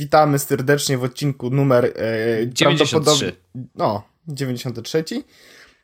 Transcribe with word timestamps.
witamy 0.00 0.38
serdecznie 0.38 0.98
w 0.98 1.04
odcinku 1.04 1.50
numer 1.50 1.84
e, 1.84 1.90
93. 2.46 3.32
No, 3.74 4.02
93, 4.28 5.04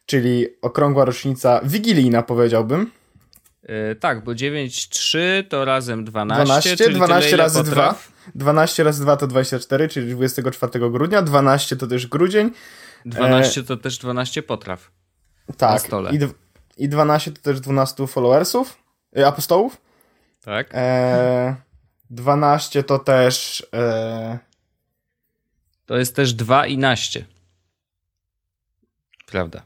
czyli 0.06 0.46
okrągła 0.62 1.04
rocznica 1.04 1.60
wigilijna 1.64 2.22
powiedziałbym. 2.22 2.90
E, 3.62 3.94
tak, 3.94 4.24
bo 4.24 4.32
9-3 4.32 5.18
to 5.48 5.64
razem 5.64 6.04
12. 6.04 6.44
12, 6.44 6.76
czyli 6.76 6.94
12 6.94 7.36
razy 7.36 7.64
potraw. 7.64 8.12
2. 8.34 8.44
12 8.44 8.84
razy 8.84 9.02
2 9.02 9.16
to 9.16 9.26
24, 9.26 9.88
czyli 9.88 10.14
24 10.14 10.90
grudnia. 10.90 11.22
12 11.22 11.76
to 11.76 11.86
też 11.86 12.06
grudzień. 12.06 12.50
12 13.04 13.62
to 13.62 13.76
też 13.76 13.98
12 13.98 14.42
potraw. 14.42 14.90
Tak. 15.56 15.82
I, 16.12 16.18
I 16.84 16.88
12 16.88 17.32
to 17.32 17.42
też 17.42 17.60
12 17.60 18.06
followersów, 18.06 18.78
y, 19.18 19.26
apostołów. 19.26 19.80
Tak. 20.44 20.70
E, 20.74 21.56
12 22.10 22.82
to 22.82 22.98
też. 22.98 23.66
E... 23.74 24.38
To 25.86 25.96
jest 25.96 26.16
też 26.16 26.32
2 26.32 26.66
i 26.66 26.78
naście. 26.78 27.24
Prawda. 29.26 29.62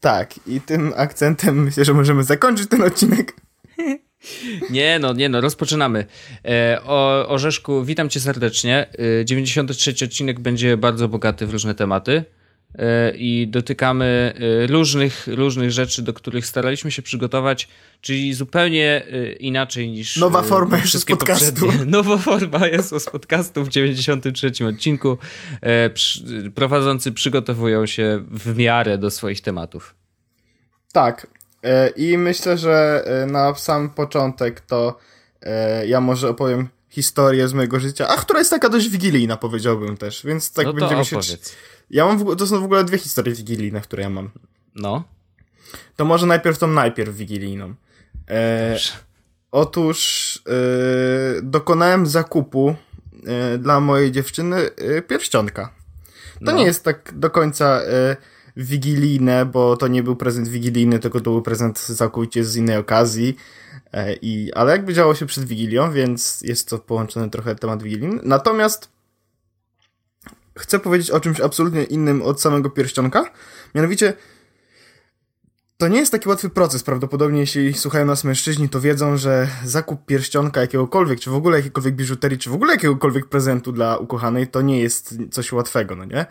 Tak, 0.00 0.34
i 0.46 0.60
tym 0.60 0.92
akcentem 0.96 1.62
myślę, 1.64 1.84
że 1.84 1.94
możemy 1.94 2.24
zakończyć 2.24 2.68
ten 2.68 2.82
odcinek. 2.82 3.36
Nie 4.70 4.98
no, 4.98 5.12
nie 5.12 5.28
no, 5.28 5.40
rozpoczynamy. 5.40 6.06
E, 6.44 6.80
o 6.84 7.28
Orzeszku, 7.28 7.84
witam 7.84 8.08
cię 8.08 8.20
serdecznie. 8.20 8.86
E, 9.20 9.24
93 9.24 10.04
odcinek 10.04 10.40
będzie 10.40 10.76
bardzo 10.76 11.08
bogaty 11.08 11.46
w 11.46 11.50
różne 11.50 11.74
tematy. 11.74 12.24
E, 12.74 13.12
i 13.16 13.48
dotykamy 13.48 14.34
e, 14.64 14.66
różnych, 14.66 15.26
różnych 15.26 15.70
rzeczy, 15.70 16.02
do 16.02 16.12
których 16.12 16.46
staraliśmy 16.46 16.90
się 16.90 17.02
przygotować, 17.02 17.68
czyli 18.00 18.34
zupełnie 18.34 19.06
e, 19.12 19.32
inaczej 19.32 19.90
niż. 19.90 20.16
Nowa 20.16 20.42
forma 20.42 20.78
jest 20.78 20.98
z 20.98 21.04
podcastu. 21.04 21.66
Poprzednie. 21.66 21.86
Nowa 21.96 22.18
forma 22.18 22.66
jest 22.66 22.94
z 22.98 23.10
podcastu 23.10 23.64
w 23.64 23.68
93 23.68 24.66
odcinku. 24.66 25.18
Prowadzący 26.54 27.12
przygotowują 27.12 27.86
się 27.86 28.24
w 28.30 28.56
miarę 28.56 28.98
do 28.98 29.10
swoich 29.10 29.40
tematów. 29.40 29.94
Tak. 30.92 31.26
I 31.96 32.18
myślę, 32.18 32.58
że 32.58 33.04
na 33.26 33.54
sam 33.54 33.90
początek 33.90 34.60
to 34.60 34.98
ja 35.86 36.00
może 36.00 36.28
opowiem 36.28 36.68
historię 36.88 37.48
z 37.48 37.52
mojego 37.52 37.80
życia, 37.80 38.08
a 38.08 38.16
która 38.16 38.38
jest 38.38 38.50
taka 38.50 38.68
dość 38.68 38.88
wigilijna, 38.88 39.36
powiedziałbym 39.36 39.96
też, 39.96 40.26
więc 40.26 40.52
tak 40.52 40.66
no 40.66 40.72
będziemy 40.72 41.00
opowiedz. 41.00 41.26
się 41.26 41.36
ja 41.90 42.06
mam, 42.06 42.18
w, 42.18 42.36
to 42.36 42.46
są 42.46 42.60
w 42.60 42.64
ogóle 42.64 42.84
dwie 42.84 42.98
historie 42.98 43.34
wigilijne, 43.34 43.80
które 43.80 44.02
ja 44.02 44.10
mam. 44.10 44.30
No. 44.74 45.04
To 45.96 46.04
może 46.04 46.26
najpierw 46.26 46.58
tą 46.58 46.66
najpierw 46.66 47.16
wigilijną. 47.16 47.74
E, 48.30 48.76
otóż 49.50 50.42
e, 50.46 51.42
dokonałem 51.42 52.06
zakupu 52.06 52.74
e, 53.26 53.58
dla 53.58 53.80
mojej 53.80 54.12
dziewczyny 54.12 54.56
e, 54.56 55.02
pierścionka. 55.02 55.72
To 56.34 56.44
no. 56.44 56.52
nie 56.52 56.64
jest 56.64 56.84
tak 56.84 57.12
do 57.18 57.30
końca 57.30 57.80
e, 57.82 58.16
wigilijne, 58.56 59.46
bo 59.46 59.76
to 59.76 59.88
nie 59.88 60.02
był 60.02 60.16
prezent 60.16 60.48
wigilijny, 60.48 60.98
tylko 60.98 61.20
to 61.20 61.30
był 61.30 61.42
prezent 61.42 61.78
całkowicie 61.78 62.44
z 62.44 62.56
innej 62.56 62.76
okazji. 62.76 63.36
E, 63.92 64.14
I, 64.14 64.52
ale 64.52 64.72
jakby 64.72 64.94
działo 64.94 65.14
się 65.14 65.26
przed 65.26 65.44
Wigilią, 65.44 65.92
więc 65.92 66.40
jest 66.42 66.68
to 66.68 66.78
połączony 66.78 67.30
trochę 67.30 67.54
temat 67.54 67.82
wigilijny. 67.82 68.20
Natomiast 68.22 68.97
chcę 70.58 70.78
powiedzieć 70.78 71.10
o 71.10 71.20
czymś 71.20 71.40
absolutnie 71.40 71.84
innym 71.84 72.22
od 72.22 72.40
samego 72.40 72.70
pierścionka. 72.70 73.24
Mianowicie, 73.74 74.14
to 75.76 75.88
nie 75.88 75.98
jest 75.98 76.12
taki 76.12 76.28
łatwy 76.28 76.50
proces. 76.50 76.82
Prawdopodobnie, 76.82 77.40
jeśli 77.40 77.74
słuchają 77.74 78.04
nas 78.06 78.24
mężczyźni, 78.24 78.68
to 78.68 78.80
wiedzą, 78.80 79.16
że 79.16 79.48
zakup 79.64 80.06
pierścionka 80.06 80.60
jakiegokolwiek, 80.60 81.20
czy 81.20 81.30
w 81.30 81.34
ogóle 81.34 81.56
jakiejkolwiek 81.56 81.94
biżuterii, 81.94 82.38
czy 82.38 82.50
w 82.50 82.54
ogóle 82.54 82.72
jakiegokolwiek 82.72 83.26
prezentu 83.26 83.72
dla 83.72 83.96
ukochanej, 83.96 84.46
to 84.46 84.62
nie 84.62 84.80
jest 84.80 85.18
coś 85.30 85.52
łatwego, 85.52 85.96
no 85.96 86.04
nie? 86.04 86.26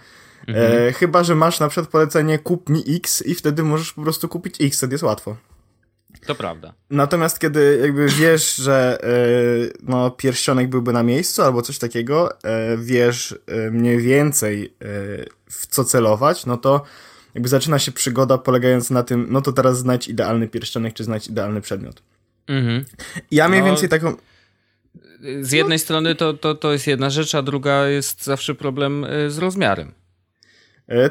Mhm. 0.48 0.88
E, 0.88 0.94
chyba, 0.94 1.24
że 1.24 1.36
masz 1.36 1.60
na 1.60 1.68
przykład 1.68 1.90
polecenie 1.90 2.40
kup 2.40 2.70
mi 2.70 2.84
X 2.96 3.22
i 3.26 3.36
wtedy 3.36 3.64
możesz 3.64 3.94
po 3.94 4.02
prostu 4.02 4.30
kupić 4.30 4.62
X, 4.62 4.78
wtedy 4.78 4.94
jest 4.94 5.04
łatwo. 5.04 5.36
To 6.26 6.36
prawda. 6.36 6.74
Natomiast 6.90 7.40
kiedy 7.40 7.80
jakby 7.82 8.08
wiesz, 8.08 8.56
że 8.56 8.98
yy, 9.04 9.74
no, 9.84 10.12
pierścionek 10.12 10.70
byłby 10.70 10.94
na 10.94 11.04
miejscu 11.04 11.42
albo 11.42 11.62
coś 11.62 11.78
takiego, 11.78 12.30
yy, 12.44 12.78
wiesz 12.78 13.36
yy, 13.48 13.72
mniej 13.72 14.02
więcej 14.02 14.74
w 15.50 15.68
co 15.68 15.84
celować, 15.84 16.46
no 16.46 16.58
to 16.58 16.84
jakby 17.34 17.50
zaczyna 17.50 17.80
się 17.80 17.92
przygoda 17.92 18.38
polegająca 18.38 18.94
na 18.94 19.04
tym, 19.04 19.28
no 19.30 19.42
to 19.42 19.54
teraz 19.54 19.78
znajdź 19.78 20.08
idealny 20.08 20.48
pierścionek, 20.48 20.94
czy 20.94 21.04
znajdź 21.04 21.28
idealny 21.28 21.62
przedmiot. 21.62 22.04
Mhm. 22.48 22.86
Ja 23.32 23.50
mniej 23.50 23.62
no, 23.62 23.68
więcej 23.68 23.90
taką... 23.90 24.16
Z 25.42 25.52
jednej 25.52 25.78
no. 25.78 25.84
strony 25.84 26.16
to, 26.16 26.34
to, 26.34 26.56
to 26.56 26.74
jest 26.74 26.88
jedna 26.88 27.10
rzecz, 27.10 27.36
a 27.36 27.42
druga 27.42 27.88
jest 27.88 28.24
zawsze 28.24 28.56
problem 28.56 29.06
z 29.28 29.38
rozmiarem. 29.38 29.92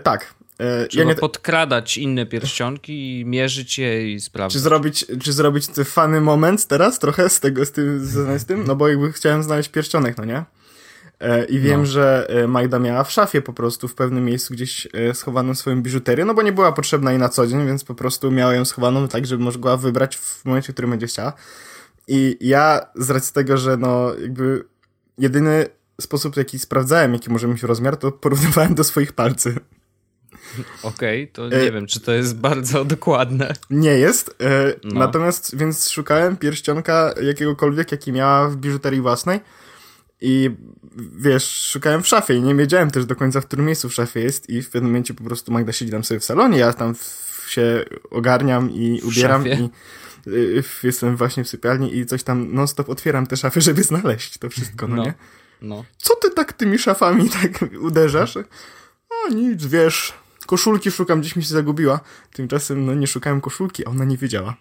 tak, 0.02 0.34
E, 0.44 0.45
Trzeba 0.88 1.04
ja 1.04 1.10
nie... 1.10 1.14
podkradać 1.14 1.98
inne 1.98 2.26
pierścionki 2.26 3.20
i 3.20 3.24
mierzyć 3.24 3.78
je 3.78 4.12
i 4.12 4.20
sprawdzić. 4.20 4.58
Czy 4.58 4.62
zrobić, 4.62 5.06
czy 5.22 5.32
zrobić 5.32 5.66
ten 5.66 5.84
funny 5.84 6.20
moment 6.20 6.66
teraz 6.66 6.98
trochę 6.98 7.28
z 7.28 7.40
tego, 7.40 7.64
z 7.64 7.72
tym, 7.72 8.06
z, 8.06 8.42
z 8.42 8.44
tym? 8.44 8.64
No 8.66 8.76
bo 8.76 8.88
jakby 8.88 9.12
chciałem 9.12 9.42
znaleźć 9.42 9.68
pierścionek, 9.68 10.16
no 10.18 10.24
nie? 10.24 10.44
E, 11.20 11.44
I 11.44 11.58
wiem, 11.60 11.80
no. 11.80 11.86
że 11.86 12.26
e, 12.28 12.46
Magda 12.46 12.78
miała 12.78 13.04
w 13.04 13.12
szafie 13.12 13.42
po 13.42 13.52
prostu 13.52 13.88
w 13.88 13.94
pewnym 13.94 14.24
miejscu 14.24 14.54
gdzieś 14.54 14.88
schowaną 15.14 15.54
swoją 15.54 15.82
biżuterię, 15.82 16.24
no 16.24 16.34
bo 16.34 16.42
nie 16.42 16.52
była 16.52 16.72
potrzebna 16.72 17.10
jej 17.10 17.20
na 17.20 17.28
co 17.28 17.46
dzień, 17.46 17.66
więc 17.66 17.84
po 17.84 17.94
prostu 17.94 18.30
miała 18.30 18.54
ją 18.54 18.64
schowaną 18.64 19.08
tak, 19.08 19.26
żeby 19.26 19.44
mogła 19.44 19.76
wybrać 19.76 20.16
w 20.16 20.44
momencie, 20.44 20.72
w 20.72 20.74
którym 20.74 20.90
będzie 20.90 21.06
chciała. 21.06 21.32
I 22.08 22.36
ja 22.40 22.86
z 22.94 23.10
racji 23.10 23.34
tego, 23.34 23.56
że 23.56 23.76
no 23.76 24.14
jakby 24.22 24.64
jedyny 25.18 25.66
sposób, 26.00 26.34
w 26.34 26.36
jaki 26.36 26.58
sprawdzałem, 26.58 27.12
jaki 27.12 27.30
może 27.30 27.48
mieć 27.48 27.62
rozmiar, 27.62 27.96
to 27.96 28.12
porównywałem 28.12 28.74
do 28.74 28.84
swoich 28.84 29.12
palców. 29.12 29.54
Okej, 30.82 31.22
okay, 31.22 31.32
to 31.32 31.48
nie 31.48 31.62
e... 31.62 31.72
wiem, 31.72 31.86
czy 31.86 32.00
to 32.00 32.12
jest 32.12 32.36
bardzo 32.36 32.84
dokładne. 32.94 33.52
Nie 33.70 33.98
jest. 33.98 34.36
E... 34.40 34.74
No. 34.84 35.00
Natomiast, 35.00 35.56
więc 35.56 35.90
szukałem 35.90 36.36
pierścionka 36.36 37.14
jakiegokolwiek, 37.22 37.92
jaki 37.92 38.12
miała 38.12 38.48
w 38.48 38.56
biżuterii 38.56 39.00
własnej. 39.00 39.40
I 40.20 40.50
wiesz, 41.18 41.68
szukałem 41.72 42.02
w 42.02 42.08
szafie 42.08 42.34
i 42.34 42.42
nie 42.42 42.54
wiedziałem 42.54 42.90
też 42.90 43.06
do 43.06 43.16
końca, 43.16 43.40
w 43.40 43.46
którym 43.46 43.66
miejscu 43.66 43.88
w 43.88 43.94
szafie 43.94 44.20
jest. 44.20 44.50
I 44.50 44.62
w 44.62 44.70
pewnym 44.70 44.90
momencie 44.90 45.14
po 45.14 45.24
prostu 45.24 45.52
Magda 45.52 45.72
siedzi 45.72 45.90
tam 45.90 46.04
sobie 46.04 46.20
w 46.20 46.24
salonie, 46.24 46.58
ja 46.58 46.72
tam 46.72 46.94
się 47.48 47.84
ogarniam 48.10 48.70
i 48.70 49.00
ubieram 49.02 49.46
i 49.46 49.70
y, 50.26 50.62
jestem 50.82 51.16
właśnie 51.16 51.44
w 51.44 51.48
sypialni 51.48 51.96
i 51.96 52.06
coś 52.06 52.22
tam 52.22 52.54
non-stop 52.54 52.88
otwieram 52.88 53.26
te 53.26 53.36
szafy, 53.36 53.60
żeby 53.70 53.82
znaleźć 53.82 54.38
to 54.38 54.50
wszystko, 54.50 54.88
no, 54.88 54.96
no. 54.96 55.04
nie? 55.04 55.14
No. 55.62 55.84
Co 55.96 56.16
ty 56.16 56.30
tak 56.30 56.52
tymi 56.52 56.78
szafami 56.78 57.30
tak 57.30 57.70
uderzasz? 57.80 58.38
A 59.26 59.34
nic, 59.34 59.66
wiesz, 59.66 60.12
koszulki 60.46 60.90
szukam, 60.90 61.20
gdzieś 61.20 61.36
mi 61.36 61.42
się 61.42 61.48
zagubiła. 61.48 62.00
Tymczasem, 62.32 62.86
no 62.86 62.94
nie 62.94 63.06
szukałem 63.06 63.40
koszulki, 63.40 63.86
a 63.86 63.90
ona 63.90 64.04
nie 64.04 64.16
wiedziała. 64.16 64.56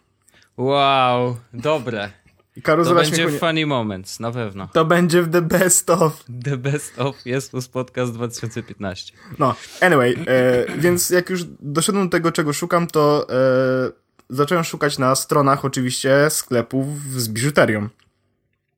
Wow, 0.57 1.37
dobre. 1.53 2.11
I 2.55 2.61
to 2.61 2.95
będzie 2.95 3.27
w 3.27 3.39
funny 3.39 3.65
moments, 3.65 4.19
na 4.19 4.31
pewno. 4.31 4.69
To 4.73 4.85
będzie 4.85 5.21
w 5.21 5.29
The 5.29 5.41
Best 5.41 5.89
of. 5.89 6.25
The 6.43 6.57
Best 6.57 6.99
of 6.99 7.25
jest 7.25 7.51
to 7.51 7.59
podcast 7.73 8.13
2015. 8.13 9.13
No, 9.39 9.55
anyway, 9.81 10.15
e, 10.27 10.77
więc 10.77 11.09
jak 11.09 11.29
już 11.29 11.41
doszedłem 11.59 12.05
do 12.05 12.11
tego, 12.11 12.31
czego 12.31 12.53
szukam, 12.53 12.87
to 12.87 13.27
e, 13.29 13.91
zacząłem 14.29 14.63
szukać 14.63 14.97
na 14.97 15.15
stronach 15.15 15.65
oczywiście 15.65 16.29
sklepów 16.29 16.87
z 17.11 17.29
biżuterią. 17.29 17.89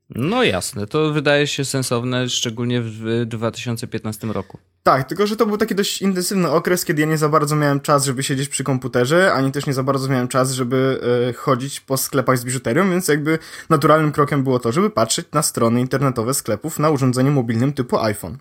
No 0.09 0.43
jasne, 0.43 0.87
to 0.87 1.13
wydaje 1.13 1.47
się 1.47 1.65
sensowne, 1.65 2.29
szczególnie 2.29 2.81
w 2.81 3.25
2015 3.25 4.27
roku. 4.27 4.59
Tak, 4.87 5.07
tylko 5.07 5.27
że 5.27 5.35
to 5.35 5.45
był 5.45 5.57
taki 5.57 5.75
dość 5.75 6.01
intensywny 6.01 6.49
okres, 6.49 6.85
kiedy 6.85 7.01
ja 7.01 7.07
nie 7.07 7.17
za 7.17 7.29
bardzo 7.29 7.55
miałem 7.55 7.79
czas, 7.79 8.05
żeby 8.05 8.23
siedzieć 8.23 8.49
przy 8.49 8.63
komputerze, 8.63 9.33
ani 9.33 9.51
też 9.51 9.65
nie 9.65 9.73
za 9.73 9.83
bardzo 9.83 10.09
miałem 10.09 10.27
czas, 10.27 10.51
żeby 10.51 10.99
e, 11.29 11.33
chodzić 11.33 11.79
po 11.79 11.97
sklepach 11.97 12.37
z 12.37 12.45
biżuterią, 12.45 12.89
więc 12.89 13.07
jakby 13.07 13.39
naturalnym 13.69 14.11
krokiem 14.11 14.43
było 14.43 14.59
to, 14.59 14.71
żeby 14.71 14.89
patrzeć 14.89 15.27
na 15.33 15.41
strony 15.41 15.81
internetowe 15.81 16.33
sklepów 16.33 16.79
na 16.79 16.89
urządzeniu 16.89 17.31
mobilnym 17.31 17.73
typu 17.73 17.99
iPhone. 17.99 18.37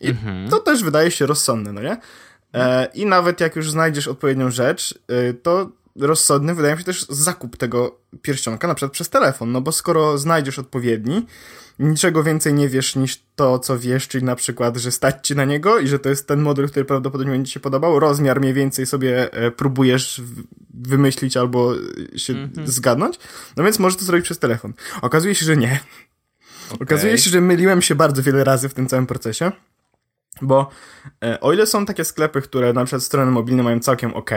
I 0.00 0.08
mhm. 0.08 0.48
to 0.48 0.58
też 0.58 0.84
wydaje 0.84 1.10
się 1.10 1.26
rozsądne, 1.26 1.72
no 1.72 1.82
nie? 1.82 1.96
E, 2.54 2.88
I 2.94 3.06
nawet 3.06 3.40
jak 3.40 3.56
już 3.56 3.70
znajdziesz 3.70 4.08
odpowiednią 4.08 4.50
rzecz, 4.50 4.98
e, 5.08 5.34
to 5.34 5.70
rozsądny 5.96 6.54
wydaje 6.54 6.74
mi 6.74 6.80
się 6.80 6.84
też 6.84 7.06
zakup 7.08 7.56
tego 7.56 7.98
pierścionka, 8.22 8.68
na 8.68 8.74
przykład 8.74 8.92
przez 8.92 9.08
telefon, 9.08 9.52
no 9.52 9.60
bo 9.60 9.72
skoro 9.72 10.18
znajdziesz 10.18 10.58
odpowiedni, 10.58 11.26
niczego 11.78 12.22
więcej 12.22 12.54
nie 12.54 12.68
wiesz 12.68 12.96
niż 12.96 13.22
to, 13.36 13.58
co 13.58 13.78
wiesz, 13.78 14.08
czyli 14.08 14.24
na 14.24 14.36
przykład, 14.36 14.76
że 14.76 14.92
stać 14.92 15.26
ci 15.26 15.36
na 15.36 15.44
niego 15.44 15.78
i 15.78 15.88
że 15.88 15.98
to 15.98 16.08
jest 16.08 16.28
ten 16.28 16.40
model, 16.40 16.68
który 16.68 16.84
prawdopodobnie 16.84 17.32
będzie 17.32 17.48
ci 17.48 17.54
się 17.54 17.60
podobał, 17.60 18.00
rozmiar 18.00 18.40
mniej 18.40 18.54
więcej 18.54 18.86
sobie 18.86 19.32
e, 19.32 19.50
próbujesz 19.50 20.22
wymyślić 20.74 21.36
albo 21.36 21.74
się 22.16 22.32
mm 22.32 22.48
-hmm. 22.50 22.66
zgadnąć, 22.66 23.18
no 23.56 23.64
więc 23.64 23.78
możesz 23.78 23.98
to 23.98 24.04
zrobić 24.04 24.24
przez 24.24 24.38
telefon. 24.38 24.72
Okazuje 25.02 25.34
się, 25.34 25.46
że 25.46 25.56
nie. 25.56 25.80
Okay. 26.66 26.78
Okazuje 26.80 27.18
się, 27.18 27.30
że 27.30 27.40
myliłem 27.40 27.82
się 27.82 27.94
bardzo 27.94 28.22
wiele 28.22 28.44
razy 28.44 28.68
w 28.68 28.74
tym 28.74 28.86
całym 28.86 29.06
procesie, 29.06 29.52
bo 30.42 30.70
e, 31.24 31.40
o 31.40 31.52
ile 31.52 31.66
są 31.66 31.86
takie 31.86 32.04
sklepy, 32.04 32.42
które 32.42 32.72
na 32.72 32.84
przykład 32.84 33.02
strony 33.02 33.30
mobilne 33.30 33.62
mają 33.62 33.80
całkiem 33.80 34.14
ok, 34.14 34.30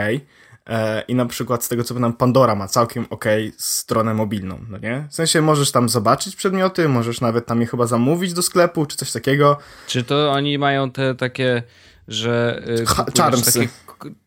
I 1.08 1.14
na 1.14 1.26
przykład 1.26 1.64
z 1.64 1.68
tego 1.68 1.84
co 1.84 1.94
pamiętam, 1.94 2.12
Pandora 2.12 2.54
ma 2.54 2.68
całkiem 2.68 3.06
ok 3.10 3.24
stronę 3.56 4.14
mobilną, 4.14 4.58
no 4.68 4.78
nie? 4.78 5.06
W 5.10 5.14
sensie 5.14 5.42
możesz 5.42 5.72
tam 5.72 5.88
zobaczyć 5.88 6.36
przedmioty, 6.36 6.88
możesz 6.88 7.20
nawet 7.20 7.46
tam 7.46 7.60
je 7.60 7.66
chyba 7.66 7.86
zamówić 7.86 8.32
do 8.32 8.42
sklepu, 8.42 8.86
czy 8.86 8.96
coś 8.96 9.12
takiego. 9.12 9.58
Czy 9.86 10.04
to 10.04 10.30
oni 10.30 10.58
mają 10.58 10.90
te 10.90 11.14
takie, 11.14 11.62
że... 12.08 12.62
Yy, 12.66 12.86
Charmsy. 13.18 13.52
Takie, 13.52 13.68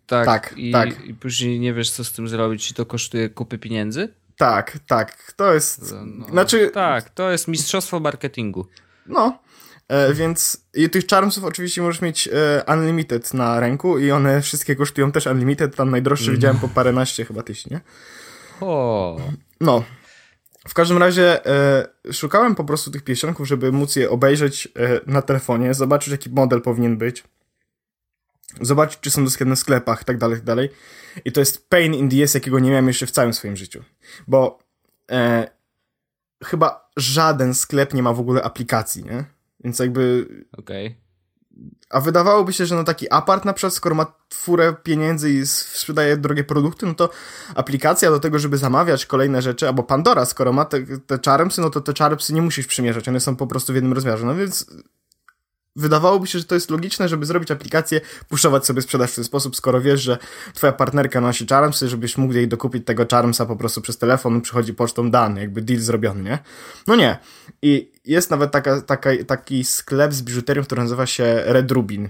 tak, 0.08 0.26
tak, 0.26 0.54
i, 0.58 0.72
tak. 0.72 1.06
I 1.06 1.14
później 1.14 1.60
nie 1.60 1.74
wiesz 1.74 1.92
co 1.92 2.04
z 2.04 2.12
tym 2.12 2.28
zrobić 2.28 2.72
i 2.72 2.74
to 2.74 2.86
kosztuje 2.86 3.30
kupy 3.30 3.58
pieniędzy? 3.58 4.14
Tak, 4.38 4.80
tak, 4.88 5.34
to 5.36 5.54
jest... 5.54 5.96
No, 6.06 6.26
znaczy... 6.26 6.72
Tak, 6.74 7.10
to 7.10 7.32
jest 7.32 7.48
mistrzostwo 7.48 8.00
marketingu. 8.00 8.68
No, 9.06 9.40
E, 9.90 10.14
więc 10.14 10.66
i 10.74 10.90
tych 10.90 11.08
Charmsów 11.08 11.44
oczywiście 11.44 11.82
możesz 11.82 12.02
mieć 12.02 12.28
e, 12.28 12.64
Unlimited 12.74 13.34
na 13.34 13.60
ręku 13.60 14.00
i 14.00 14.12
one 14.12 14.42
wszystkie 14.42 14.76
kosztują 14.76 15.12
też 15.12 15.26
Unlimited, 15.26 15.76
tam 15.76 15.92
najdroższe 15.92 16.26
mm. 16.26 16.36
widziałem 16.36 16.60
po 16.60 16.68
paręnaście 16.68 17.26
chyba 17.26 17.44
tysięcy, 17.44 17.70
nie? 17.74 17.82
O. 18.62 19.18
No. 19.62 19.84
W 20.68 20.74
każdym 20.74 20.98
razie 20.98 21.46
e, 21.46 21.88
szukałem 22.14 22.56
po 22.56 22.64
prostu 22.64 22.92
tych 22.92 23.04
piesionków, 23.04 23.48
żeby 23.48 23.72
móc 23.72 23.96
je 23.96 24.10
obejrzeć 24.10 24.68
e, 24.68 25.00
na 25.06 25.22
telefonie, 25.22 25.74
zobaczyć 25.74 26.12
jaki 26.12 26.30
model 26.30 26.62
powinien 26.62 26.98
być, 26.98 27.24
zobaczyć 28.62 29.00
czy 29.00 29.12
są 29.12 29.24
dostępne 29.24 29.56
w 29.56 29.60
sklepach, 29.60 30.04
tak 30.04 30.18
dalej, 30.18 30.38
tak 30.38 30.46
dalej. 30.46 30.70
I 31.26 31.32
to 31.32 31.40
jest 31.40 31.70
pain 31.70 31.94
in 31.94 32.10
the 32.10 32.24
ass, 32.24 32.34
jakiego 32.34 32.60
nie 32.60 32.70
miałem 32.70 32.88
jeszcze 32.88 33.06
w 33.06 33.12
całym 33.12 33.34
swoim 33.34 33.58
życiu. 33.58 33.84
Bo 34.28 34.60
e, 35.12 35.48
chyba 36.44 36.90
żaden 36.98 37.54
sklep 37.54 37.94
nie 37.94 38.04
ma 38.04 38.14
w 38.14 38.20
ogóle 38.20 38.44
aplikacji, 38.44 39.04
nie? 39.04 39.39
Więc 39.64 39.80
jakby... 39.80 40.28
Okej. 40.58 40.88
Okay. 40.88 41.10
A 41.90 42.02
wydawałoby 42.02 42.54
się, 42.54 42.66
że 42.66 42.76
no 42.76 42.84
taki 42.84 43.12
apart 43.12 43.46
na 43.46 43.54
przykład, 43.54 43.74
skoro 43.74 43.96
ma 43.96 44.14
furę 44.34 44.76
pieniędzy 44.84 45.32
i 45.32 45.46
sprzedaje 45.46 46.18
drogie 46.18 46.44
produkty, 46.44 46.86
no 46.86 46.94
to 46.94 47.10
aplikacja 47.56 48.12
do 48.12 48.20
tego, 48.20 48.40
żeby 48.40 48.58
zamawiać 48.58 49.06
kolejne 49.06 49.42
rzeczy, 49.42 49.68
albo 49.68 49.84
Pandora, 49.84 50.26
skoro 50.26 50.54
ma 50.54 50.66
te, 50.66 50.82
te 51.00 51.20
charmsy, 51.26 51.62
no 51.62 51.70
to 51.70 51.82
te 51.82 51.94
charmsy 52.00 52.34
nie 52.34 52.42
musisz 52.42 52.68
przymierzać, 52.68 53.08
one 53.08 53.20
są 53.20 53.36
po 53.36 53.48
prostu 53.48 53.74
w 53.74 53.76
jednym 53.76 53.94
rozmiarze. 53.94 54.26
No 54.26 54.36
więc 54.36 54.66
wydawałoby 55.76 56.28
się, 56.28 56.40
że 56.40 56.46
to 56.46 56.56
jest 56.56 56.70
logiczne, 56.70 57.10
żeby 57.10 57.26
zrobić 57.26 57.52
aplikację, 57.52 58.02
puszować 58.30 58.66
sobie 58.66 58.82
sprzedaż 58.82 59.12
w 59.12 59.16
ten 59.16 59.24
sposób, 59.24 59.56
skoro 59.56 59.82
wiesz, 59.82 60.02
że 60.02 60.18
twoja 60.54 60.74
partnerka 60.74 61.22
nosi 61.22 61.48
Charmsy, 61.48 61.90
żebyś 61.90 62.18
mógł 62.18 62.34
jej 62.34 62.48
dokupić 62.48 62.86
tego 62.86 63.06
Charmsa 63.12 63.46
po 63.46 63.56
prostu 63.56 63.82
przez 63.82 63.98
telefon, 63.98 64.42
przychodzi 64.42 64.74
pocztą 64.74 65.12
dany, 65.12 65.42
jakby 65.42 65.62
deal 65.62 65.80
zrobiony, 65.80 66.24
nie? 66.24 66.40
No 66.88 66.96
nie. 66.96 67.20
I 67.62 67.92
jest 68.10 68.30
nawet 68.30 68.52
taka, 68.52 68.82
taka, 68.82 69.10
taki 69.28 69.64
sklep 69.64 70.14
z 70.14 70.22
biżuterią, 70.22 70.64
który 70.64 70.82
nazywa 70.82 71.06
się 71.06 71.42
Red 71.46 71.72
Rubin. 71.72 72.10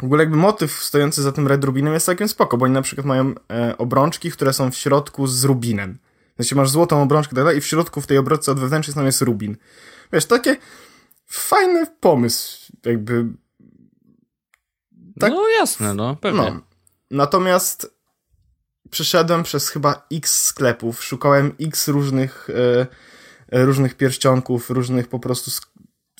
W 0.00 0.04
ogóle 0.04 0.22
jakby 0.22 0.36
motyw 0.36 0.72
stojący 0.72 1.22
za 1.22 1.32
tym 1.32 1.48
Red 1.48 1.64
Rubinem 1.64 1.94
jest 1.94 2.06
całkiem 2.06 2.28
spoko, 2.28 2.56
bo 2.56 2.64
oni 2.64 2.74
na 2.74 2.82
przykład 2.82 3.06
mają 3.06 3.34
e, 3.50 3.78
obrączki, 3.78 4.30
które 4.30 4.52
są 4.52 4.70
w 4.70 4.76
środku 4.76 5.26
z 5.26 5.44
rubinem. 5.44 5.98
Znaczy 6.36 6.54
masz 6.54 6.70
złotą 6.70 7.02
obrączkę 7.02 7.44
tak 7.44 7.56
i 7.56 7.60
w 7.60 7.66
środku 7.66 8.00
w 8.00 8.06
tej 8.06 8.18
obrączce 8.18 8.52
od 8.52 8.60
wewnętrznej 8.60 8.92
strony 8.92 9.08
jest 9.08 9.22
rubin. 9.22 9.56
Wiesz, 10.12 10.26
takie 10.26 10.56
fajny 11.26 11.86
pomysł, 12.00 12.72
jakby. 12.84 13.26
Tak? 15.20 15.32
No 15.32 15.48
jasne, 15.48 15.94
no, 15.94 16.16
pewnie. 16.16 16.40
No. 16.40 16.60
Natomiast 17.10 17.96
przeszedłem 18.90 19.42
przez 19.42 19.68
chyba 19.68 20.06
x 20.12 20.44
sklepów, 20.44 21.04
szukałem 21.04 21.52
x 21.60 21.88
różnych, 21.88 22.50
e, 22.50 22.86
różnych 23.52 23.94
pierścionków, 23.94 24.70
różnych 24.70 25.08
po 25.08 25.18
prostu 25.18 25.50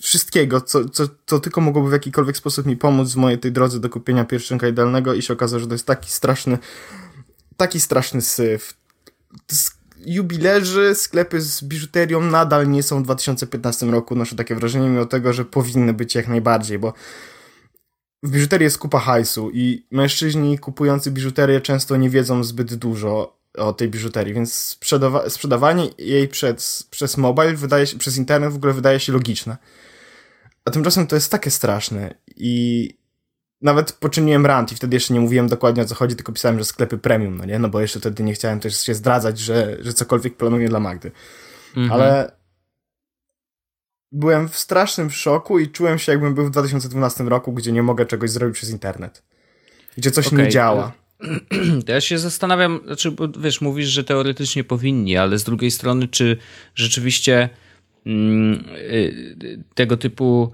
wszystkiego, 0.01 0.61
co, 0.61 0.89
co, 0.89 1.05
co 1.27 1.41
tylko 1.41 1.61
mogłoby 1.61 1.89
w 1.89 1.93
jakikolwiek 1.93 2.37
sposób 2.37 2.67
mi 2.67 2.77
pomóc 2.77 3.13
w 3.13 3.17
mojej 3.17 3.39
tej 3.39 3.53
drodze 3.53 3.81
do 3.81 3.89
kupienia 3.89 4.25
pierścionka 4.25 4.69
idealnego 4.69 5.15
i 5.15 5.23
się 5.23 5.33
okazało, 5.33 5.61
że 5.61 5.67
to 5.67 5.75
jest 5.75 5.87
taki 5.87 6.11
straszny, 6.11 6.59
taki 7.57 7.81
straszny 7.81 8.23
syf. 8.23 8.75
Jubilerzy, 10.07 10.95
sklepy 10.95 11.41
z 11.41 11.65
biżuterią 11.65 12.21
nadal 12.21 12.71
nie 12.71 12.83
są 12.83 13.01
w 13.01 13.05
2015 13.05 13.87
roku, 13.87 14.17
noszę 14.17 14.37
takie 14.37 14.55
wrażenie, 14.55 14.89
mimo 14.89 15.07
tego, 15.07 15.33
że 15.33 15.45
powinny 15.45 15.93
być 15.93 16.15
jak 16.15 16.29
najbardziej, 16.29 16.79
bo 16.79 16.93
w 18.23 18.31
biżuterii 18.31 18.65
jest 18.65 18.79
kupa 18.79 18.99
hajsu 18.99 19.51
i 19.55 19.87
mężczyźni 19.91 20.59
kupujący 20.59 21.11
biżuterię 21.11 21.61
często 21.61 21.97
nie 21.97 22.11
wiedzą 22.11 22.45
zbyt 22.45 22.75
dużo 22.75 23.36
o 23.57 23.73
tej 23.73 23.89
biżuterii, 23.89 24.35
więc 24.35 24.55
sprzedawa 24.55 25.31
sprzedawanie 25.31 25.91
jej 25.99 26.29
przez, 26.29 26.83
przez 26.91 27.17
mobile 27.17 27.55
wydaje 27.55 27.87
się, 27.87 27.99
przez 27.99 28.17
internet 28.17 28.53
w 28.53 28.57
ogóle 28.57 28.73
wydaje 28.73 29.01
się 29.01 29.13
logiczne. 29.13 29.57
A 30.65 30.71
tymczasem 30.71 31.07
to 31.07 31.17
jest 31.17 31.31
takie 31.31 31.51
straszne 31.51 32.15
i 32.37 32.91
nawet 33.61 33.93
poczyniłem 33.93 34.47
rant 34.47 34.73
i 34.73 34.75
wtedy 34.75 34.97
jeszcze 34.97 35.15
nie 35.15 35.21
mówiłem 35.21 35.49
dokładnie 35.49 35.83
o 35.83 35.87
co 35.87 35.95
chodzi, 35.95 36.17
tylko 36.17 36.33
pisałem, 36.33 36.59
że 36.59 36.65
sklepy 36.65 36.99
premium, 36.99 37.37
no 37.37 37.45
nie? 37.45 37.59
No 37.59 37.69
bo 37.69 37.81
jeszcze 37.81 38.01
wtedy 38.01 38.23
nie 38.23 38.35
chciałem 38.35 38.61
też 38.61 38.81
się 38.81 38.95
zdradzać, 38.95 39.39
że, 39.39 39.77
że 39.81 39.93
cokolwiek 39.93 40.37
planuję 40.37 40.69
dla 40.69 40.81
Magdy. 40.81 41.13
Mhm. 41.77 41.93
Ale 41.93 42.37
byłem 44.13 44.49
w 44.49 44.59
strasznym 44.59 45.11
szoku 45.11 45.59
i 45.59 45.69
czułem 45.69 45.99
się 45.99 46.13
jakbym 46.13 46.35
był 46.35 46.47
w 46.47 46.51
2012 46.51 47.25
roku, 47.25 47.53
gdzie 47.53 47.73
nie 47.73 47.83
mogę 47.83 48.07
czegoś 48.07 48.31
zrobić 48.31 48.57
przez 48.57 48.71
internet. 48.71 49.23
Gdzie 49.97 50.11
coś 50.11 50.27
okay. 50.27 50.39
nie 50.39 50.49
działa. 50.49 50.93
To 51.87 51.93
ja 51.93 52.01
się 52.01 52.19
zastanawiam, 52.19 52.81
znaczy, 52.87 53.11
bo 53.11 53.29
wiesz, 53.29 53.61
mówisz, 53.61 53.89
że 53.89 54.05
teoretycznie 54.05 54.65
powinni, 54.65 55.17
ale 55.17 55.39
z 55.39 55.45
drugiej 55.45 55.71
strony, 55.71 56.09
czy 56.09 56.37
rzeczywiście 56.75 57.49
mm, 58.07 58.65
y, 58.77 59.65
tego 59.75 59.97
typu 59.97 60.53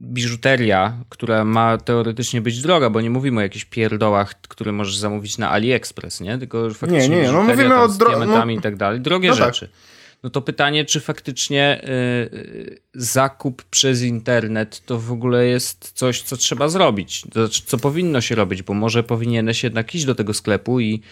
biżuteria, 0.00 0.98
która 1.08 1.44
ma 1.44 1.78
teoretycznie 1.78 2.40
być 2.40 2.62
droga, 2.62 2.90
bo 2.90 3.00
nie 3.00 3.10
mówimy 3.10 3.38
o 3.38 3.42
jakichś 3.42 3.64
pierdołach, 3.64 4.34
które 4.48 4.72
możesz 4.72 4.96
zamówić 4.96 5.38
na 5.38 5.50
AliExpress, 5.50 6.20
nie? 6.20 6.38
Tylko 6.38 6.70
faktycznie 6.70 7.16
nie, 7.16 7.22
nie, 7.22 7.32
no 7.32 7.42
mówimy 7.42 7.80
o 7.80 7.88
dro- 7.88 8.08
diamentami 8.08 8.54
no, 8.54 8.60
i 8.60 8.62
tak 8.62 8.76
dalej. 8.76 9.00
Drogie 9.00 9.28
no 9.28 9.36
tak. 9.36 9.44
rzeczy. 9.44 9.68
Tak. 9.68 9.93
No 10.24 10.30
to 10.30 10.42
pytanie, 10.42 10.84
czy 10.84 11.00
faktycznie 11.00 11.80
y, 11.88 12.80
zakup 12.94 13.62
przez 13.62 14.02
internet 14.02 14.82
to 14.86 14.98
w 14.98 15.12
ogóle 15.12 15.46
jest 15.46 15.92
coś, 15.92 16.22
co 16.22 16.36
trzeba 16.36 16.68
zrobić, 16.68 17.22
to, 17.32 17.48
co 17.48 17.78
powinno 17.78 18.20
się 18.20 18.34
robić, 18.34 18.62
bo 18.62 18.74
może 18.74 19.02
powinieneś 19.02 19.64
jednak 19.64 19.94
iść 19.94 20.04
do 20.04 20.14
tego 20.14 20.34
sklepu 20.34 20.80
i 20.80 21.02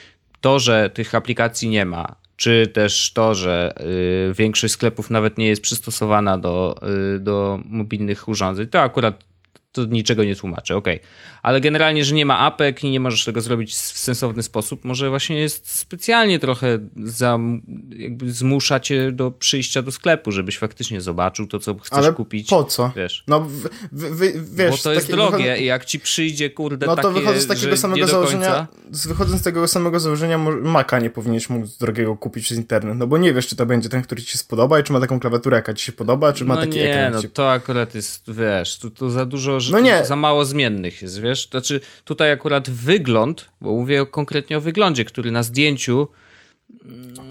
to, 0.41 0.59
że 0.59 0.91
tych 0.91 1.15
aplikacji 1.15 1.69
nie 1.69 1.85
ma, 1.85 2.17
czy 2.37 2.67
też 2.67 3.13
to, 3.13 3.35
że 3.35 3.75
y, 4.31 4.35
większość 4.35 4.75
sklepów 4.75 5.11
nawet 5.11 5.39
nie 5.39 5.47
jest 5.47 5.63
przystosowana 5.63 6.39
do, 6.39 6.81
y, 7.17 7.21
do 7.21 7.61
mobilnych 7.65 8.29
urządzeń, 8.29 8.67
to 8.67 8.81
akurat 8.81 9.25
to 9.73 9.85
niczego 9.85 10.25
nie 10.25 10.37
tłumaczy, 10.37 10.77
okej. 10.77 10.97
Okay. 10.97 11.09
Ale 11.43 11.61
generalnie, 11.61 12.05
że 12.05 12.15
nie 12.15 12.27
ma 12.27 12.39
apek 12.39 12.85
i 12.85 12.91
nie 12.91 13.01
możesz 13.01 13.25
tego 13.25 13.41
zrobić 13.41 13.75
w 13.75 13.99
sensowny 13.99 14.43
sposób, 14.43 14.85
może 14.85 15.11
właśnie 15.11 15.41
jest 15.41 15.71
specjalnie 15.71 16.39
trochę 16.39 16.79
za, 16.97 17.39
jakby 17.97 18.33
zmusza 18.33 18.81
cię 18.81 19.13
do 19.13 19.31
przyjścia 19.31 19.83
do 19.83 19.93
sklepu, 19.93 20.33
żebyś 20.33 20.59
faktycznie 20.59 21.01
zobaczył 21.01 21.47
to, 21.47 21.59
co 21.59 21.79
chcesz 21.79 21.99
Ale 21.99 22.13
kupić. 22.13 22.49
po 22.49 22.65
co? 22.65 22.93
Wiesz. 22.97 23.25
No, 23.29 23.49
wiesz, 24.55 24.71
Bo 24.71 24.77
to 24.77 24.93
jest 24.93 25.11
drogie 25.11 25.57
i 25.59 25.65
jak 25.65 25.85
ci 25.85 26.01
przyjdzie, 26.01 26.51
kurde, 26.51 26.87
No 26.87 26.97
to 26.97 27.03
takie, 27.03 27.15
wychodząc 27.15 27.43
z 27.43 27.47
takiego 27.47 27.77
samego 27.77 28.07
założenia, 28.07 28.67
wychodząc 28.91 29.41
z 29.41 29.45
tego 29.45 29.69
samego 29.69 30.01
założenia, 30.01 30.39
Maka 30.63 31.01
nie 31.01 31.11
powinieneś 31.11 31.51
móc 31.51 31.77
drogiego 31.77 32.17
kupić 32.17 32.45
przez 32.45 32.59
internet, 32.59 32.99
no 32.99 33.07
bo 33.07 33.19
nie 33.19 33.33
wiesz, 33.33 33.47
czy 33.47 33.57
to 33.57 33.67
będzie 33.67 33.89
ten, 33.89 34.03
który 34.03 34.23
ci 34.23 34.33
się 34.33 34.39
spodoba 34.39 34.81
i 34.81 34.83
czy 34.83 34.93
ma 34.93 35.01
taką 35.01 35.21
klawiaturę, 35.21 35.57
jaka 35.57 35.75
ci 35.75 35.85
się 35.85 35.93
podoba, 35.93 36.33
czy 36.33 36.45
ma 36.45 36.55
no 36.55 36.61
taki 36.61 36.77
nie, 36.77 36.91
ekran. 36.91 37.23
no 37.23 37.29
to 37.33 37.53
akurat 37.53 37.95
jest, 37.95 38.33
wiesz, 38.33 38.79
tu, 38.79 38.91
tu 38.91 39.11
za 39.11 39.27
dużo 39.27 39.61
no 39.71 39.81
nie. 39.81 40.05
za 40.05 40.17
mało 40.17 40.45
zmiennych 40.45 41.03
jest, 41.03 41.21
wiesz? 41.21 41.49
Znaczy, 41.51 41.81
tutaj 42.05 42.33
akurat 42.33 42.71
wygląd, 42.71 43.49
bo 43.61 43.73
mówię 43.73 44.07
konkretnie 44.11 44.59
o 44.59 44.61
wyglądzie, 44.61 45.05
który 45.05 45.31
na 45.31 45.43
zdjęciu, 45.43 46.09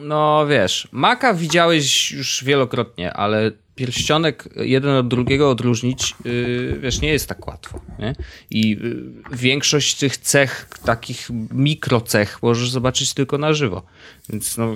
no 0.01 0.47
wiesz, 0.47 0.87
Maka 0.91 1.33
widziałeś 1.33 2.11
już 2.11 2.43
wielokrotnie, 2.43 3.13
ale 3.13 3.51
pierścionek 3.75 4.49
jeden 4.55 4.95
od 4.95 5.07
drugiego 5.07 5.49
odróżnić, 5.49 6.15
yy, 6.25 6.79
wiesz, 6.79 7.01
nie 7.01 7.09
jest 7.09 7.27
tak 7.27 7.47
łatwo. 7.47 7.79
Nie? 7.99 8.15
I 8.49 8.69
yy, 8.69 9.37
większość 9.37 9.95
tych 9.95 10.17
cech, 10.17 10.69
takich 10.85 11.29
mikrocech, 11.51 12.39
możesz 12.41 12.69
zobaczyć 12.69 13.13
tylko 13.13 13.37
na 13.37 13.53
żywo. 13.53 13.83
Więc 14.29 14.57
no. 14.57 14.75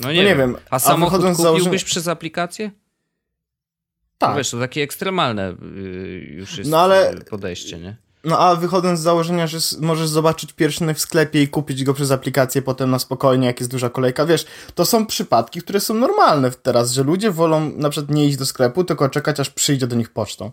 No 0.00 0.12
nie, 0.12 0.22
no 0.22 0.28
nie 0.28 0.36
wiem. 0.36 0.38
wiem. 0.38 0.56
A 0.70 0.78
samochód 0.78 1.20
kupiłbyś 1.20 1.42
założenia... 1.42 1.78
przez 1.78 2.08
aplikację? 2.08 2.70
Tak. 4.22 4.30
No 4.30 4.36
wiesz, 4.36 4.50
to 4.50 4.58
takie 4.58 4.82
ekstremalne 4.82 5.50
y, 5.50 6.28
już 6.30 6.58
jest 6.58 6.70
no, 6.70 6.80
ale... 6.80 7.14
podejście, 7.30 7.78
nie? 7.78 7.96
No 8.24 8.38
a 8.38 8.56
wychodząc 8.56 9.00
z 9.00 9.02
założenia, 9.02 9.46
że 9.46 9.58
możesz 9.80 10.08
zobaczyć 10.08 10.52
pierścionek 10.52 10.96
w 10.96 11.00
sklepie 11.00 11.42
i 11.42 11.48
kupić 11.48 11.84
go 11.84 11.94
przez 11.94 12.10
aplikację 12.10 12.62
potem 12.62 12.90
na 12.90 12.98
spokojnie, 12.98 13.46
jak 13.46 13.60
jest 13.60 13.70
duża 13.70 13.90
kolejka, 13.90 14.26
wiesz, 14.26 14.46
to 14.74 14.84
są 14.84 15.06
przypadki, 15.06 15.60
które 15.60 15.80
są 15.80 15.94
normalne 15.94 16.50
teraz, 16.50 16.92
że 16.92 17.02
ludzie 17.02 17.30
wolą 17.30 17.72
na 17.76 17.90
przykład 17.90 18.16
nie 18.16 18.26
iść 18.26 18.36
do 18.36 18.46
sklepu, 18.46 18.84
tylko 18.84 19.08
czekać 19.08 19.40
aż 19.40 19.50
przyjdzie 19.50 19.86
do 19.86 19.96
nich 19.96 20.10
pocztą. 20.10 20.50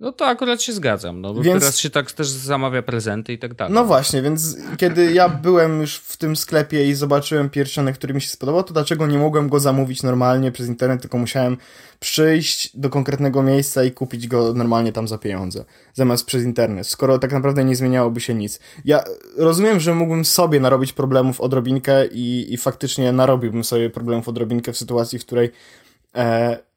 No 0.00 0.12
to 0.12 0.26
akurat 0.26 0.62
się 0.62 0.72
zgadzam, 0.72 1.20
no 1.20 1.34
bo 1.34 1.42
więc... 1.42 1.60
teraz 1.60 1.78
się 1.78 1.90
tak 1.90 2.12
też 2.12 2.28
zamawia 2.28 2.82
prezenty 2.82 3.32
i 3.32 3.38
tak 3.38 3.54
dalej. 3.54 3.74
No 3.74 3.84
właśnie, 3.84 4.22
więc 4.22 4.56
kiedy 4.76 5.12
ja 5.12 5.28
byłem 5.28 5.80
już 5.80 5.96
w 5.96 6.16
tym 6.16 6.36
sklepie 6.36 6.88
i 6.88 6.94
zobaczyłem 6.94 7.50
pierścionek, 7.50 7.94
który 7.94 8.14
mi 8.14 8.20
się 8.20 8.28
spodobał, 8.28 8.62
to 8.62 8.72
dlaczego 8.72 9.06
nie 9.06 9.18
mogłem 9.18 9.48
go 9.48 9.60
zamówić 9.60 10.02
normalnie 10.02 10.52
przez 10.52 10.68
internet, 10.68 11.00
tylko 11.00 11.18
musiałem 11.18 11.56
przyjść 12.00 12.76
do 12.76 12.90
konkretnego 12.90 13.42
miejsca 13.42 13.84
i 13.84 13.92
kupić 13.92 14.28
go 14.28 14.52
normalnie 14.54 14.92
tam 14.92 15.08
za 15.08 15.18
pieniądze, 15.18 15.64
zamiast 15.94 16.26
przez 16.26 16.44
internet, 16.44 16.86
skoro 16.86 17.18
tak 17.18 17.32
naprawdę 17.32 17.64
nie 17.64 17.76
zmieniałoby 17.76 18.20
się 18.20 18.34
nic. 18.34 18.60
Ja 18.84 19.04
rozumiem, 19.36 19.80
że 19.80 19.94
mógłbym 19.94 20.24
sobie 20.24 20.60
narobić 20.60 20.92
problemów 20.92 21.40
odrobinkę 21.40 22.06
i, 22.06 22.54
i 22.54 22.56
faktycznie 22.56 23.12
narobiłbym 23.12 23.64
sobie 23.64 23.90
problemów 23.90 24.28
odrobinkę 24.28 24.72
w 24.72 24.76
sytuacji, 24.76 25.18
w 25.18 25.26
której 25.26 25.50
e, 26.14 26.69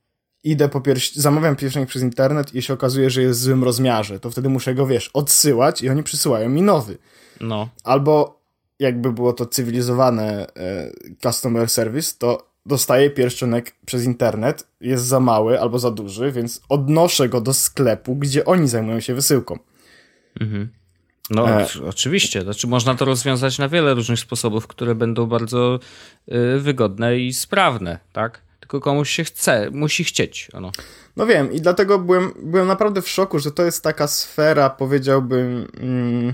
idę 0.43 0.69
po 0.69 0.81
pierś... 0.81 1.15
zamawiam 1.15 1.55
pierścionek 1.55 1.89
przez 1.89 2.01
internet 2.01 2.55
i 2.55 2.61
się 2.61 2.73
okazuje, 2.73 3.09
że 3.09 3.21
jest 3.21 3.39
w 3.39 3.43
złym 3.43 3.63
rozmiarze, 3.63 4.19
to 4.19 4.31
wtedy 4.31 4.49
muszę 4.49 4.75
go, 4.75 4.87
wiesz, 4.87 5.09
odsyłać 5.13 5.81
i 5.81 5.89
oni 5.89 6.03
przysyłają 6.03 6.49
mi 6.49 6.61
nowy. 6.61 6.97
No. 7.41 7.69
Albo 7.83 8.39
jakby 8.79 9.11
było 9.11 9.33
to 9.33 9.45
cywilizowane 9.45 10.47
e, 10.55 10.91
customer 11.21 11.69
service, 11.69 12.13
to 12.17 12.47
dostaję 12.65 13.09
pierścionek 13.09 13.75
przez 13.85 14.05
internet, 14.05 14.67
jest 14.81 15.05
za 15.05 15.19
mały 15.19 15.61
albo 15.61 15.79
za 15.79 15.91
duży, 15.91 16.31
więc 16.31 16.61
odnoszę 16.69 17.29
go 17.29 17.41
do 17.41 17.53
sklepu, 17.53 18.15
gdzie 18.15 18.45
oni 18.45 18.67
zajmują 18.67 18.99
się 18.99 19.15
wysyłką. 19.15 19.59
Mhm. 20.41 20.69
No, 21.29 21.49
e... 21.49 21.67
oczywiście. 21.89 22.41
Znaczy, 22.41 22.67
można 22.67 22.95
to 22.95 23.05
rozwiązać 23.05 23.57
na 23.57 23.69
wiele 23.69 23.93
różnych 23.93 24.19
sposobów, 24.19 24.67
które 24.67 24.95
będą 24.95 25.25
bardzo 25.25 25.79
y, 26.27 26.59
wygodne 26.59 27.19
i 27.19 27.33
sprawne, 27.33 27.99
tak? 28.13 28.41
Tylko 28.63 28.79
komuś 28.79 29.09
się 29.09 29.23
chce, 29.23 29.69
musi 29.71 30.03
chcieć. 30.03 30.49
Ono. 30.53 30.71
No 31.15 31.25
wiem 31.25 31.51
i 31.51 31.61
dlatego 31.61 31.99
byłem, 31.99 32.31
byłem 32.43 32.67
naprawdę 32.67 33.01
w 33.01 33.09
szoku, 33.09 33.39
że 33.39 33.51
to 33.51 33.63
jest 33.63 33.83
taka 33.83 34.07
sfera, 34.07 34.69
powiedziałbym, 34.69 35.67
mm, 35.77 36.33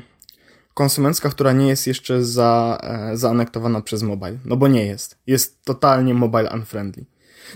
konsumencka, 0.73 1.29
która 1.29 1.51
nie 1.51 1.67
jest 1.67 1.87
jeszcze 1.87 2.23
za, 2.23 2.77
e, 2.83 3.17
zaanektowana 3.17 3.81
przez 3.81 4.03
mobile. 4.03 4.37
No 4.45 4.57
bo 4.57 4.67
nie 4.67 4.85
jest. 4.85 5.17
Jest 5.27 5.63
totalnie 5.63 6.13
mobile 6.13 6.49
unfriendly. 6.53 7.05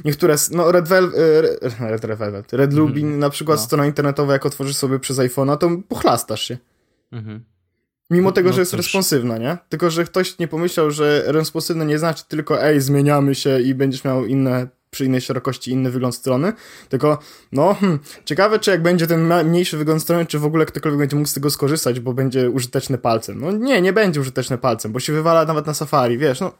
Niektóre, 0.06 0.36
no 0.52 0.72
Red 0.72 0.88
Velvet, 0.88 1.20
e, 1.80 1.90
Red, 1.92 2.06
Velvet, 2.06 2.54
Red 2.54 2.74
Lubin 2.74 3.08
mm 3.08 3.20
na 3.20 3.30
przykład 3.30 3.60
no. 3.60 3.66
strona 3.66 3.86
internetowa, 3.86 4.34
jak 4.34 4.46
otworzysz 4.46 4.76
sobie 4.76 5.00
przez 5.00 5.18
iPhone'a, 5.18 5.58
to 5.58 5.70
pochlastasz 5.90 6.42
się. 6.42 6.58
Mhm. 7.12 7.44
Mimo 8.10 8.32
tego, 8.32 8.50
no 8.50 8.54
że 8.54 8.62
jest 8.62 8.72
cóż. 8.72 8.78
responsywna, 8.78 9.38
nie? 9.38 9.58
Tylko, 9.70 9.90
że 9.90 10.04
ktoś 10.04 10.40
nie 10.40 10.48
pomyślał, 10.48 10.92
że 10.92 11.24
responsywne 11.26 11.86
nie 11.86 12.00
znaczy 12.00 12.24
tylko 12.28 12.64
ej, 12.64 12.82
zmieniamy 12.82 13.36
się 13.36 13.62
i 13.62 13.76
będziesz 13.76 14.04
miał 14.04 14.26
inne, 14.26 14.68
przy 14.90 15.06
innej 15.06 15.22
szerokości 15.22 15.72
inny 15.72 15.92
wygląd 15.92 16.16
strony, 16.16 16.54
tylko 16.90 17.20
no, 17.52 17.74
hmm, 17.74 18.00
ciekawe, 18.26 18.60
czy 18.60 18.72
jak 18.72 18.82
będzie 18.82 19.08
ten 19.08 19.34
mniejszy 19.46 19.78
wygląd 19.78 20.02
strony, 20.02 20.26
czy 20.26 20.40
w 20.40 20.46
ogóle 20.46 20.66
ktokolwiek 20.66 21.00
będzie 21.00 21.16
mógł 21.16 21.30
z 21.30 21.34
tego 21.34 21.50
skorzystać, 21.50 22.00
bo 22.00 22.14
będzie 22.14 22.50
użyteczny 22.50 22.98
palcem. 22.98 23.40
No 23.42 23.52
nie, 23.52 23.82
nie 23.82 23.94
będzie 23.94 24.22
użyteczny 24.22 24.58
palcem, 24.58 24.92
bo 24.92 25.00
się 25.00 25.14
wywala 25.14 25.46
nawet 25.46 25.66
na 25.66 25.74
Safari, 25.74 26.18
wiesz, 26.18 26.40
no 26.40 26.52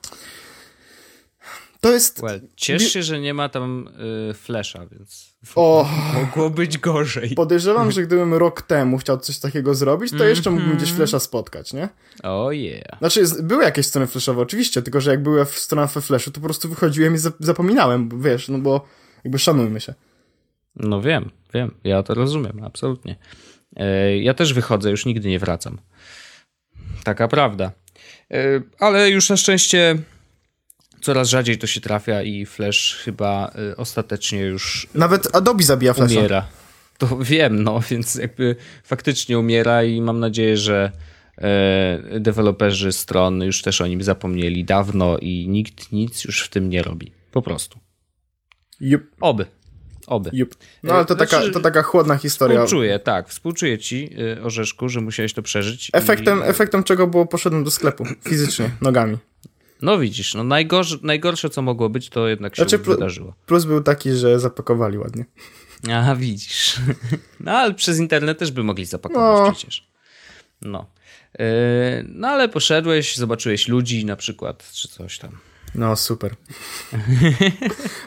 to 1.84 1.92
jest. 1.92 2.22
Well, 2.22 2.42
cieszę 2.56 2.90
się, 2.90 3.04
że 3.04 3.20
nie 3.20 3.34
ma 3.34 3.50
tam 3.50 3.90
y, 4.30 4.34
flasha, 4.34 4.86
więc 4.92 5.36
o, 5.56 5.90
mogło 6.22 6.50
być 6.50 6.78
gorzej. 6.78 7.36
Podejrzewam, 7.36 7.92
że 7.92 8.04
gdybym 8.04 8.34
rok 8.34 8.62
temu 8.62 8.98
chciał 8.98 9.18
coś 9.18 9.40
takiego 9.40 9.76
zrobić, 9.76 10.12
to 10.18 10.24
jeszcze 10.24 10.52
mógłbym 10.52 10.78
gdzieś 10.78 10.92
flasha 10.92 11.20
spotkać, 11.20 11.74
nie? 11.74 11.90
O 12.24 12.46
oh 12.46 12.54
yeah. 12.54 13.00
Znaczy, 13.00 13.24
były 13.44 13.64
jakieś 13.64 13.86
strony 13.86 14.08
flashowe, 14.08 14.42
oczywiście, 14.42 14.82
tylko 14.82 15.02
że 15.02 15.12
jak 15.12 15.24
były 15.24 15.46
strona 15.46 15.88
we 15.88 16.02
flashu, 16.02 16.32
to 16.32 16.42
po 16.42 16.48
prostu 16.48 16.70
wychodziłem 16.70 17.16
i 17.16 17.18
zapominałem, 17.40 18.10
bo 18.10 18.18
wiesz, 18.18 18.50
no 18.50 18.58
bo 18.58 18.86
jakby 19.24 19.40
szanujmy 19.40 19.82
się. 19.82 19.94
No 20.76 21.02
wiem, 21.02 21.32
wiem, 21.54 21.72
ja 21.84 22.04
to 22.04 22.14
rozumiem, 22.14 22.64
absolutnie. 22.64 23.16
E, 23.76 24.18
ja 24.18 24.34
też 24.34 24.54
wychodzę, 24.54 24.92
już 24.92 25.06
nigdy 25.06 25.30
nie 25.30 25.40
wracam. 25.40 25.78
Taka 27.04 27.28
prawda. 27.28 27.72
E, 28.32 28.62
ale 28.80 29.10
już 29.10 29.30
na 29.30 29.38
szczęście 29.38 29.98
coraz 31.04 31.30
rzadziej 31.30 31.58
to 31.58 31.68
się 31.68 31.82
trafia 31.82 32.22
i 32.22 32.46
Flash 32.46 32.96
chyba 32.96 33.52
y, 33.72 33.76
ostatecznie 33.78 34.40
już. 34.40 34.88
Nawet 34.96 35.36
Adobe 35.36 35.64
zabija 35.64 35.94
Flasha. 35.94 36.20
Umiera. 36.20 36.48
To 36.98 37.18
wiem, 37.18 37.64
no 37.64 37.80
więc 37.90 38.16
jakby 38.16 38.56
faktycznie 38.84 39.40
umiera 39.40 39.84
i 39.84 40.02
mam 40.02 40.20
nadzieję, 40.20 40.58
że 40.58 40.92
e, 41.38 42.20
deweloperzy 42.20 42.92
stron 42.92 43.44
już 43.44 43.62
też 43.62 43.82
o 43.82 43.88
nim 43.88 44.04
zapomnieli 44.04 44.66
dawno 44.66 45.18
i 45.18 45.48
nikt 45.50 45.92
nic 45.92 46.24
już 46.24 46.42
w 46.42 46.50
tym 46.50 46.70
nie 46.70 46.84
robi. 46.84 47.12
Po 47.32 47.42
prostu. 47.42 47.80
Yep. 48.82 49.04
Oby. 49.22 49.46
Oby. 50.08 50.30
Yep. 50.34 50.56
No 50.84 50.94
ale 50.94 51.06
to, 51.06 51.14
znaczy, 51.14 51.32
taka, 51.32 51.52
to 51.54 51.60
taka 51.60 51.84
chłodna 51.84 52.18
historia. 52.18 52.66
Współczuję, 52.66 53.00
tak. 53.00 53.30
Współczuję 53.30 53.78
ci, 53.78 54.10
y, 54.38 54.44
Orzeszku, 54.44 54.90
że 54.90 55.02
musiałeś 55.02 55.34
to 55.34 55.42
przeżyć. 55.42 55.90
Efektem, 55.94 56.40
i... 56.40 56.44
efektem 56.44 56.84
czego 56.84 57.08
było 57.08 57.26
poszedłem 57.26 57.64
do 57.64 57.72
sklepu 57.72 58.06
fizycznie, 58.30 58.70
nogami. 58.82 59.18
No 59.82 60.00
widzisz, 60.00 60.34
no 60.34 60.44
najgorsze, 60.44 60.98
najgorsze 61.02 61.50
co 61.50 61.62
mogło 61.62 61.90
być, 61.90 62.10
to 62.10 62.28
jednak 62.28 62.56
się 62.56 62.62
znaczy, 62.62 62.78
wydarzyło. 62.78 63.34
Plus 63.46 63.66
był 63.66 63.84
taki, 63.84 64.12
że 64.12 64.40
zapakowali 64.40 64.98
ładnie. 64.98 65.26
A 65.94 66.16
widzisz. 66.16 66.76
No 67.40 67.52
ale 67.52 67.74
przez 67.74 68.00
internet 68.00 68.40
też 68.40 68.52
by 68.52 68.64
mogli 68.64 68.86
zapakować 68.86 69.48
no. 69.48 69.54
przecież. 69.56 69.88
No. 70.62 70.86
Yy, 71.40 71.46
no 72.08 72.28
ale 72.28 72.50
poszedłeś, 72.50 73.18
zobaczyłeś 73.18 73.68
ludzi 73.68 74.06
na 74.06 74.16
przykład, 74.16 74.72
czy 74.74 74.88
coś 74.88 75.18
tam. 75.18 75.38
No, 75.76 75.96
super. 75.96 76.36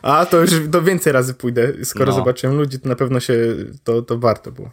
A 0.03 0.27
to 0.27 0.41
już 0.41 0.51
to 0.73 0.83
więcej 0.83 1.13
razy 1.13 1.35
pójdę. 1.35 1.73
Skoro 1.85 2.13
no. 2.13 2.19
zobaczyłem 2.19 2.57
ludzi, 2.57 2.81
to 2.81 2.89
na 2.89 2.97
pewno 2.97 3.21
się 3.21 3.35
to, 3.85 4.03
to 4.03 4.19
warto 4.19 4.53
było. 4.53 4.71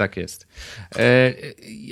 Tak 0.00 0.16
jest. 0.16 0.46
E, 0.96 1.34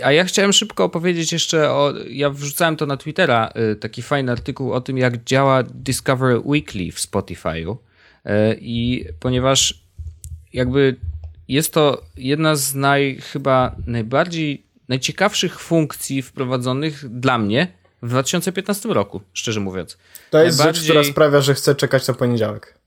a 0.04 0.12
ja 0.12 0.24
chciałem 0.24 0.52
szybko 0.52 0.84
opowiedzieć 0.84 1.32
jeszcze 1.32 1.70
o. 1.70 1.94
Ja 2.10 2.30
wrzucałem 2.30 2.76
to 2.76 2.86
na 2.86 2.96
Twittera, 2.96 3.48
e, 3.54 3.74
taki 3.74 4.02
fajny 4.02 4.32
artykuł 4.32 4.72
o 4.72 4.80
tym, 4.80 4.98
jak 4.98 5.24
działa 5.24 5.62
Discover 5.62 6.40
Weekly 6.44 6.92
w 6.92 6.98
Spotify'u. 6.98 7.76
E, 8.24 8.54
I 8.54 9.04
ponieważ 9.20 9.82
jakby 10.52 10.96
jest 11.48 11.72
to 11.72 12.02
jedna 12.16 12.56
z 12.56 12.74
naj, 12.74 13.20
chyba 13.32 13.76
najbardziej, 13.86 14.62
najciekawszych 14.88 15.60
funkcji 15.60 16.22
wprowadzonych 16.22 17.08
dla 17.20 17.38
mnie 17.38 17.68
w 18.02 18.08
2015 18.08 18.88
roku, 18.88 19.20
szczerze 19.32 19.60
mówiąc. 19.60 19.98
To 20.30 20.42
jest 20.42 20.58
najbardziej... 20.58 20.82
rzecz, 20.82 20.90
która 20.90 21.04
sprawia, 21.04 21.40
że 21.40 21.54
chcę 21.54 21.74
czekać 21.74 22.08
na 22.08 22.14
poniedziałek. 22.14 22.77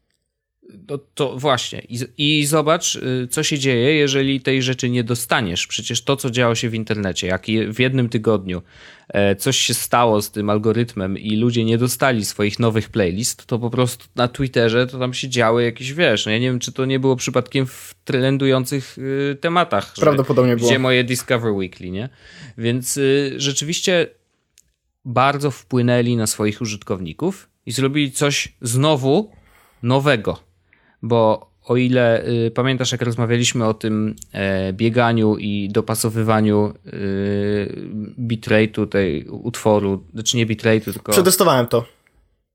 No 0.90 0.98
to 1.14 1.40
właśnie. 1.40 1.82
I, 1.90 2.00
I, 2.18 2.46
zobacz, 2.46 2.96
y, 2.96 3.28
co 3.32 3.44
się 3.44 3.60
dzieje, 3.60 3.96
jeżeli 3.96 4.42
tej 4.42 4.62
rzeczy 4.62 4.90
nie 4.90 5.04
dostaniesz. 5.04 5.68
Przecież 5.68 6.04
to, 6.04 6.16
co 6.16 6.30
działo 6.30 6.56
się 6.56 6.70
w 6.70 6.74
internecie, 6.74 7.28
jak 7.28 7.46
w 7.70 7.80
jednym 7.80 8.10
tygodniu 8.10 8.62
e, 9.10 9.36
coś 9.36 9.58
się 9.58 9.74
stało 9.74 10.22
z 10.22 10.32
tym 10.32 10.50
algorytmem 10.50 11.18
i 11.18 11.36
ludzie 11.36 11.66
nie 11.66 11.78
dostali 11.78 12.26
swoich 12.26 12.60
nowych 12.60 12.90
playlist, 12.90 13.46
to 13.46 13.60
po 13.60 13.70
prostu 13.70 14.06
na 14.16 14.28
Twitterze 14.28 14.88
to 14.88 15.00
tam 15.00 15.14
się 15.14 15.30
działy 15.30 15.64
jakieś, 15.64 15.94
wiesz, 15.94 16.26
no 16.26 16.32
ja 16.32 16.38
nie 16.38 16.48
wiem, 16.48 16.60
czy 16.60 16.72
to 16.72 16.86
nie 16.86 17.00
było 17.00 17.16
przypadkiem 17.16 17.66
w 17.66 17.96
trendujących 18.06 18.98
y, 18.98 19.38
tematach. 19.42 19.94
Prawdopodobnie 20.00 20.56
było. 20.56 20.70
Gdzie 20.70 20.80
moje 20.80 21.04
Discover 21.04 21.52
Weekly, 21.52 21.92
nie? 21.92 22.10
Więc 22.58 22.98
y, 22.98 23.34
rzeczywiście 23.38 24.08
bardzo 25.06 25.52
wpłynęli 25.52 26.16
na 26.16 26.28
swoich 26.28 26.62
użytkowników 26.62 27.50
i 27.66 27.72
zrobili 27.72 28.12
coś 28.12 28.54
znowu 28.62 29.32
nowego 29.84 30.51
bo 31.02 31.52
o 31.64 31.78
ile 31.78 32.28
y, 32.28 32.52
pamiętasz, 32.52 32.92
jak 32.92 33.02
rozmawialiśmy 33.02 33.66
o 33.66 33.74
tym 33.74 34.16
e, 34.32 34.74
bieganiu 34.74 35.38
i 35.38 35.70
dopasowywaniu 35.72 36.74
y, 36.88 37.76
bitrate'u 38.20 38.88
tej 38.88 39.28
utworu, 39.28 40.04
znaczy 40.14 40.38
nie 40.38 40.46
bitrate'u, 40.46 40.94
tylko... 40.94 41.12
Przetestowałem 41.12 41.68
to. 41.68 41.86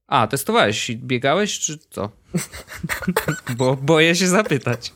A, 0.06 0.26
testowałeś 0.26 0.90
i 0.90 0.96
biegałeś, 0.96 1.58
czy 1.58 1.78
co? 1.90 2.10
bo 3.58 3.76
boję 3.76 4.14
się 4.14 4.26
zapytać. 4.26 4.92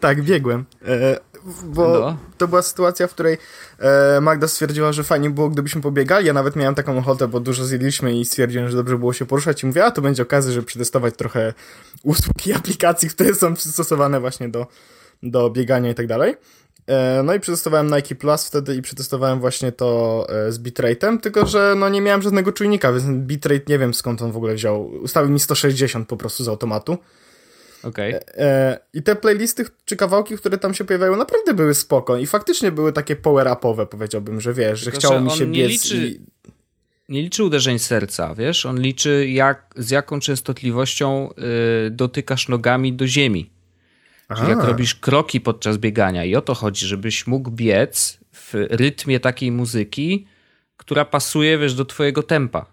Tak, 0.00 0.22
biegłem. 0.22 0.64
E, 0.86 1.18
bo 1.64 1.88
no. 2.00 2.16
to 2.38 2.48
była 2.48 2.62
sytuacja, 2.62 3.06
w 3.06 3.10
której 3.10 3.38
e, 3.78 4.20
Magda 4.20 4.48
stwierdziła, 4.48 4.92
że 4.92 5.04
fajnie 5.04 5.30
było, 5.30 5.48
gdybyśmy 5.48 5.80
pobiegali. 5.80 6.26
Ja 6.26 6.32
nawet 6.32 6.56
miałem 6.56 6.74
taką 6.74 6.98
ochotę, 6.98 7.28
bo 7.28 7.40
dużo 7.40 7.64
zjedliśmy 7.64 8.16
i 8.16 8.24
stwierdziłem, 8.24 8.68
że 8.70 8.76
dobrze 8.76 8.98
było 8.98 9.12
się 9.12 9.26
poruszać 9.26 9.62
i 9.62 9.66
mówię, 9.66 9.84
a 9.84 9.90
to 9.90 10.02
będzie 10.02 10.22
okazja, 10.22 10.52
żeby 10.52 10.66
przetestować 10.66 11.16
trochę 11.16 11.54
usług 12.02 12.46
i 12.46 12.52
aplikacji, 12.60 13.08
które 13.08 13.34
są 13.34 13.54
przystosowane 13.54 14.20
właśnie 14.20 14.48
do, 14.48 14.66
do 15.22 15.50
biegania 15.50 15.90
i 15.90 15.94
tak 15.94 16.06
dalej. 16.06 16.36
E, 16.86 17.22
no 17.22 17.34
i 17.34 17.40
przetestowałem 17.40 17.94
Nike 17.94 18.14
Plus 18.14 18.46
wtedy 18.46 18.74
i 18.74 18.82
przetestowałem 18.82 19.40
właśnie 19.40 19.72
to 19.72 20.26
e, 20.28 20.52
z 20.52 20.62
bitrate'em, 20.62 21.20
tylko 21.20 21.46
że 21.46 21.74
no 21.76 21.88
nie 21.88 22.00
miałem 22.00 22.22
żadnego 22.22 22.52
czujnika, 22.52 22.92
więc 22.92 23.04
bitrate 23.04 23.64
nie 23.68 23.78
wiem 23.78 23.94
skąd 23.94 24.22
on 24.22 24.32
w 24.32 24.36
ogóle 24.36 24.54
wziął. 24.54 24.86
Ustawił 24.86 25.30
mi 25.30 25.40
160 25.40 26.08
po 26.08 26.16
prostu 26.16 26.44
z 26.44 26.48
automatu. 26.48 26.98
Okay. 27.82 28.14
E, 28.14 28.38
e, 28.38 28.78
I 28.94 29.02
te 29.02 29.16
playlisty 29.16 29.64
czy 29.84 29.96
kawałki, 29.96 30.36
które 30.36 30.58
tam 30.58 30.74
się 30.74 30.84
pojawiają, 30.84 31.16
naprawdę 31.16 31.54
były 31.54 31.74
spoko 31.74 32.16
i 32.16 32.26
faktycznie 32.26 32.72
były 32.72 32.92
takie 32.92 33.16
power-upowe, 33.16 33.86
powiedziałbym, 33.86 34.40
że 34.40 34.54
wiesz, 34.54 34.84
Tylko, 34.84 35.00
że 35.00 35.08
chciało 35.08 35.14
że 35.14 35.24
mi 35.24 35.30
się 35.30 35.46
biec 35.46 35.70
liczy... 35.70 36.06
i 36.06 36.20
nie 37.08 37.22
liczy 37.22 37.44
uderzeń 37.44 37.78
serca, 37.78 38.34
wiesz? 38.34 38.66
On 38.66 38.80
liczy 38.80 39.28
jak, 39.28 39.74
z 39.76 39.90
jaką 39.90 40.20
częstotliwością 40.20 41.30
y, 41.86 41.90
dotykasz 41.90 42.48
nogami 42.48 42.92
do 42.92 43.06
ziemi. 43.06 43.50
Czyli 44.36 44.48
jak 44.48 44.64
robisz 44.64 44.94
kroki 44.94 45.40
podczas 45.40 45.78
biegania 45.78 46.24
i 46.24 46.36
o 46.36 46.40
to 46.40 46.54
chodzi, 46.54 46.86
żebyś 46.86 47.26
mógł 47.26 47.50
biec 47.50 48.18
w 48.32 48.54
rytmie 48.54 49.20
takiej 49.20 49.52
muzyki, 49.52 50.26
która 50.76 51.04
pasuje, 51.04 51.58
wiesz, 51.58 51.74
do 51.74 51.84
twojego 51.84 52.22
tempa. 52.22 52.66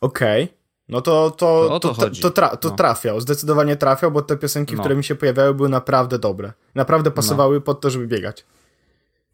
Okej. 0.00 0.44
Okay. 0.44 0.63
No 0.88 1.00
to, 1.00 1.30
to, 1.30 1.78
to, 1.80 1.94
to, 1.94 2.10
to, 2.10 2.30
tra 2.30 2.56
to 2.56 2.68
no. 2.68 2.74
trafiał, 2.76 3.20
zdecydowanie 3.20 3.76
trafiał, 3.76 4.10
bo 4.10 4.22
te 4.22 4.36
piosenki, 4.36 4.74
no. 4.74 4.80
które 4.80 4.96
mi 4.96 5.04
się 5.04 5.14
pojawiały, 5.14 5.54
były 5.54 5.68
naprawdę 5.68 6.18
dobre. 6.18 6.52
Naprawdę 6.74 7.10
no. 7.10 7.16
pasowały 7.16 7.54
no. 7.54 7.60
pod 7.60 7.80
to, 7.80 7.90
żeby 7.90 8.06
biegać. 8.06 8.44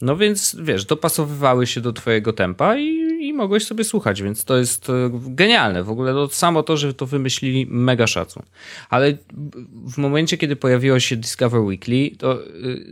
No 0.02 0.16
więc 0.16 0.56
wiesz, 0.62 0.84
dopasowywały 0.84 1.66
się 1.66 1.80
do 1.80 1.92
twojego 1.92 2.32
tempa 2.32 2.76
i, 2.76 2.88
i 3.20 3.32
mogłeś 3.32 3.66
sobie 3.66 3.84
słuchać, 3.84 4.22
więc 4.22 4.44
to 4.44 4.56
jest 4.56 4.90
e, 4.90 4.92
genialne. 5.12 5.84
W 5.84 5.90
ogóle 5.90 6.12
to 6.12 6.28
samo 6.28 6.62
to, 6.62 6.76
że 6.76 6.94
to 6.94 7.06
wymyślili, 7.06 7.66
mega 7.66 8.06
szacun. 8.06 8.42
Ale 8.90 9.18
w 9.92 9.98
momencie, 9.98 10.38
kiedy 10.38 10.56
pojawiło 10.56 11.00
się 11.00 11.16
Discover 11.16 11.60
Weekly, 11.60 12.10
to 12.18 12.46
y, 12.46 12.84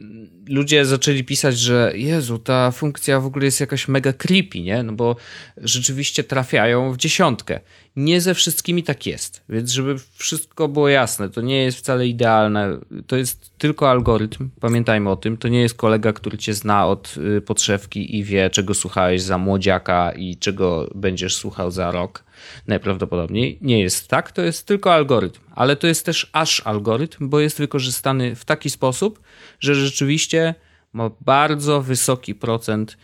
ludzie 0.49 0.85
zaczęli 0.85 1.25
pisać, 1.25 1.59
że 1.59 1.93
Jezu, 1.95 2.39
ta 2.39 2.71
funkcja 2.71 3.21
w 3.21 3.27
ogóle 3.27 3.45
jest 3.45 3.61
jakaś 3.61 3.89
mega 3.89 4.13
creepy, 4.13 4.61
nie? 4.61 4.83
No 4.83 4.93
bo 4.93 5.17
rzeczywiście 5.57 6.25
trafiają 6.25 6.93
w 6.93 6.97
dziesiątkę. 6.97 7.61
Nie 7.97 8.21
ze 8.21 8.35
wszystkimi 8.35 8.83
tak 8.83 9.07
jest, 9.07 9.45
więc 9.49 9.71
żeby 9.71 9.97
wszystko 10.15 10.69
było 10.69 10.89
jasne, 10.89 11.31
to 11.31 11.41
nie 11.41 11.63
jest 11.63 11.79
wcale 11.79 12.07
idealne. 12.07 12.79
To 13.07 13.17
jest 13.17 13.59
tylko 13.59 13.91
algorytm, 13.91 14.49
pamiętajmy 14.61 15.11
o 15.11 15.17
tym. 15.17 15.37
To 15.37 15.49
nie 15.49 15.61
jest 15.61 15.75
kolega, 15.75 16.13
który 16.13 16.39
cię 16.39 16.55
zna 16.55 16.87
od 16.87 17.15
y, 17.37 17.41
podszewki 17.41 18.17
i 18.19 18.25
wie, 18.25 18.51
czego 18.51 18.75
słuchałeś 18.75 19.23
za 19.23 19.39
młodziaka 19.39 20.13
i 20.13 20.37
czego 20.37 20.91
będziesz 20.95 21.37
słuchał 21.37 21.71
za 21.71 21.91
rok. 21.91 22.25
Najprawdopodobniej 22.67 23.59
nie 23.61 23.81
jest 23.81 24.09
tak, 24.09 24.33
to 24.33 24.43
jest 24.43 24.67
tylko 24.67 24.95
algorytm, 24.95 25.41
ale 25.55 25.77
to 25.77 25.87
jest 25.87 26.07
też 26.07 26.31
aż 26.33 26.63
algorytm, 26.67 27.29
bo 27.29 27.41
jest 27.41 27.59
wykorzystany 27.59 28.37
w 28.37 28.45
taki 28.45 28.71
sposób, 28.71 29.21
że 29.61 29.75
rzeczywiście 29.75 30.55
ma 30.93 31.11
bardzo 31.21 31.83
wysoki 31.83 32.35
procent 32.35 32.97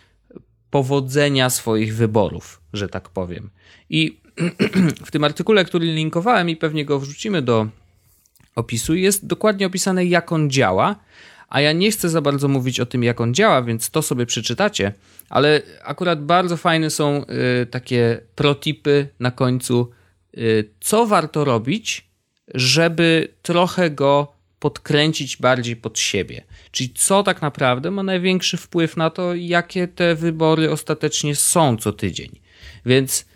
powodzenia 0.71 1.51
swoich 1.51 1.97
wyborów, 1.97 2.61
że 2.73 2.89
tak 2.89 3.09
powiem. 3.09 3.51
I 3.91 4.21
w 5.07 5.11
tym 5.11 5.25
artykule, 5.25 5.65
który 5.65 5.87
linkowałem 5.87 6.49
i 6.49 6.57
pewnie 6.57 6.85
go 6.85 6.99
wrzucimy 6.99 7.43
do 7.43 7.69
opisu, 8.57 8.95
jest 8.95 9.27
dokładnie 9.27 9.67
opisane, 9.67 10.05
jak 10.05 10.33
on 10.33 10.51
działa. 10.51 10.97
A 11.49 11.61
ja 11.61 11.73
nie 11.73 11.91
chcę 11.91 12.09
za 12.09 12.21
bardzo 12.21 12.49
mówić 12.49 12.81
o 12.81 12.87
tym, 12.87 13.05
jak 13.05 13.21
on 13.21 13.35
działa, 13.35 13.63
więc 13.63 13.91
to 13.91 14.03
sobie 14.03 14.27
przeczytacie, 14.27 14.93
ale 15.29 15.63
akurat 15.85 16.25
bardzo 16.25 16.57
fajne 16.57 16.91
są 16.91 17.25
y, 17.63 17.67
takie 17.67 18.21
protipy 18.35 19.09
na 19.21 19.31
końcu, 19.31 19.91
y, 20.39 20.71
co 20.81 21.07
warto 21.07 21.45
robić, 21.45 22.09
żeby 22.55 23.29
trochę 23.43 23.91
go 23.91 24.34
podkręcić 24.65 25.37
bardziej 25.37 25.77
pod 25.77 25.99
siebie. 25.99 26.45
Czyli 26.71 26.91
co 26.95 27.23
tak 27.23 27.43
naprawdę 27.43 27.91
ma 27.91 28.03
największy 28.03 28.57
wpływ 28.57 28.97
na 28.97 29.11
to, 29.11 29.35
jakie 29.35 29.89
te 29.89 30.15
wybory 30.15 30.71
ostatecznie 30.71 31.37
są 31.37 31.77
co 31.77 31.93
tydzień. 31.93 32.41
Więc 32.87 33.27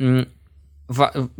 mm, 0.00 0.26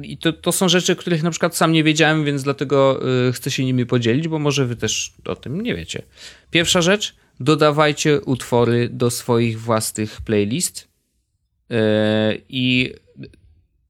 i 0.03 0.19
to, 0.19 0.33
to 0.33 0.53
są 0.53 0.69
rzeczy, 0.69 0.97
których 0.97 1.23
na 1.23 1.31
przykład 1.31 1.57
sam 1.57 1.73
nie 1.73 1.85
wiedziałem, 1.85 2.25
więc 2.25 2.43
dlatego 2.43 3.01
y, 3.29 3.33
chcę 3.33 3.51
się 3.51 3.65
nimi 3.65 3.87
podzielić, 3.87 4.29
bo 4.29 4.39
może 4.39 4.67
wy 4.67 4.77
też 4.77 5.13
o 5.25 5.37
tym 5.37 5.61
nie 5.61 5.75
wiecie. 5.75 6.03
Pierwsza 6.51 6.83
rzecz, 6.83 7.15
dodawajcie 7.41 8.21
utwory 8.21 8.89
do 8.89 9.11
swoich 9.11 9.61
własnych 9.61 10.21
playlist. 10.21 10.89
Y, 11.71 11.75
I 12.49 12.95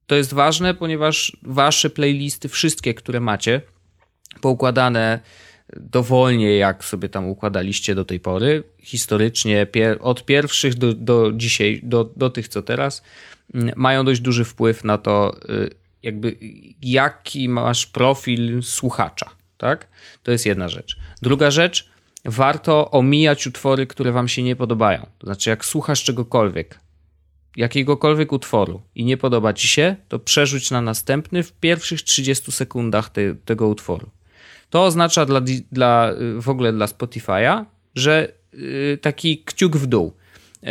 to 0.07 0.15
jest 0.15 0.33
ważne, 0.33 0.73
ponieważ 0.73 1.37
wasze 1.41 1.89
playlisty, 1.89 2.49
wszystkie, 2.49 2.93
które 2.93 3.19
macie, 3.19 3.61
poukładane 4.41 5.19
dowolnie, 5.73 6.57
jak 6.57 6.85
sobie 6.85 7.09
tam 7.09 7.27
układaliście 7.27 7.95
do 7.95 8.05
tej 8.05 8.19
pory, 8.19 8.63
historycznie, 8.79 9.67
od 9.99 10.25
pierwszych 10.25 10.75
do, 10.75 10.93
do 10.93 11.31
dzisiaj, 11.35 11.79
do, 11.83 12.09
do 12.15 12.29
tych 12.29 12.47
co 12.47 12.61
teraz, 12.61 13.03
mm, 13.53 13.73
mają 13.75 14.05
dość 14.05 14.21
duży 14.21 14.45
wpływ 14.45 14.83
na 14.83 14.97
to, 14.97 15.37
y, 15.49 15.69
jakby 16.03 16.37
jaki 16.81 17.49
masz 17.49 17.85
profil 17.85 18.63
słuchacza, 18.63 19.29
tak? 19.57 19.87
To 20.23 20.31
jest 20.31 20.45
jedna 20.45 20.69
rzecz. 20.69 20.97
Druga 21.21 21.51
rzecz, 21.51 21.89
warto 22.25 22.91
omijać 22.91 23.47
utwory, 23.47 23.87
które 23.87 24.11
wam 24.11 24.27
się 24.27 24.43
nie 24.43 24.55
podobają. 24.55 25.07
To 25.19 25.27
znaczy, 25.27 25.49
jak 25.49 25.65
słuchasz 25.65 26.03
czegokolwiek, 26.03 26.79
jakiegokolwiek 27.55 28.31
utworu 28.31 28.81
i 28.95 29.05
nie 29.05 29.17
podoba 29.17 29.53
ci 29.53 29.67
się, 29.67 29.95
to 30.07 30.19
przerzuć 30.19 30.71
na 30.71 30.81
następny 30.81 31.43
w 31.43 31.51
pierwszych 31.51 32.01
30 32.01 32.51
sekundach 32.51 33.09
te, 33.09 33.35
tego 33.35 33.67
utworu. 33.67 34.09
To 34.75 34.83
oznacza 34.83 35.25
dla, 35.25 35.41
dla, 35.71 36.11
y, 36.37 36.41
w 36.41 36.49
ogóle 36.49 36.73
dla 36.73 36.85
Spotify'a, 36.85 37.65
że 37.95 38.31
yy, 38.53 38.97
taki 39.01 39.43
kciuk 39.45 39.77
w 39.77 39.87
dół. 39.87 40.13
Yy, 40.63 40.69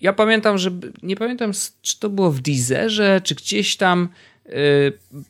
ja 0.00 0.12
pamiętam, 0.12 0.58
że 0.58 0.70
nie 1.02 1.16
pamiętam, 1.16 1.52
czy 1.82 2.00
to 2.00 2.10
było 2.10 2.30
w 2.30 2.40
Deezerze, 2.40 3.20
czy 3.24 3.34
gdzieś 3.34 3.76
tam. 3.76 4.08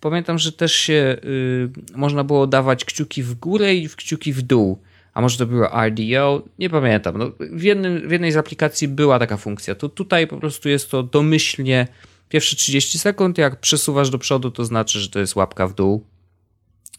Pamiętam, 0.00 0.38
że 0.38 0.52
też 0.52 0.74
się 0.74 1.16
y, 1.24 1.70
można 1.94 2.24
było 2.24 2.46
dawać 2.46 2.84
kciuki 2.84 3.22
w 3.22 3.34
górę 3.34 3.74
i 3.74 3.88
kciuki 3.88 4.32
w 4.32 4.42
dół. 4.42 4.78
A 5.14 5.20
może 5.20 5.38
to 5.38 5.46
było 5.46 5.68
RDO? 5.86 6.42
Nie 6.58 6.70
pamiętam. 6.70 7.18
No, 7.18 7.30
w, 7.40 7.62
jednym, 7.62 8.08
w 8.08 8.10
jednej 8.10 8.32
z 8.32 8.36
aplikacji 8.36 8.88
była 8.88 9.18
taka 9.18 9.36
funkcja. 9.36 9.74
To 9.74 9.88
tutaj 9.88 10.26
po 10.26 10.36
prostu 10.36 10.68
jest 10.68 10.90
to 10.90 11.02
domyślnie 11.02 11.88
pierwsze 12.28 12.56
30 12.56 12.98
sekund. 12.98 13.38
Jak 13.38 13.60
przesuwasz 13.60 14.10
do 14.10 14.18
przodu, 14.18 14.50
to 14.50 14.64
znaczy, 14.64 15.00
że 15.00 15.08
to 15.08 15.18
jest 15.18 15.36
łapka 15.36 15.66
w 15.66 15.74
dół. 15.74 16.04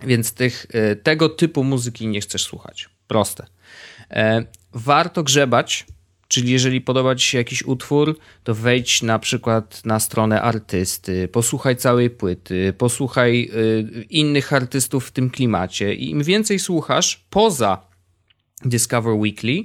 Więc 0.03 0.33
tych, 0.33 0.65
e, 0.73 0.95
tego 0.95 1.29
typu 1.29 1.63
muzyki 1.63 2.07
nie 2.07 2.21
chcesz 2.21 2.43
słuchać. 2.43 2.89
Proste. 3.07 3.45
E, 4.09 4.43
warto 4.73 5.23
grzebać, 5.23 5.85
czyli 6.27 6.51
jeżeli 6.51 6.81
podoba 6.81 7.15
Ci 7.15 7.27
się 7.27 7.37
jakiś 7.37 7.63
utwór, 7.63 8.19
to 8.43 8.55
wejdź 8.55 9.01
na 9.01 9.19
przykład 9.19 9.85
na 9.85 9.99
stronę 9.99 10.41
artysty, 10.41 11.27
posłuchaj 11.27 11.75
całej 11.75 12.09
płyty, 12.09 12.73
posłuchaj 12.77 13.43
e, 13.43 14.01
innych 14.01 14.53
artystów 14.53 15.07
w 15.07 15.11
tym 15.11 15.29
klimacie. 15.29 15.95
I 15.95 16.09
im 16.09 16.23
więcej 16.23 16.59
słuchasz 16.59 17.25
poza 17.29 17.91
Discover 18.65 19.13
Weekly, 19.13 19.63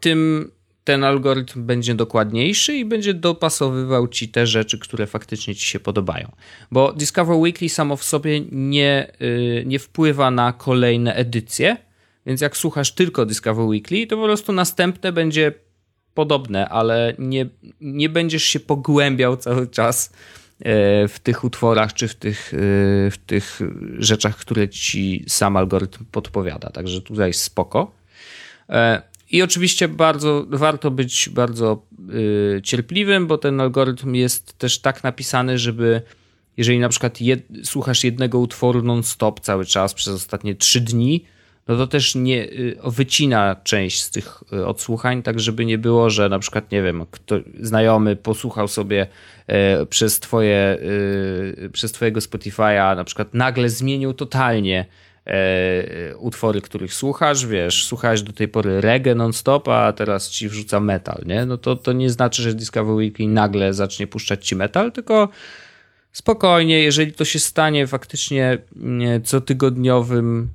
tym 0.00 0.50
ten 0.84 1.04
algorytm 1.04 1.66
będzie 1.66 1.94
dokładniejszy 1.94 2.76
i 2.76 2.84
będzie 2.84 3.14
dopasowywał 3.14 4.08
ci 4.08 4.28
te 4.28 4.46
rzeczy, 4.46 4.78
które 4.78 5.06
faktycznie 5.06 5.54
ci 5.54 5.66
się 5.66 5.80
podobają. 5.80 6.32
Bo 6.70 6.92
Discover 6.92 7.36
Weekly 7.36 7.68
samo 7.68 7.96
w 7.96 8.04
sobie 8.04 8.40
nie, 8.52 9.12
yy, 9.20 9.62
nie 9.66 9.78
wpływa 9.78 10.30
na 10.30 10.52
kolejne 10.52 11.14
edycje, 11.14 11.76
więc 12.26 12.40
jak 12.40 12.56
słuchasz 12.56 12.92
tylko 12.92 13.26
Discover 13.26 13.64
Weekly, 13.64 14.06
to 14.06 14.16
po 14.16 14.24
prostu 14.24 14.52
następne 14.52 15.12
będzie 15.12 15.52
podobne, 16.14 16.68
ale 16.68 17.14
nie, 17.18 17.46
nie 17.80 18.08
będziesz 18.08 18.44
się 18.44 18.60
pogłębiał 18.60 19.36
cały 19.36 19.66
czas 19.66 20.12
yy, 20.58 20.64
w 21.08 21.18
tych 21.22 21.44
utworach 21.44 21.92
czy 21.92 22.08
w 22.08 22.14
tych, 22.14 22.52
yy, 22.52 23.10
w 23.10 23.18
tych 23.26 23.60
rzeczach, 23.98 24.36
które 24.36 24.68
ci 24.68 25.24
sam 25.28 25.56
algorytm 25.56 26.04
podpowiada. 26.04 26.70
Także 26.70 27.00
tutaj 27.00 27.32
spoko. 27.32 27.92
I 29.34 29.42
oczywiście 29.42 29.88
bardzo 29.88 30.46
warto 30.48 30.90
być 30.90 31.28
bardzo 31.28 31.82
y, 32.56 32.62
cierpliwym, 32.62 33.26
bo 33.26 33.38
ten 33.38 33.60
algorytm 33.60 34.14
jest 34.14 34.58
też 34.58 34.78
tak 34.78 35.04
napisany, 35.04 35.58
żeby 35.58 36.02
jeżeli 36.56 36.78
na 36.78 36.88
przykład 36.88 37.20
jed, 37.20 37.42
słuchasz 37.64 38.04
jednego 38.04 38.38
utworu 38.38 38.82
non-stop 38.82 39.40
cały 39.40 39.64
czas 39.64 39.94
przez 39.94 40.14
ostatnie 40.14 40.54
trzy 40.54 40.80
dni, 40.80 41.24
no 41.68 41.76
to 41.76 41.86
też 41.86 42.14
nie 42.14 42.44
y, 42.44 42.76
wycina 42.84 43.56
część 43.64 44.02
z 44.02 44.10
tych 44.10 44.42
y, 44.52 44.66
odsłuchań, 44.66 45.22
tak 45.22 45.40
żeby 45.40 45.64
nie 45.64 45.78
było, 45.78 46.10
że 46.10 46.28
na 46.28 46.38
przykład, 46.38 46.72
nie 46.72 46.82
wiem, 46.82 47.06
kto, 47.10 47.36
znajomy 47.60 48.16
posłuchał 48.16 48.68
sobie 48.68 49.06
e, 49.46 49.86
przez 49.86 50.20
twoje, 50.20 50.78
y, 51.62 51.70
przez 51.72 51.92
twojego 51.92 52.20
Spotify'a, 52.20 52.96
na 52.96 53.04
przykład 53.04 53.34
nagle 53.34 53.68
zmienił 53.68 54.12
totalnie 54.12 54.86
e, 55.26 56.16
utwory, 56.16 56.60
których 56.60 56.94
słuchasz, 56.94 57.46
wiesz, 57.46 57.86
słuchałeś 57.86 58.22
do 58.22 58.32
tej 58.32 58.48
pory 58.48 58.80
reggae 58.80 59.14
non-stop, 59.14 59.68
a 59.68 59.92
teraz 59.92 60.30
ci 60.30 60.48
wrzuca 60.48 60.80
metal, 60.80 61.22
nie? 61.26 61.46
No 61.46 61.58
to, 61.58 61.76
to 61.76 61.92
nie 61.92 62.10
znaczy, 62.10 62.42
że 62.42 62.54
Discovery 62.54 62.96
Weekly 62.96 63.28
nagle 63.28 63.74
zacznie 63.74 64.06
puszczać 64.06 64.46
ci 64.46 64.56
metal, 64.56 64.92
tylko 64.92 65.28
spokojnie, 66.12 66.82
jeżeli 66.82 67.12
to 67.12 67.24
się 67.24 67.38
stanie 67.38 67.86
faktycznie 67.86 68.58
cotygodniowym 69.24 70.48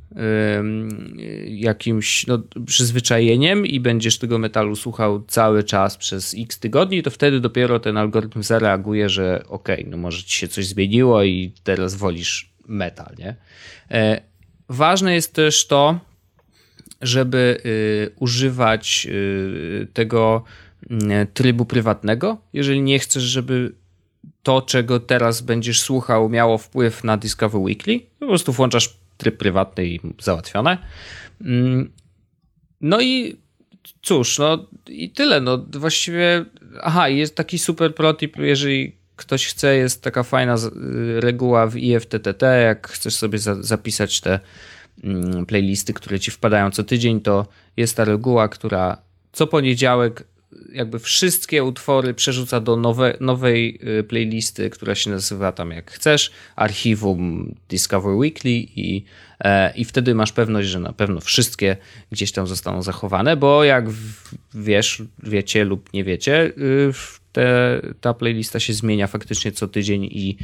jakimś 1.46 2.28
no, 2.28 2.40
przyzwyczajeniem 2.66 3.66
i 3.66 3.80
będziesz 3.80 4.18
tego 4.20 4.38
metalu 4.38 4.76
słuchał 4.76 5.24
cały 5.28 5.64
czas 5.64 5.98
przez 5.98 6.36
x 6.40 6.60
tygodni, 6.60 7.04
to 7.04 7.12
wtedy 7.12 7.40
dopiero 7.40 7.80
ten 7.80 7.98
algorytm 7.98 8.44
zareaguje, 8.44 9.10
że 9.10 9.44
okej, 9.48 9.80
okay, 9.80 9.92
no 9.92 9.98
może 9.98 10.24
ci 10.24 10.36
się 10.38 10.48
coś 10.48 10.68
zmieniło 10.68 11.24
i 11.24 11.52
teraz 11.64 11.96
wolisz 11.96 12.50
metal, 12.68 13.16
nie? 13.18 13.36
Ważne 14.70 15.14
jest 15.14 15.34
też 15.34 15.68
to, 15.68 16.00
żeby 17.02 17.62
y, 17.66 18.12
używać 18.20 19.08
y, 19.10 19.88
tego 19.94 20.44
y, 20.84 21.28
trybu 21.34 21.66
prywatnego. 21.66 22.38
Jeżeli 22.54 22.82
nie 22.82 23.00
chcesz, 23.00 23.24
żeby 23.24 23.76
to, 24.44 24.62
czego 24.62 25.00
teraz 25.00 25.42
będziesz 25.42 25.82
słuchał, 25.82 26.30
miało 26.30 26.58
wpływ 26.58 27.04
na 27.04 27.18
Discover 27.18 27.62
Weekly, 27.62 28.00
po 28.20 28.28
prostu 28.28 28.52
włączasz 28.52 28.98
tryb 29.18 29.38
prywatny 29.38 29.86
i 29.86 30.00
załatwione. 30.20 30.78
Mm, 31.42 31.92
no 32.82 33.02
i 33.02 33.38
cóż, 34.02 34.40
no 34.40 34.68
i 34.88 35.10
tyle. 35.10 35.42
No 35.42 35.66
właściwie, 35.72 36.46
aha, 36.82 37.10
jest 37.10 37.36
taki 37.36 37.60
super 37.60 37.96
protip, 37.96 38.38
jeżeli 38.38 38.99
ktoś 39.20 39.48
chce, 39.48 39.76
jest 39.76 40.02
taka 40.02 40.24
fajna 40.24 40.56
y, 40.56 41.22
reguła 41.22 41.68
w 41.68 41.78
IFTTT, 41.78 42.42
jak 42.64 42.88
chcesz 42.88 43.16
sobie 43.16 43.40
za, 43.40 43.64
zapisać 43.64 44.22
te 44.22 44.40
mm, 45.04 45.46
playlisty, 45.46 45.94
które 45.94 46.20
ci 46.20 46.32
wpadają 46.32 46.72
co 46.72 46.84
tydzień, 46.84 47.22
to 47.22 47.48
jest 47.78 47.98
ta 47.98 48.06
reguła, 48.06 48.48
która 48.48 48.98
co 49.32 49.48
poniedziałek 49.48 50.24
jakby 50.72 51.00
wszystkie 51.00 51.64
utwory 51.64 52.14
przerzuca 52.14 52.60
do 52.60 52.76
nowe, 52.76 53.18
nowej 53.20 53.80
y, 54.00 54.04
playlisty, 54.04 54.70
która 54.70 54.96
się 54.96 55.10
nazywa 55.10 55.52
tam 55.52 55.72
jak 55.72 55.92
chcesz, 55.92 56.32
archiwum 56.56 57.56
Discover 57.70 58.12
Weekly 58.12 58.52
i, 58.52 59.04
e, 59.40 59.74
i 59.76 59.86
wtedy 59.86 60.16
masz 60.16 60.32
pewność, 60.32 60.68
że 60.68 60.80
na 60.80 60.94
pewno 60.94 61.22
wszystkie 61.22 61.78
gdzieś 62.12 62.32
tam 62.32 62.48
zostaną 62.48 62.82
zachowane, 62.82 63.38
bo 63.38 63.64
jak 63.64 63.86
wiesz, 64.54 65.04
wiecie 65.24 65.66
lub 65.66 65.94
nie 65.94 66.04
wiecie, 66.04 66.52
y, 66.58 66.94
te, 67.32 67.82
ta 68.02 68.14
playlista 68.14 68.60
się 68.60 68.74
zmienia 68.74 69.08
faktycznie 69.08 69.52
co 69.52 69.68
tydzień 69.68 70.04
i 70.04 70.38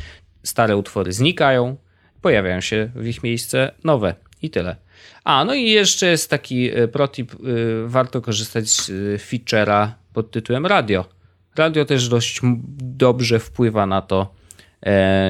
stare 0.43 0.77
utwory 0.77 1.13
znikają, 1.13 1.77
pojawiają 2.21 2.61
się 2.61 2.91
w 2.95 3.07
ich 3.07 3.23
miejsce 3.23 3.71
nowe 3.83 4.15
i 4.41 4.49
tyle. 4.49 4.75
A, 5.23 5.45
no 5.45 5.53
i 5.53 5.69
jeszcze 5.69 6.07
jest 6.07 6.29
taki 6.29 6.69
e, 6.69 6.87
protip, 6.87 7.33
e, 7.33 7.37
warto 7.87 8.21
korzystać 8.21 8.69
z 8.69 8.89
e, 8.89 8.93
feature'a 9.17 9.89
pod 10.13 10.31
tytułem 10.31 10.65
radio. 10.65 11.05
Radio 11.55 11.85
też 11.85 12.09
dość 12.09 12.39
dobrze 12.79 13.39
wpływa 13.39 13.85
na 13.85 14.01
to, 14.01 14.35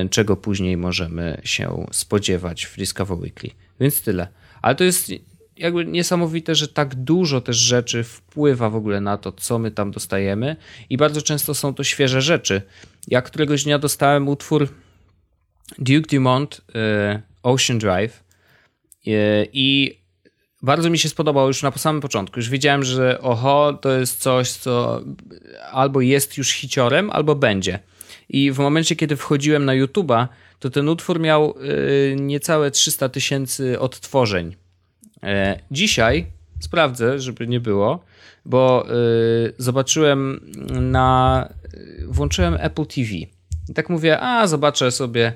czego 0.09 0.37
później 0.37 0.77
możemy 0.77 1.41
się 1.43 1.85
spodziewać 1.91 2.65
w 2.65 2.77
Discover 2.77 3.17
Weekly. 3.17 3.49
Więc 3.79 4.01
tyle. 4.01 4.27
Ale 4.61 4.75
to 4.75 4.83
jest 4.83 5.11
jakby 5.57 5.85
niesamowite, 5.85 6.55
że 6.55 6.67
tak 6.67 6.95
dużo 6.95 7.41
też 7.41 7.57
rzeczy 7.57 8.03
wpływa 8.03 8.69
w 8.69 8.75
ogóle 8.75 9.01
na 9.01 9.17
to, 9.17 9.31
co 9.31 9.59
my 9.59 9.71
tam 9.71 9.91
dostajemy 9.91 10.55
i 10.89 10.97
bardzo 10.97 11.21
często 11.21 11.55
są 11.55 11.73
to 11.73 11.83
świeże 11.83 12.21
rzeczy. 12.21 12.61
Ja 13.07 13.21
któregoś 13.21 13.63
dnia 13.63 13.79
dostałem 13.79 14.27
utwór 14.27 14.67
Duke 15.79 16.07
Dumont 16.09 16.61
Ocean 17.43 17.79
Drive 17.79 18.23
i 19.53 19.99
bardzo 20.61 20.89
mi 20.89 20.97
się 20.97 21.09
spodobał 21.09 21.47
już 21.47 21.63
na 21.63 21.71
samym 21.71 22.01
początku. 22.01 22.39
Już 22.39 22.49
wiedziałem, 22.49 22.83
że 22.83 23.21
oho, 23.21 23.79
to 23.81 23.91
jest 23.91 24.21
coś, 24.21 24.51
co 24.51 25.01
albo 25.71 26.01
jest 26.01 26.37
już 26.37 26.51
hiciorem, 26.51 27.09
albo 27.09 27.35
będzie. 27.35 27.79
I 28.29 28.51
w 28.51 28.59
momencie, 28.59 28.95
kiedy 28.95 29.15
wchodziłem 29.15 29.65
na 29.65 29.73
YouTube'a, 29.73 30.27
to 30.59 30.69
ten 30.69 30.89
utwór 30.89 31.19
miał 31.19 31.55
y, 32.11 32.15
niecałe 32.19 32.71
300 32.71 33.09
tysięcy 33.09 33.79
odtworzeń. 33.79 34.55
E, 35.25 35.59
dzisiaj 35.71 36.25
sprawdzę, 36.59 37.19
żeby 37.19 37.47
nie 37.47 37.59
było, 37.59 38.05
bo 38.45 38.85
y, 39.47 39.53
zobaczyłem 39.57 40.51
na. 40.71 41.49
Włączyłem 42.07 42.57
Apple 42.59 42.85
TV. 42.85 43.09
I 43.69 43.73
tak 43.75 43.89
mówię, 43.89 44.19
a 44.19 44.47
zobaczę 44.47 44.91
sobie 44.91 45.33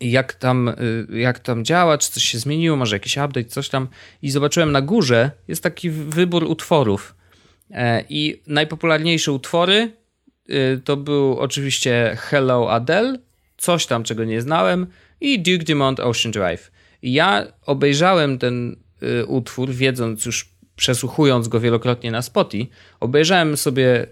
jak 0.00 0.34
tam, 0.34 0.72
jak 1.12 1.38
tam 1.38 1.64
działa, 1.64 1.98
czy 1.98 2.10
coś 2.10 2.22
się 2.22 2.38
zmieniło, 2.38 2.76
może 2.76 2.96
jakiś 2.96 3.16
update, 3.16 3.44
coś 3.44 3.68
tam. 3.68 3.88
I 4.22 4.30
zobaczyłem 4.30 4.72
na 4.72 4.80
górze, 4.80 5.30
jest 5.48 5.62
taki 5.62 5.90
wybór 5.90 6.44
utworów. 6.44 7.14
E, 7.70 8.04
I 8.08 8.40
najpopularniejsze 8.46 9.32
utwory 9.32 9.92
to 10.84 10.96
był 10.96 11.38
oczywiście 11.38 12.16
Hello 12.20 12.72
Adele, 12.72 13.18
coś 13.56 13.86
tam, 13.86 14.04
czego 14.04 14.24
nie 14.24 14.40
znałem, 14.40 14.86
i 15.20 15.42
Duke 15.42 15.64
Dumont 15.64 16.00
Ocean 16.00 16.32
Drive. 16.32 16.70
Ja 17.02 17.46
obejrzałem 17.66 18.38
ten 18.38 18.76
y, 19.02 19.26
utwór, 19.26 19.70
wiedząc 19.70 20.26
już, 20.26 20.52
przesłuchując 20.76 21.48
go 21.48 21.60
wielokrotnie 21.60 22.10
na 22.10 22.22
Spotify, 22.22 22.72
obejrzałem 23.00 23.56
sobie 23.56 24.06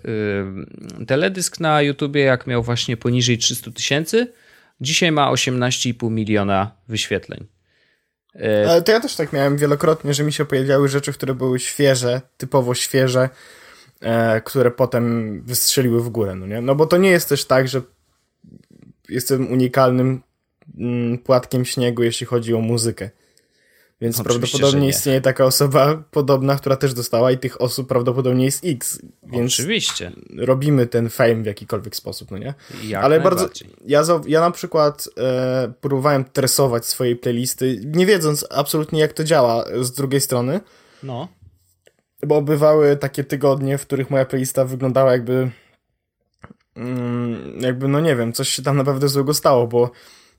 teledysk 1.06 1.60
na 1.60 1.82
YouTubie, 1.82 2.20
jak 2.20 2.46
miał 2.46 2.62
właśnie 2.62 2.96
poniżej 2.96 3.38
300 3.38 3.70
tysięcy 3.70 4.32
Dzisiaj 4.80 5.12
ma 5.12 5.32
18,5 5.32 6.10
miliona 6.10 6.70
wyświetleń. 6.88 7.46
E, 8.34 8.70
Ale 8.70 8.82
to 8.82 8.92
ja 8.92 9.00
też 9.00 9.16
tak 9.16 9.32
miałem 9.32 9.56
wielokrotnie, 9.56 10.14
że 10.14 10.24
mi 10.24 10.32
się 10.32 10.44
pojawiały 10.44 10.88
rzeczy, 10.88 11.12
które 11.12 11.34
były 11.34 11.58
świeże, 11.58 12.20
typowo 12.36 12.74
świeże, 12.74 13.28
e, 14.00 14.40
które 14.40 14.70
potem 14.70 15.42
wystrzeliły 15.42 16.02
w 16.02 16.08
górę, 16.08 16.34
no 16.34 16.46
nie? 16.46 16.60
No 16.60 16.74
bo 16.74 16.86
to 16.86 16.96
nie 16.96 17.10
jest 17.10 17.28
też 17.28 17.44
tak, 17.44 17.68
że 17.68 17.82
jestem 19.08 19.52
unikalnym 19.52 20.22
płatkiem 21.24 21.64
śniegu, 21.64 22.02
jeśli 22.02 22.26
chodzi 22.26 22.54
o 22.54 22.60
muzykę. 22.60 23.10
Więc 24.00 24.20
Oczywiście, 24.20 24.40
prawdopodobnie 24.40 24.88
istnieje 24.88 25.20
taka 25.20 25.44
osoba 25.44 26.02
podobna, 26.10 26.56
która 26.56 26.76
też 26.76 26.94
dostała 26.94 27.32
i 27.32 27.38
tych 27.38 27.60
osób 27.60 27.88
prawdopodobnie 27.88 28.44
jest 28.44 28.64
X. 28.64 29.02
Więc 29.22 29.54
Oczywiście. 29.54 30.12
robimy 30.38 30.86
ten 30.86 31.08
fame 31.08 31.42
w 31.42 31.46
jakikolwiek 31.46 31.96
sposób, 31.96 32.30
no 32.30 32.38
nie? 32.38 32.54
Jak 32.84 33.04
Ale 33.04 33.20
bardzo. 33.20 33.48
Ja, 33.86 34.02
ja 34.26 34.40
na 34.40 34.50
przykład 34.50 35.08
e, 35.18 35.72
próbowałem 35.80 36.24
tresować 36.24 36.86
swojej 36.86 37.16
playlisty, 37.16 37.80
nie 37.84 38.06
wiedząc 38.06 38.46
absolutnie 38.50 39.00
jak 39.00 39.12
to 39.12 39.24
działa 39.24 39.64
z 39.80 39.92
drugiej 39.92 40.20
strony. 40.20 40.60
No. 41.02 41.28
Bo 42.26 42.42
bywały 42.42 42.96
takie 42.96 43.24
tygodnie, 43.24 43.78
w 43.78 43.82
których 43.82 44.10
moja 44.10 44.24
playlista 44.24 44.64
wyglądała 44.64 45.12
jakby. 45.12 45.50
Mm, 46.76 47.60
jakby, 47.60 47.88
no 47.88 48.00
nie 48.00 48.16
wiem, 48.16 48.32
coś 48.32 48.48
się 48.48 48.62
tam 48.62 48.76
naprawdę 48.76 49.08
złego 49.08 49.34
stało, 49.34 49.66
bo 49.66 49.90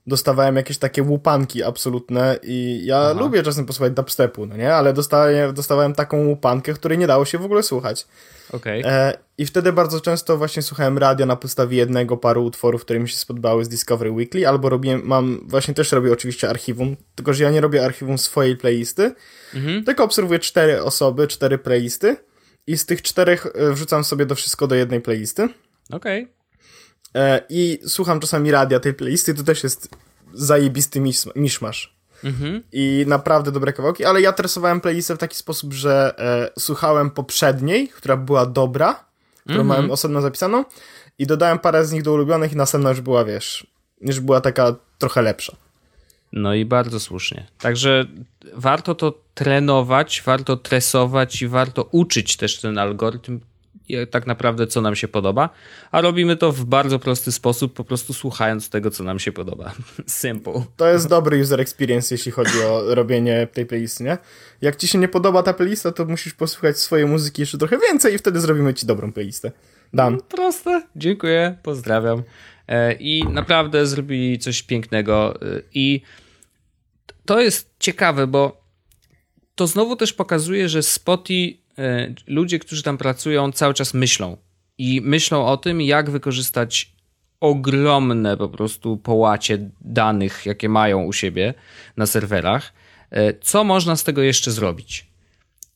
dostawałem 0.06 0.56
jakieś 0.56 0.78
takie 0.78 1.02
łupanki 1.02 1.62
absolutne 1.62 2.38
i 2.42 2.80
ja 2.84 2.98
Aha. 2.98 3.20
lubię 3.20 3.42
czasem 3.42 3.66
posłuchać 3.66 3.92
dubstepu, 3.92 4.46
no 4.46 4.56
nie? 4.56 4.74
Ale 4.74 4.92
dostałem, 4.92 5.54
dostawałem 5.54 5.94
taką 5.94 6.26
łupankę, 6.26 6.72
której 6.72 6.98
nie 6.98 7.06
dało 7.06 7.24
się 7.24 7.38
w 7.38 7.44
ogóle 7.44 7.62
słuchać. 7.62 8.06
Okay. 8.52 8.82
E, 8.84 9.18
I 9.38 9.46
wtedy 9.46 9.72
bardzo 9.72 10.00
często 10.00 10.36
właśnie 10.36 10.62
słuchałem 10.62 10.98
radia 10.98 11.26
na 11.26 11.36
podstawie 11.36 11.76
jednego 11.76 12.16
paru 12.16 12.44
utworów, 12.44 12.84
które 12.84 13.00
mi 13.00 13.08
się 13.08 13.16
spodobały 13.16 13.64
z 13.64 13.68
Discovery 13.68 14.10
Weekly, 14.10 14.48
albo 14.48 14.68
robię, 14.68 14.98
mam, 14.98 15.40
właśnie 15.48 15.74
też 15.74 15.92
robię 15.92 16.12
oczywiście 16.12 16.50
archiwum, 16.50 16.96
tylko 17.14 17.34
że 17.34 17.44
ja 17.44 17.50
nie 17.50 17.60
robię 17.60 17.84
archiwum 17.84 18.18
swojej 18.18 18.56
playlisty, 18.56 19.14
mhm. 19.54 19.84
tylko 19.84 20.04
obserwuję 20.04 20.38
cztery 20.38 20.82
osoby, 20.82 21.26
cztery 21.26 21.58
playlisty 21.58 22.16
i 22.66 22.78
z 22.78 22.86
tych 22.86 23.02
czterech 23.02 23.46
e, 23.54 23.72
wrzucam 23.72 24.04
sobie 24.04 24.26
to 24.26 24.34
wszystko 24.34 24.66
do 24.66 24.74
jednej 24.74 25.00
playlisty. 25.00 25.48
Okej. 25.90 26.22
Okay. 26.22 26.41
E, 27.14 27.42
I 27.48 27.78
słucham 27.86 28.20
czasami 28.20 28.50
radia 28.50 28.80
tej 28.80 28.94
playlisty, 28.94 29.34
to 29.34 29.42
też 29.42 29.62
jest 29.62 29.88
zajebisty 30.32 31.00
miszmasz. 31.36 31.96
Mhm. 32.24 32.62
I 32.72 33.04
naprawdę 33.08 33.52
dobre 33.52 33.72
kawałki, 33.72 34.04
ale 34.04 34.20
ja 34.20 34.32
tresowałem 34.32 34.80
playlistę 34.80 35.16
w 35.16 35.18
taki 35.18 35.36
sposób, 35.36 35.72
że 35.72 36.14
e, 36.18 36.60
słuchałem 36.60 37.10
poprzedniej, 37.10 37.88
która 37.88 38.16
była 38.16 38.46
dobra, 38.46 39.04
którą 39.40 39.60
mhm. 39.60 39.68
miałem 39.68 39.90
osobno 39.90 40.20
zapisaną 40.20 40.64
i 41.18 41.26
dodałem 41.26 41.58
parę 41.58 41.86
z 41.86 41.92
nich 41.92 42.02
do 42.02 42.12
ulubionych 42.12 42.52
i 42.52 42.56
następna 42.56 42.90
już 42.90 43.00
była, 43.00 43.24
wiesz, 43.24 43.66
już 44.00 44.20
była 44.20 44.40
taka 44.40 44.74
trochę 44.98 45.22
lepsza. 45.22 45.56
No 46.32 46.54
i 46.54 46.64
bardzo 46.64 47.00
słusznie. 47.00 47.46
Także 47.58 48.06
warto 48.54 48.94
to 48.94 49.18
trenować, 49.34 50.22
warto 50.26 50.56
tresować 50.56 51.42
i 51.42 51.48
warto 51.48 51.88
uczyć 51.90 52.36
też 52.36 52.60
ten 52.60 52.78
algorytm 52.78 53.40
tak 54.10 54.26
naprawdę 54.26 54.66
co 54.66 54.80
nam 54.80 54.96
się 54.96 55.08
podoba, 55.08 55.50
a 55.90 56.00
robimy 56.00 56.36
to 56.36 56.52
w 56.52 56.64
bardzo 56.64 56.98
prosty 56.98 57.32
sposób, 57.32 57.74
po 57.74 57.84
prostu 57.84 58.12
słuchając 58.12 58.70
tego, 58.70 58.90
co 58.90 59.04
nam 59.04 59.18
się 59.18 59.32
podoba. 59.32 59.72
Simple. 60.06 60.64
To 60.76 60.88
jest 60.88 61.08
dobry 61.08 61.40
user 61.40 61.60
experience, 61.60 62.14
jeśli 62.14 62.32
chodzi 62.32 62.62
o 62.62 62.94
robienie 62.94 63.48
tej 63.52 63.66
playlisty, 63.66 64.04
nie? 64.04 64.18
Jak 64.60 64.76
ci 64.76 64.88
się 64.88 64.98
nie 64.98 65.08
podoba 65.08 65.42
ta 65.42 65.54
playlista, 65.54 65.92
to 65.92 66.04
musisz 66.04 66.34
posłuchać 66.34 66.78
swojej 66.78 67.06
muzyki 67.06 67.42
jeszcze 67.42 67.58
trochę 67.58 67.78
więcej 67.78 68.14
i 68.14 68.18
wtedy 68.18 68.40
zrobimy 68.40 68.74
ci 68.74 68.86
dobrą 68.86 69.12
playlistę. 69.12 69.52
Dan. 69.92 70.14
No, 70.14 70.22
proste. 70.22 70.82
Dziękuję, 70.96 71.56
pozdrawiam. 71.62 72.22
E, 72.68 72.92
I 72.92 73.24
naprawdę 73.24 73.86
zrobili 73.86 74.38
coś 74.38 74.62
pięknego 74.62 75.34
e, 75.34 75.62
i 75.74 76.02
to 77.24 77.40
jest 77.40 77.70
ciekawe, 77.78 78.26
bo 78.26 78.62
to 79.54 79.66
znowu 79.66 79.96
też 79.96 80.12
pokazuje, 80.12 80.68
że 80.68 80.82
Spotify 80.82 81.61
ludzie, 82.26 82.58
którzy 82.58 82.82
tam 82.82 82.98
pracują, 82.98 83.52
cały 83.52 83.74
czas 83.74 83.94
myślą. 83.94 84.36
I 84.78 85.00
myślą 85.00 85.46
o 85.46 85.56
tym, 85.56 85.80
jak 85.80 86.10
wykorzystać 86.10 86.92
ogromne 87.40 88.36
po 88.36 88.48
prostu 88.48 88.96
połacie 88.96 89.70
danych, 89.80 90.46
jakie 90.46 90.68
mają 90.68 91.04
u 91.04 91.12
siebie 91.12 91.54
na 91.96 92.06
serwerach. 92.06 92.72
E, 93.10 93.34
co 93.34 93.64
można 93.64 93.96
z 93.96 94.04
tego 94.04 94.22
jeszcze 94.22 94.50
zrobić? 94.50 95.06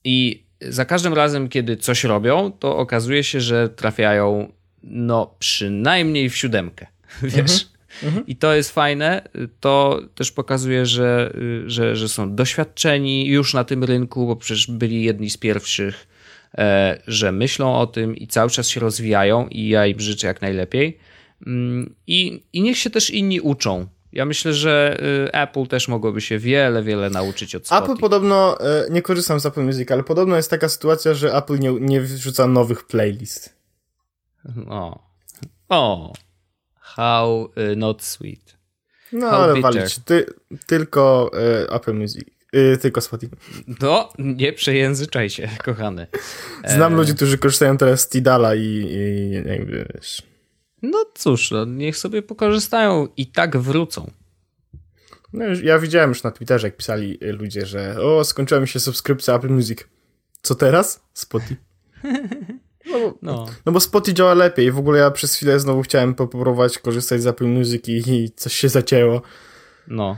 I 0.04 0.44
za 0.60 0.84
każdym 0.84 1.14
razem, 1.14 1.48
kiedy 1.48 1.76
coś 1.76 2.04
robią, 2.04 2.52
to 2.52 2.76
okazuje 2.76 3.24
się, 3.24 3.40
że 3.40 3.68
trafiają 3.68 4.52
no 4.82 5.34
przynajmniej 5.38 6.30
w 6.30 6.36
siódemkę. 6.36 6.86
Wiesz? 7.22 7.68
Mhm. 8.02 8.26
I 8.26 8.36
to 8.36 8.54
jest 8.54 8.72
fajne. 8.72 9.28
To 9.60 10.00
też 10.14 10.32
pokazuje, 10.32 10.86
że, 10.86 11.32
że, 11.66 11.96
że 11.96 12.08
są 12.08 12.34
doświadczeni 12.34 13.26
już 13.26 13.54
na 13.54 13.64
tym 13.64 13.84
rynku, 13.84 14.26
bo 14.26 14.36
przecież 14.36 14.66
byli 14.66 15.02
jedni 15.02 15.30
z 15.30 15.36
pierwszych, 15.36 16.06
e, 16.58 16.98
że 17.06 17.32
myślą 17.32 17.78
o 17.78 17.86
tym 17.86 18.16
i 18.16 18.26
cały 18.26 18.50
czas 18.50 18.68
się 18.68 18.80
rozwijają, 18.80 19.48
i 19.48 19.68
ja 19.68 19.86
im 19.86 20.00
życzę 20.00 20.26
jak 20.26 20.42
najlepiej. 20.42 20.98
Mm, 21.46 21.94
I, 22.06 22.42
i 22.52 22.62
niech 22.62 22.78
się 22.78 22.90
też 22.90 23.10
inni 23.10 23.40
uczą. 23.40 23.86
Ja 24.16 24.24
myślę, 24.24 24.54
że 24.54 24.98
y, 25.26 25.32
Apple 25.32 25.66
też 25.66 25.88
mogłoby 25.88 26.20
się 26.20 26.38
wiele, 26.38 26.82
wiele 26.82 27.10
nauczyć 27.10 27.54
od 27.54 27.66
Spotify. 27.66 27.92
Apple 27.92 28.00
podobno, 28.00 28.58
y, 28.86 28.90
nie 28.90 29.02
korzystam 29.02 29.40
z 29.40 29.46
Apple 29.46 29.62
Music, 29.62 29.90
ale 29.90 30.02
podobno 30.02 30.36
jest 30.36 30.50
taka 30.50 30.68
sytuacja, 30.68 31.14
że 31.14 31.34
Apple 31.34 31.58
nie, 31.58 31.72
nie 31.72 32.00
wrzuca 32.00 32.46
nowych 32.46 32.86
playlist. 32.86 33.56
O. 34.68 34.98
O. 35.68 36.12
How 36.94 37.50
y, 37.72 37.76
not 37.76 38.02
sweet. 38.02 38.56
No 39.12 39.30
How 39.30 39.42
ale 39.42 39.54
bitter. 39.54 39.72
walić. 39.74 39.98
Ty, 39.98 40.26
tylko 40.66 41.30
y, 41.64 41.70
Apple 41.70 41.94
Music. 41.94 42.24
Y, 42.54 42.78
tylko 42.78 43.00
Spotify. 43.00 43.36
No, 43.80 44.12
nie 44.18 44.52
przejęzyczaj 44.52 45.30
się, 45.30 45.48
kochany. 45.64 46.06
Znam 46.64 46.92
e... 46.94 46.96
ludzi, 46.96 47.14
którzy 47.14 47.38
korzystają 47.38 47.78
teraz 47.78 48.00
z 48.00 48.08
Tidala 48.08 48.54
i, 48.54 48.60
i 48.60 49.30
jakby 49.30 49.86
wiesz. 49.94 50.22
No 50.82 51.04
cóż, 51.14 51.50
no, 51.50 51.64
niech 51.64 51.96
sobie 51.96 52.22
pokorzystają 52.22 53.08
i 53.16 53.26
tak 53.26 53.56
wrócą. 53.56 54.10
No, 55.32 55.44
ja 55.62 55.78
widziałem 55.78 56.10
już 56.10 56.22
na 56.22 56.30
Twitterze, 56.30 56.66
jak 56.66 56.76
pisali 56.76 57.18
ludzie, 57.20 57.66
że 57.66 58.02
o, 58.02 58.24
skończyła 58.24 58.60
mi 58.60 58.68
się 58.68 58.80
subskrypcja 58.80 59.34
Apple 59.34 59.50
Music. 59.50 59.78
Co 60.42 60.54
teraz? 60.54 61.00
Spotify. 61.14 61.56
No 62.86 63.00
bo, 63.00 63.18
no. 63.22 63.46
no 63.66 63.72
bo 63.72 63.80
Spotify 63.80 64.14
działa 64.14 64.34
lepiej. 64.34 64.72
W 64.72 64.78
ogóle 64.78 64.98
ja 64.98 65.10
przez 65.10 65.34
chwilę 65.34 65.60
znowu 65.60 65.82
chciałem 65.82 66.14
popróbować 66.14 66.78
korzystać 66.78 67.22
z 67.22 67.26
Apple 67.26 67.46
Music 67.46 67.88
i, 67.88 68.10
i 68.10 68.30
coś 68.36 68.52
się 68.52 68.68
zacięło. 68.68 69.22
No. 69.88 70.16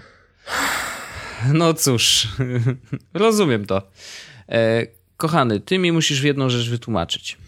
No 1.52 1.74
cóż, 1.74 2.28
rozumiem 3.14 3.66
to. 3.66 3.82
E, 4.48 4.86
kochany, 5.16 5.60
ty 5.60 5.78
mi 5.78 5.92
musisz 5.92 6.20
w 6.20 6.24
jedną 6.24 6.50
rzecz 6.50 6.70
wytłumaczyć. 6.70 7.38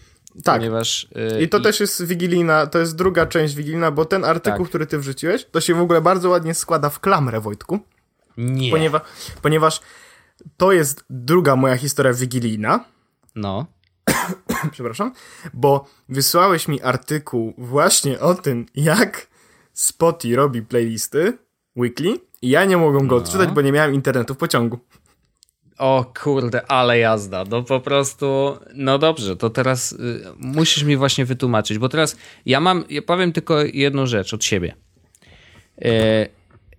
Tak. 0.43 0.57
Ponieważ, 0.57 1.07
yy, 1.33 1.41
I 1.41 1.49
to 1.49 1.57
i... 1.57 1.61
też 1.61 1.79
jest 1.79 2.05
wigilijna, 2.05 2.67
to 2.67 2.79
jest 2.79 2.95
druga 2.95 3.25
część 3.25 3.55
wigilijna, 3.55 3.91
bo 3.91 4.05
ten 4.05 4.25
artykuł, 4.25 4.59
tak. 4.59 4.69
który 4.69 4.87
ty 4.87 4.97
wrzuciłeś, 4.97 5.45
to 5.51 5.61
się 5.61 5.73
w 5.73 5.81
ogóle 5.81 6.01
bardzo 6.01 6.29
ładnie 6.29 6.53
składa 6.53 6.89
w 6.89 6.99
klamrę, 6.99 7.41
Wojtku. 7.41 7.79
Nie. 8.37 8.71
Ponieważ, 8.71 9.01
ponieważ 9.41 9.81
to 10.57 10.71
jest 10.71 11.03
druga 11.09 11.55
moja 11.55 11.77
historia 11.77 12.13
wigilijna. 12.13 12.85
No. 13.35 13.65
Przepraszam. 14.71 15.11
Bo 15.53 15.85
wysłałeś 16.09 16.67
mi 16.67 16.81
artykuł 16.81 17.53
właśnie 17.57 18.19
o 18.19 18.35
tym, 18.35 18.65
jak 18.75 19.27
Spotify 19.73 20.35
robi 20.35 20.61
playlisty 20.61 21.37
weekly 21.75 22.19
i 22.41 22.49
ja 22.49 22.65
nie 22.65 22.77
mogłem 22.77 23.07
go 23.07 23.15
no. 23.15 23.21
odczytać, 23.21 23.49
bo 23.49 23.61
nie 23.61 23.71
miałem 23.71 23.93
internetu 23.93 24.33
w 24.33 24.37
pociągu. 24.37 24.79
O 25.77 26.05
kurde, 26.23 26.71
ale 26.71 26.99
jazda. 26.99 27.43
No 27.49 27.63
po 27.63 27.79
prostu, 27.79 28.57
no 28.73 28.97
dobrze, 28.97 29.37
to 29.37 29.49
teraz 29.49 29.91
y, 29.91 30.23
musisz 30.37 30.83
mi 30.83 30.97
właśnie 30.97 31.25
wytłumaczyć, 31.25 31.77
bo 31.77 31.89
teraz 31.89 32.17
ja 32.45 32.59
mam, 32.59 32.83
ja 32.89 33.01
powiem 33.01 33.33
tylko 33.33 33.61
jedną 33.73 34.05
rzecz 34.05 34.33
od 34.33 34.43
siebie. 34.43 34.75
Y, 35.85 36.29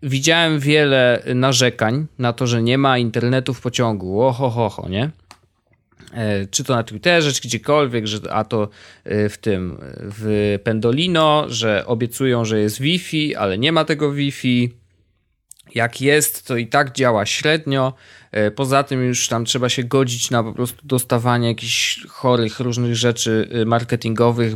widziałem 0.02 0.58
wiele 0.58 1.22
narzekań 1.34 2.06
na 2.18 2.32
to, 2.32 2.46
że 2.46 2.62
nie 2.62 2.78
ma 2.78 2.98
internetu 2.98 3.54
w 3.54 3.60
pociągu. 3.60 4.22
Oho, 4.22 4.50
ho, 4.50 4.68
ho, 4.68 4.88
nie? 4.88 5.10
E, 6.12 6.46
czy 6.46 6.64
to 6.64 6.76
na 6.76 6.82
Twitterze, 6.82 7.32
czy 7.32 7.42
gdziekolwiek, 7.42 8.06
że 8.06 8.18
a 8.30 8.44
to 8.44 8.68
y, 9.06 9.28
w 9.28 9.38
tym, 9.38 9.78
w 9.96 10.58
Pendolino, 10.64 11.44
że 11.48 11.86
obiecują, 11.86 12.44
że 12.44 12.60
jest 12.60 12.80
Wi-Fi, 12.80 13.34
ale 13.36 13.58
nie 13.58 13.72
ma 13.72 13.84
tego 13.84 14.12
Wi-Fi 14.12 14.82
jak 15.74 16.00
jest, 16.00 16.46
to 16.46 16.56
i 16.56 16.66
tak 16.66 16.92
działa 16.92 17.26
średnio. 17.26 17.94
E, 18.32 18.50
poza 18.50 18.82
tym 18.82 19.04
już 19.04 19.28
tam 19.28 19.44
trzeba 19.44 19.68
się 19.68 19.84
godzić 19.84 20.30
na 20.30 20.42
po 20.42 20.52
prostu 20.52 20.86
dostawanie 20.86 21.48
jakichś 21.48 22.06
chorych 22.06 22.60
różnych 22.60 22.96
rzeczy 22.96 23.48
marketingowych 23.66 24.54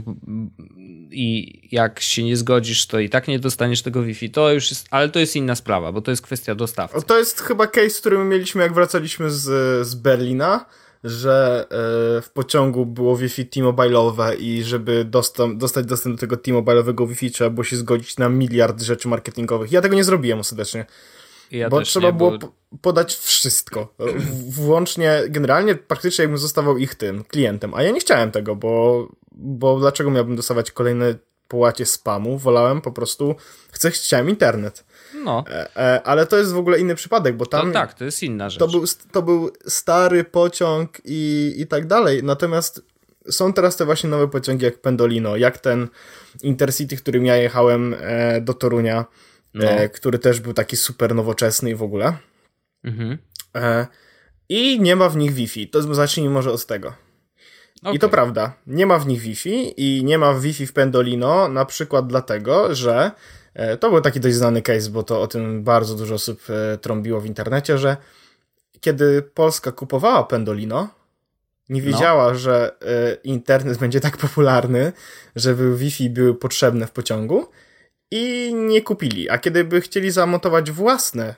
i 1.11 1.61
jak 1.73 2.01
się 2.01 2.25
nie 2.25 2.37
zgodzisz, 2.37 2.87
to 2.87 2.99
i 2.99 3.11
tak 3.11 3.29
nie 3.29 3.39
dostaniesz 3.39 3.83
tego 3.83 4.03
Wi-Fi. 4.03 4.31
To 4.31 4.53
już 4.53 4.71
jest, 4.71 4.87
ale 4.91 5.09
to 5.09 5.19
jest 5.19 5.37
inna 5.37 5.55
sprawa, 5.55 5.93
bo 5.93 6.01
to 6.01 6.11
jest 6.11 6.23
kwestia 6.23 6.55
dostawcy. 6.55 7.07
To 7.07 7.19
jest 7.19 7.41
chyba 7.41 7.67
case, 7.67 8.01
który 8.01 8.19
mieliśmy 8.19 8.63
jak 8.63 8.75
wracaliśmy 8.75 9.31
z, 9.31 9.87
z 9.87 9.95
Berlina 9.95 10.67
że 11.07 11.67
e, 12.19 12.23
w 12.23 12.31
pociągu 12.31 12.87
było 12.87 13.17
Wi-Fi 13.17 13.47
T-Mobile'owe 13.47 14.37
i 14.39 14.63
żeby 14.63 15.05
dostać, 15.05 15.51
dostać 15.57 15.87
dostęp 15.87 16.17
do 16.17 16.21
tego 16.21 16.37
T-Mobile'owego 16.37 17.09
Wi-Fi 17.09 17.31
trzeba 17.31 17.51
było 17.51 17.65
się 17.65 17.77
zgodzić 17.77 18.17
na 18.17 18.29
miliard 18.29 18.83
rzeczy 18.83 19.09
marketingowych. 19.09 19.73
Ja 19.73 19.81
tego 19.81 19.95
nie 19.95 20.05
zrobiłem 20.05 20.39
ostatecznie. 20.39 20.87
Ja 21.51 21.69
bo 21.69 21.81
trzeba 21.81 22.07
nie, 22.07 22.13
było 22.13 22.39
bo... 22.39 22.53
podać 22.81 23.15
wszystko. 23.15 23.95
Włącznie, 24.49 25.23
generalnie 25.29 25.75
praktycznie 25.75 26.23
jakbym 26.23 26.39
zostawał 26.39 26.79
ich 26.79 26.95
tym, 26.95 27.25
klientem. 27.25 27.75
A 27.75 27.83
ja 27.83 27.91
nie 27.91 28.01
chciałem 28.01 28.31
tego, 28.31 28.57
bo, 28.57 29.09
bo 29.33 29.79
dlaczego 29.79 30.11
miałbym 30.11 30.37
dostawać 30.37 30.71
kolejne 30.71 31.15
połacie 31.49 31.87
spamu? 31.87 32.39
Wolałem 32.39 32.81
po 32.81 32.93
prostu, 32.93 33.35
chcę, 33.77 33.91
chciałem 33.91 34.29
internet. 34.29 34.85
No. 35.25 35.45
E, 35.51 35.77
e, 35.77 36.03
ale 36.03 36.27
to 36.27 36.37
jest 36.37 36.53
w 36.53 36.59
ogóle 36.59 36.79
inny 36.79 36.95
przypadek, 36.95 37.37
bo 37.37 37.47
tam. 37.47 37.67
To 37.67 37.73
tak, 37.73 37.95
to 37.95 38.05
jest 38.05 38.23
inna 38.23 38.51
rzecz. 38.51 38.59
To 38.59 38.69
był, 38.69 38.85
to 39.13 39.23
był 39.23 39.51
stary 39.67 40.25
pociąg 40.25 40.99
i, 41.05 41.55
i 41.57 41.67
tak 41.67 41.87
dalej. 41.87 42.23
Natomiast 42.23 42.83
są 43.31 43.53
teraz 43.53 43.77
te 43.77 43.85
właśnie 43.85 44.11
nowe 44.11 44.29
pociągi 44.29 44.65
jak 44.65 44.81
Pendolino, 44.81 45.37
jak 45.37 45.59
ten 45.59 45.89
Intercity, 46.43 46.97
którym 46.97 47.27
ja 47.27 47.37
jechałem 47.37 47.95
e, 47.99 48.41
do 48.41 48.55
Torunia, 48.55 49.05
no. 49.55 49.69
który 49.93 50.19
też 50.19 50.41
był 50.41 50.53
taki 50.53 50.77
super 50.77 51.15
nowoczesny 51.15 51.71
i 51.71 51.75
w 51.75 51.83
ogóle. 51.83 52.13
Mhm. 52.85 53.19
I 54.49 54.81
nie 54.81 54.97
ma 54.97 55.09
w 55.09 55.17
nich 55.17 55.33
Wi-Fi. 55.33 55.69
To 55.69 55.95
zacznijmy 55.95 56.31
może 56.31 56.53
od 56.53 56.67
tego. 56.67 56.93
Okay. 57.83 57.95
I 57.95 57.99
to 57.99 58.09
prawda, 58.09 58.53
nie 58.67 58.87
ma 58.87 58.99
w 58.99 59.07
nich 59.07 59.21
Wi-Fi 59.21 59.75
i 59.77 60.05
nie 60.05 60.19
ma 60.19 60.35
Wi-Fi 60.35 60.67
w 60.67 60.73
Pendolino, 60.73 61.49
na 61.49 61.65
przykład 61.65 62.07
dlatego, 62.07 62.75
że 62.75 63.11
to 63.81 63.91
był 63.91 64.01
taki 64.01 64.21
dość 64.21 64.37
znany 64.37 64.63
case, 64.63 64.91
bo 64.91 65.03
to 65.03 65.21
o 65.21 65.27
tym 65.27 65.65
bardzo 65.65 65.95
dużo 65.95 66.15
osób 66.15 66.41
e, 66.49 66.79
trąbiło 66.79 67.21
w 67.21 67.27
internecie, 67.27 67.79
że 67.79 67.97
kiedy 68.81 69.23
Polska 69.23 69.73
kupowała 69.73 70.25
Pendolino, 70.25 70.89
nie 71.69 71.81
no. 71.81 71.87
wiedziała, 71.87 72.29
no. 72.29 72.39
że 72.39 72.77
e, 72.83 73.15
internet 73.25 73.79
będzie 73.85 74.01
tak 74.01 74.17
popularny, 74.17 74.93
żeby 75.37 75.77
Wi-Fi 75.77 76.11
były 76.11 76.35
potrzebne 76.35 76.87
w 76.87 76.91
pociągu 76.91 77.47
i 78.11 78.55
nie 78.55 78.83
kupili. 78.83 79.31
A 79.31 79.39
kiedy 79.39 79.65
by 79.65 79.81
chcieli 79.81 80.11
zamontować 80.11 80.71
własne 80.71 81.35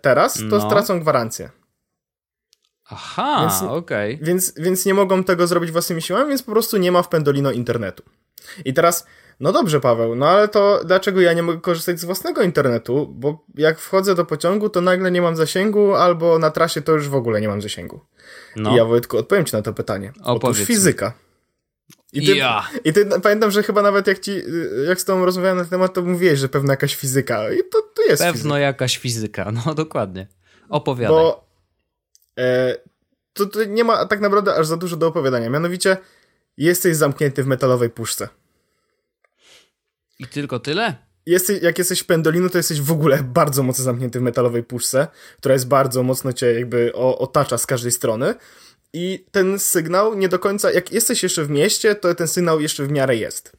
teraz, 0.00 0.34
to 0.34 0.58
no. 0.58 0.66
stracą 0.66 1.00
gwarancję. 1.00 1.50
Aha, 2.90 3.60
okej. 3.68 4.14
Okay. 4.14 4.26
Więc, 4.26 4.54
więc 4.56 4.86
nie 4.86 4.94
mogą 4.94 5.24
tego 5.24 5.46
zrobić 5.46 5.70
własnymi 5.70 6.02
siłami, 6.02 6.28
więc 6.28 6.42
po 6.42 6.52
prostu 6.52 6.76
nie 6.76 6.92
ma 6.92 7.02
w 7.02 7.08
Pendolino 7.08 7.50
internetu. 7.52 8.02
I 8.64 8.74
teraz 8.74 9.06
no 9.40 9.52
dobrze, 9.52 9.80
Paweł, 9.80 10.14
no 10.14 10.28
ale 10.28 10.48
to 10.48 10.80
dlaczego 10.84 11.20
ja 11.20 11.32
nie 11.32 11.42
mogę 11.42 11.60
korzystać 11.60 12.00
z 12.00 12.04
własnego 12.04 12.42
internetu? 12.42 13.06
Bo 13.14 13.44
jak 13.54 13.78
wchodzę 13.78 14.14
do 14.14 14.24
pociągu, 14.24 14.68
to 14.68 14.80
nagle 14.80 15.10
nie 15.10 15.22
mam 15.22 15.36
zasięgu, 15.36 15.94
albo 15.94 16.38
na 16.38 16.50
trasie 16.50 16.82
to 16.82 16.92
już 16.92 17.08
w 17.08 17.14
ogóle 17.14 17.40
nie 17.40 17.48
mam 17.48 17.62
zasięgu. 17.62 18.00
No. 18.56 18.72
I 18.72 18.74
ja, 18.74 18.84
Wojtku, 18.84 19.18
odpowiem 19.18 19.44
ci 19.44 19.56
na 19.56 19.62
to 19.62 19.72
pytanie. 19.72 20.12
Opowiedz 20.22 20.56
Otóż 20.56 20.66
fizyka. 20.66 21.12
I 22.12 22.26
ty, 22.26 22.36
ja. 22.36 22.68
I 22.84 22.92
ty 22.92 23.06
pamiętam, 23.22 23.50
że 23.50 23.62
chyba 23.62 23.82
nawet 23.82 24.06
jak 24.06 24.18
ci, 24.18 24.42
jak 24.88 25.00
z 25.00 25.04
tobą 25.04 25.24
rozmawiałem 25.24 25.56
na 25.56 25.62
ten 25.64 25.70
temat, 25.70 25.94
to 25.94 26.02
mówiłeś, 26.02 26.38
że 26.38 26.48
pewna 26.48 26.72
jakaś 26.72 26.96
fizyka. 26.96 27.52
I 27.52 27.58
to, 27.72 27.82
to 27.94 28.02
jest 28.02 28.22
Pewno 28.22 28.38
fizyka. 28.38 28.58
jakaś 28.58 28.98
fizyka, 28.98 29.52
no 29.52 29.74
dokładnie. 29.74 30.26
Opowiadaj. 30.68 31.16
Bo 31.16 31.48
e, 32.38 32.76
to, 33.32 33.46
to 33.46 33.64
nie 33.64 33.84
ma 33.84 34.06
tak 34.06 34.20
naprawdę 34.20 34.54
aż 34.54 34.66
za 34.66 34.76
dużo 34.76 34.96
do 34.96 35.06
opowiadania. 35.06 35.50
Mianowicie 35.50 35.96
jesteś 36.56 36.96
zamknięty 36.96 37.42
w 37.42 37.46
metalowej 37.46 37.90
puszce. 37.90 38.28
I 40.18 40.26
tylko 40.26 40.58
tyle? 40.58 40.96
Jesteś, 41.26 41.62
jak 41.62 41.78
jesteś 41.78 42.02
pendolinu, 42.02 42.50
to 42.50 42.58
jesteś 42.58 42.80
w 42.80 42.92
ogóle 42.92 43.22
bardzo 43.22 43.62
mocno 43.62 43.84
zamknięty 43.84 44.18
w 44.18 44.22
metalowej 44.22 44.62
puszce, 44.62 45.06
która 45.38 45.52
jest 45.52 45.68
bardzo 45.68 46.02
mocno 46.02 46.32
cię 46.32 46.46
jakby 46.52 46.92
otacza 46.94 47.58
z 47.58 47.66
każdej 47.66 47.92
strony. 47.92 48.34
I 48.92 49.26
ten 49.30 49.58
sygnał 49.58 50.14
nie 50.14 50.28
do 50.28 50.38
końca, 50.38 50.72
jak 50.72 50.92
jesteś 50.92 51.22
jeszcze 51.22 51.44
w 51.44 51.50
mieście, 51.50 51.94
to 51.94 52.14
ten 52.14 52.28
sygnał 52.28 52.60
jeszcze 52.60 52.84
w 52.84 52.90
miarę 52.90 53.16
jest. 53.16 53.56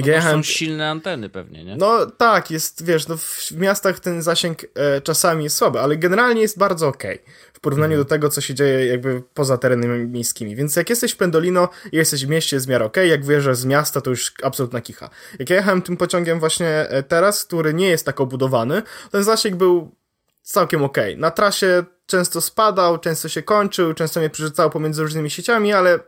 No 0.00 0.06
jechałem... 0.06 0.38
są 0.38 0.42
silne 0.42 0.90
anteny 0.90 1.28
pewnie, 1.28 1.64
nie? 1.64 1.76
No 1.76 2.06
tak, 2.06 2.50
jest, 2.50 2.84
wiesz, 2.84 3.08
no 3.08 3.16
w 3.16 3.52
miastach 3.52 4.00
ten 4.00 4.22
zasięg 4.22 4.62
e, 4.74 5.00
czasami 5.00 5.44
jest 5.44 5.56
słaby, 5.56 5.80
ale 5.80 5.96
generalnie 5.96 6.40
jest 6.40 6.58
bardzo 6.58 6.88
okej 6.88 7.20
okay, 7.20 7.34
w 7.52 7.60
porównaniu 7.60 7.92
mhm. 7.92 8.00
do 8.00 8.08
tego, 8.08 8.28
co 8.28 8.40
się 8.40 8.54
dzieje 8.54 8.86
jakby 8.86 9.22
poza 9.34 9.58
terenami 9.58 10.06
miejskimi. 10.06 10.56
Więc 10.56 10.76
jak 10.76 10.90
jesteś 10.90 11.12
w 11.12 11.16
Pendolino 11.16 11.68
i 11.92 11.96
jesteś 11.96 12.26
w 12.26 12.28
mieście, 12.28 12.56
jest 12.56 12.66
w 12.66 12.68
miarę 12.68 12.84
okej, 12.84 13.04
okay. 13.04 13.10
jak 13.10 13.24
wyjeżdżasz 13.24 13.56
z 13.56 13.64
miasta, 13.64 14.00
to 14.00 14.10
już 14.10 14.32
absolutna 14.42 14.80
kicha. 14.80 15.10
Jak 15.38 15.50
ja 15.50 15.56
jechałem 15.56 15.82
tym 15.82 15.96
pociągiem 15.96 16.40
właśnie 16.40 16.68
e, 16.68 17.02
teraz, 17.02 17.44
który 17.44 17.74
nie 17.74 17.88
jest 17.88 18.06
tak 18.06 18.20
obudowany, 18.20 18.82
ten 19.10 19.24
zasięg 19.24 19.56
był 19.56 19.94
całkiem 20.42 20.84
okej. 20.84 21.12
Okay. 21.12 21.20
Na 21.20 21.30
trasie 21.30 21.84
często 22.06 22.40
spadał, 22.40 22.98
często 22.98 23.28
się 23.28 23.42
kończył, 23.42 23.94
często 23.94 24.20
mnie 24.20 24.30
przerzucało 24.30 24.70
pomiędzy 24.70 25.02
różnymi 25.02 25.30
sieciami, 25.30 25.72
ale 25.72 25.94
e, 25.94 26.00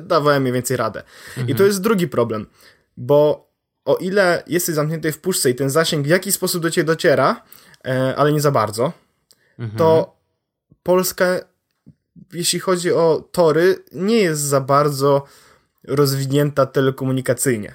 dawałem 0.00 0.42
mniej 0.42 0.54
więcej 0.54 0.76
radę. 0.76 1.02
Mhm. 1.28 1.48
I 1.48 1.54
to 1.54 1.64
jest 1.64 1.80
drugi 1.80 2.08
problem 2.08 2.46
bo 3.02 3.52
o 3.84 3.96
ile 3.96 4.42
jesteś 4.46 4.74
zamknięty 4.74 5.12
w 5.12 5.20
puszce 5.20 5.50
i 5.50 5.54
ten 5.54 5.70
zasięg 5.70 6.06
w 6.06 6.10
jakiś 6.10 6.34
sposób 6.34 6.62
do 6.62 6.70
ciebie 6.70 6.84
dociera, 6.84 7.42
e, 7.84 8.16
ale 8.16 8.32
nie 8.32 8.40
za 8.40 8.50
bardzo, 8.50 8.92
mhm. 9.58 9.78
to 9.78 10.16
Polska, 10.82 11.40
jeśli 12.32 12.60
chodzi 12.60 12.92
o 12.92 13.28
tory, 13.32 13.84
nie 13.92 14.16
jest 14.16 14.42
za 14.42 14.60
bardzo 14.60 15.24
rozwinięta 15.84 16.66
telekomunikacyjnie. 16.66 17.74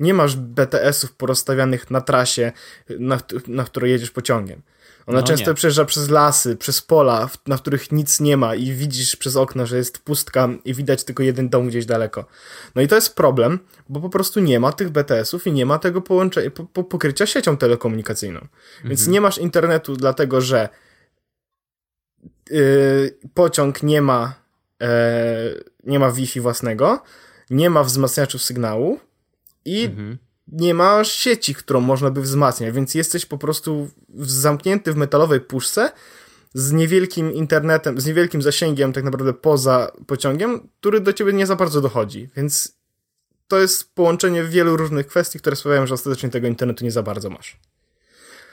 Nie 0.00 0.14
masz 0.14 0.36
BTS-ów 0.36 1.12
porozstawianych 1.12 1.90
na 1.90 2.00
trasie, 2.00 2.52
na, 2.98 3.18
na 3.46 3.64
której 3.64 3.90
jedziesz 3.92 4.10
pociągiem. 4.10 4.62
Ona 5.08 5.20
no 5.20 5.26
często 5.26 5.50
nie. 5.50 5.54
przejeżdża 5.54 5.84
przez 5.84 6.10
lasy, 6.10 6.56
przez 6.56 6.82
pola, 6.82 7.30
na 7.46 7.58
których 7.58 7.92
nic 7.92 8.20
nie 8.20 8.36
ma 8.36 8.54
i 8.54 8.72
widzisz 8.72 9.16
przez 9.16 9.36
okno, 9.36 9.66
że 9.66 9.76
jest 9.76 9.98
pustka 9.98 10.48
i 10.64 10.74
widać 10.74 11.04
tylko 11.04 11.22
jeden 11.22 11.48
dom 11.48 11.68
gdzieś 11.68 11.86
daleko. 11.86 12.26
No 12.74 12.82
i 12.82 12.88
to 12.88 12.94
jest 12.94 13.14
problem, 13.14 13.58
bo 13.88 14.00
po 14.00 14.08
prostu 14.08 14.40
nie 14.40 14.60
ma 14.60 14.72
tych 14.72 14.90
BTS-ów 14.90 15.46
i 15.46 15.52
nie 15.52 15.66
ma 15.66 15.78
tego 15.78 16.02
połączenia, 16.02 16.50
po, 16.50 16.64
po, 16.64 16.84
pokrycia 16.84 17.26
siecią 17.26 17.56
telekomunikacyjną. 17.56 18.40
Mhm. 18.40 18.50
Więc 18.84 19.06
nie 19.06 19.20
masz 19.20 19.38
internetu, 19.38 19.96
dlatego 19.96 20.40
że 20.40 20.68
yy, 22.50 23.18
pociąg 23.34 23.82
nie 23.82 24.02
ma, 24.02 24.34
yy, 24.80 24.88
nie 25.84 25.98
ma 25.98 26.10
Wi-Fi 26.10 26.40
własnego, 26.40 27.02
nie 27.50 27.70
ma 27.70 27.84
wzmacniaczów 27.84 28.42
sygnału 28.42 29.00
i 29.64 29.84
mhm 29.84 30.18
nie 30.52 30.74
ma 30.74 31.04
sieci, 31.04 31.54
którą 31.54 31.80
można 31.80 32.10
by 32.10 32.20
wzmacniać, 32.20 32.74
więc 32.74 32.94
jesteś 32.94 33.26
po 33.26 33.38
prostu 33.38 33.90
zamknięty 34.18 34.92
w 34.92 34.96
metalowej 34.96 35.40
puszce 35.40 35.90
z 36.54 36.72
niewielkim 36.72 37.32
internetem, 37.32 38.00
z 38.00 38.06
niewielkim 38.06 38.42
zasięgiem 38.42 38.92
tak 38.92 39.04
naprawdę 39.04 39.32
poza 39.32 39.92
pociągiem, 40.06 40.68
który 40.80 41.00
do 41.00 41.12
ciebie 41.12 41.32
nie 41.32 41.46
za 41.46 41.56
bardzo 41.56 41.80
dochodzi, 41.80 42.28
więc 42.36 42.78
to 43.48 43.58
jest 43.58 43.94
połączenie 43.94 44.44
wielu 44.44 44.76
różnych 44.76 45.06
kwestii, 45.06 45.38
które 45.38 45.56
sprawiają, 45.56 45.86
że 45.86 45.94
ostatecznie 45.94 46.28
tego 46.28 46.46
internetu 46.46 46.84
nie 46.84 46.90
za 46.90 47.02
bardzo 47.02 47.30
masz. 47.30 47.56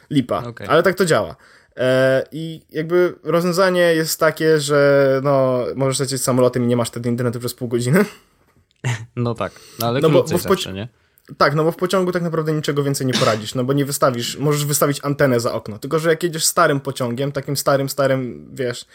Lipa, 0.10 0.44
okay. 0.44 0.68
ale 0.68 0.84
tak 0.84 0.96
to 0.96 1.06
działa. 1.06 1.36
E, 1.78 2.24
I 2.32 2.62
jakby 2.70 3.16
rozwiązanie 3.24 3.82
jest 3.82 4.20
takie, 4.20 4.60
że 4.60 5.22
no, 5.24 5.66
możesz 5.76 6.00
lecieć 6.00 6.22
samolotem 6.22 6.64
i 6.64 6.68
nie 6.68 6.78
masz 6.78 6.88
wtedy 6.88 7.10
internetu 7.10 7.40
przez 7.40 7.54
pół 7.54 7.68
godziny. 7.68 8.06
No 9.16 9.36
tak, 9.36 9.52
no 9.80 9.88
ale 9.88 10.00
no 10.02 10.10
bo, 10.10 10.24
bo 10.24 10.38
w, 10.38 10.42
zawsze, 10.42 10.74
nie? 10.74 10.88
Tak, 11.38 11.56
no 11.56 11.64
bo 11.64 11.72
w 11.72 11.76
pociągu 11.76 12.12
tak 12.12 12.24
naprawdę 12.24 12.54
niczego 12.54 12.84
więcej 12.84 13.08
nie 13.08 13.14
poradzisz, 13.14 13.56
no 13.56 13.64
bo 13.64 13.74
nie 13.74 13.86
wystawisz, 13.86 14.38
możesz 14.38 14.66
wystawić 14.66 15.00
antenę 15.04 15.40
za 15.40 15.54
okno, 15.54 15.80
tylko 15.80 16.00
że 16.00 16.10
jak 16.10 16.24
jedziesz 16.24 16.46
starym 16.46 16.80
pociągiem, 16.80 17.32
takim 17.32 17.58
starym, 17.58 17.90
starym, 17.90 18.50
wiesz, 18.54 18.86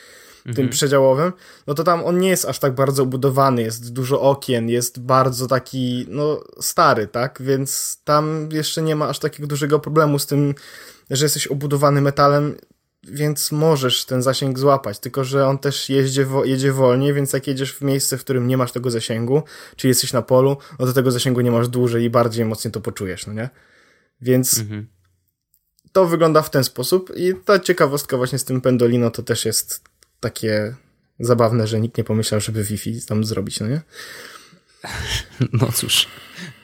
tym 0.43 0.51
mhm. 0.51 0.69
przedziałowym, 0.69 1.33
no 1.67 1.75
to 1.75 1.85
tam 1.85 2.05
on 2.05 2.19
nie 2.19 2.29
jest 2.29 2.45
aż 2.45 2.59
tak 2.59 2.75
bardzo 2.75 3.03
obudowany, 3.03 3.63
jest 3.63 3.93
dużo 3.93 4.21
okien, 4.21 4.69
jest 4.69 5.01
bardzo 5.01 5.47
taki, 5.47 6.07
no, 6.09 6.45
stary, 6.61 7.07
tak, 7.07 7.43
więc 7.43 7.99
tam 8.05 8.49
jeszcze 8.53 8.83
nie 8.83 8.97
ma 8.97 9.09
aż 9.09 9.19
takiego 9.19 9.47
dużego 9.47 9.81
problemu 9.81 10.19
z 10.19 10.27
tym, 10.27 10.55
że 11.11 11.25
jesteś 11.25 11.47
obudowany 11.47 12.01
metalem, 12.01 12.57
więc 13.03 13.53
możesz 13.53 14.05
ten 14.05 14.23
zasięg 14.23 14.59
złapać, 14.59 14.99
tylko 14.99 15.25
że 15.25 15.47
on 15.47 15.59
też 15.59 15.89
jeździ, 15.89 16.21
jedzie 16.45 16.73
wolniej, 16.73 17.15
więc 17.15 17.33
jak 17.33 17.47
jedziesz 17.47 17.75
w 17.75 17.81
miejsce, 17.81 18.19
w 18.19 18.21
którym 18.21 18.47
nie 18.47 18.57
masz 18.57 18.73
tego 18.73 18.91
zasięgu, 18.91 19.43
czyli 19.77 19.89
jesteś 19.89 20.13
na 20.13 20.23
polu, 20.23 20.57
no 20.79 20.87
to 20.87 20.93
tego 20.93 21.11
zasięgu 21.11 21.41
nie 21.41 21.51
masz 21.51 21.69
dłużej 21.69 22.05
i 22.05 22.11
bardziej 22.11 22.45
mocniej 22.45 22.73
to 22.73 22.81
poczujesz, 22.81 23.27
no 23.27 23.33
nie? 23.33 23.51
Więc 24.21 24.59
mhm. 24.59 24.87
to 25.93 26.07
wygląda 26.07 26.43
w 26.43 26.51
ten 26.51 26.65
sposób 26.65 27.13
i 27.17 27.35
ta 27.45 27.59
ciekawostka 27.59 28.17
właśnie 28.17 28.39
z 28.39 28.45
tym 28.45 28.61
Pendolino 28.61 29.11
to 29.11 29.23
też 29.23 29.45
jest 29.45 29.85
takie 30.21 30.75
zabawne, 31.21 31.67
że 31.67 31.81
nikt 31.81 31.99
nie 31.99 32.05
pomyślał, 32.05 32.41
żeby 32.41 32.65
Wi-Fi 32.65 33.07
tam 33.07 33.25
zrobić, 33.25 33.61
no 33.61 33.69
nie? 33.69 33.81
No 35.53 35.73
cóż, 35.73 36.09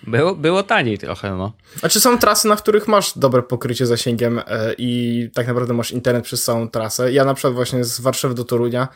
było, 0.06 0.34
było 0.34 0.62
taniej 0.62 0.98
trochę, 0.98 1.36
no. 1.36 1.52
A 1.82 1.88
czy 1.88 2.00
są 2.00 2.18
trasy, 2.18 2.48
na 2.48 2.56
których 2.56 2.88
masz 2.88 3.18
dobre 3.18 3.42
pokrycie 3.42 3.86
zasięgiem 3.86 4.38
e, 4.38 4.74
i 4.78 5.30
tak 5.34 5.46
naprawdę 5.46 5.74
masz 5.74 5.90
internet 5.90 6.24
przez 6.24 6.44
całą 6.44 6.68
trasę? 6.68 7.12
Ja 7.12 7.24
na 7.24 7.34
przykład 7.34 7.54
właśnie 7.54 7.84
z 7.84 8.00
Warszawy 8.00 8.34
do 8.34 8.44
Torunia 8.44 8.88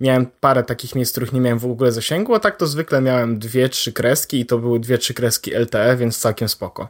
miałem 0.00 0.26
parę 0.40 0.62
takich 0.62 0.94
miejsc, 0.94 1.12
w 1.12 1.14
których 1.14 1.32
nie 1.32 1.40
miałem 1.40 1.58
w 1.58 1.64
ogóle 1.64 1.92
zasięgu, 1.92 2.34
a 2.34 2.40
tak 2.40 2.56
to 2.56 2.66
zwykle 2.66 3.00
miałem 3.00 3.38
dwie, 3.38 3.68
trzy 3.68 3.92
kreski 3.92 4.40
i 4.40 4.46
to 4.46 4.58
były 4.58 4.80
dwie, 4.80 4.98
trzy 4.98 5.14
kreski 5.14 5.50
LTE, 5.54 5.96
więc 5.96 6.18
całkiem 6.18 6.48
spoko. 6.48 6.88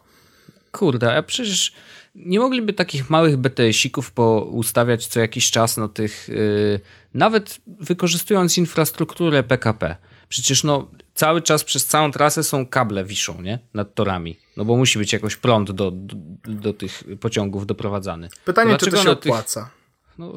Kurde, 0.72 1.16
a 1.16 1.22
przecież 1.22 1.72
nie 2.14 2.40
mogliby 2.40 2.72
takich 2.72 3.11
małych 3.11 3.37
BTS-ików 3.37 4.11
poustawiać 4.11 5.07
co 5.07 5.20
jakiś 5.20 5.51
czas 5.51 5.77
na 5.77 5.88
tych, 5.88 6.29
yy, 6.29 6.81
nawet 7.14 7.59
wykorzystując 7.66 8.59
infrastrukturę 8.59 9.42
PKP. 9.42 9.96
Przecież 10.33 10.64
no, 10.64 10.88
cały 11.14 11.42
czas 11.42 11.64
przez 11.64 11.87
całą 11.87 12.12
trasę 12.12 12.42
są 12.42 12.66
kable 12.66 13.05
wiszą, 13.05 13.42
nie? 13.42 13.59
Nad 13.75 13.95
torami. 13.95 14.38
No 14.57 14.64
bo 14.64 14.77
musi 14.77 14.99
być 14.99 15.12
jakoś 15.12 15.37
prąd 15.37 15.71
do, 15.71 15.90
do, 15.90 16.16
do 16.49 16.73
tych 16.73 17.05
pociągów 17.21 17.66
doprowadzany. 17.66 18.29
Pytanie, 18.45 18.77
czy 18.77 18.90
to 18.90 18.97
się 18.97 19.11
opłaca? 19.11 19.62
Tych, 19.62 20.18
no, 20.18 20.33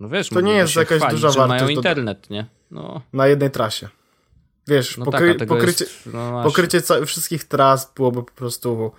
no 0.00 0.08
wiesz, 0.08 0.28
to 0.28 0.40
nie 0.40 0.52
jest 0.52 0.76
jakaś 0.76 0.98
chwalić, 0.98 1.20
duża 1.20 1.38
wartość. 1.38 1.62
mają 1.62 1.68
internet, 1.68 2.30
nie? 2.30 2.46
No. 2.70 3.02
Na 3.12 3.26
jednej 3.26 3.50
trasie. 3.50 3.88
Wiesz, 4.68 4.98
no 4.98 5.04
pokry 5.04 5.34
tak, 5.34 5.48
pokrycie, 5.48 5.84
jest, 5.84 6.08
no 6.12 6.42
pokrycie 6.42 6.80
wszystkich 7.06 7.44
tras 7.44 7.92
byłoby 7.94 8.22
po 8.22 8.32
prostu 8.32 8.92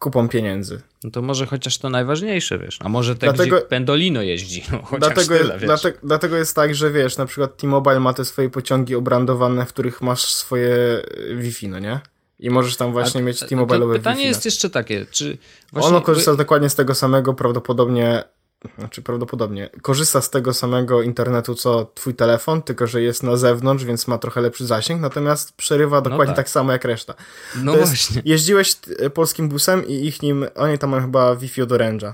kupą 0.00 0.28
pieniędzy. 0.28 0.80
No 1.04 1.10
to 1.10 1.22
może 1.22 1.46
chociaż 1.46 1.78
to 1.78 1.90
najważniejsze, 1.90 2.58
wiesz. 2.58 2.78
A 2.80 2.88
może 2.88 3.16
tak, 3.16 3.34
dlatego, 3.34 3.56
gdzie 3.56 3.66
Pendolino 3.66 4.22
jeździ, 4.22 4.62
no, 4.72 4.98
dlatego, 4.98 5.38
tyle, 5.38 5.54
wiesz. 5.54 5.64
Dlatego, 5.64 5.98
dlatego 6.02 6.36
jest 6.36 6.56
tak, 6.56 6.74
że 6.74 6.90
wiesz, 6.90 7.16
na 7.16 7.26
przykład 7.26 7.56
T-Mobile 7.56 8.00
ma 8.00 8.14
te 8.14 8.24
swoje 8.24 8.50
pociągi 8.50 8.94
obrandowane, 8.94 9.66
w 9.66 9.68
których 9.68 10.02
masz 10.02 10.24
swoje 10.24 11.02
e, 11.30 11.34
Wi-Fi, 11.34 11.68
no 11.68 11.78
nie? 11.78 12.00
I 12.38 12.50
możesz 12.50 12.76
tam 12.76 12.92
właśnie 12.92 13.20
a, 13.20 13.24
mieć 13.24 13.40
T-Mobile'owe 13.40 13.92
Pytanie 13.92 14.16
Wi-Fi. 14.16 14.28
jest 14.28 14.44
jeszcze 14.44 14.70
takie, 14.70 15.06
czy... 15.10 15.38
Właśnie 15.72 15.88
ono 15.88 16.00
korzysta 16.00 16.36
dokładnie 16.36 16.68
z 16.68 16.74
tego 16.74 16.94
samego, 16.94 17.34
prawdopodobnie 17.34 18.24
znaczy 18.78 19.02
prawdopodobnie, 19.02 19.70
korzysta 19.82 20.20
z 20.20 20.30
tego 20.30 20.54
samego 20.54 21.02
internetu 21.02 21.54
co 21.54 21.90
twój 21.94 22.14
telefon, 22.14 22.62
tylko 22.62 22.86
że 22.86 23.02
jest 23.02 23.22
na 23.22 23.36
zewnątrz, 23.36 23.84
więc 23.84 24.08
ma 24.08 24.18
trochę 24.18 24.40
lepszy 24.40 24.66
zasięg, 24.66 25.00
natomiast 25.00 25.52
przerywa 25.52 25.96
no 25.96 26.02
dokładnie 26.02 26.32
no 26.32 26.36
tak. 26.36 26.46
tak. 26.46 26.50
samo 26.50 26.72
jak 26.72 26.84
reszta. 26.84 27.14
No 27.56 27.72
to 27.72 27.78
właśnie. 27.78 28.16
Jest, 28.16 28.26
jeździłeś 28.26 28.76
e, 28.98 29.10
polskim 29.10 29.48
busem 29.48 29.86
i 29.86 30.06
ich 30.06 30.22
nim, 30.22 30.46
oni 30.56 30.78
tam 30.78 30.90
mają 30.90 31.02
chyba 31.02 31.36
Wi-Fi 31.36 31.62
od 31.62 31.70
Orange'a. 31.70 32.12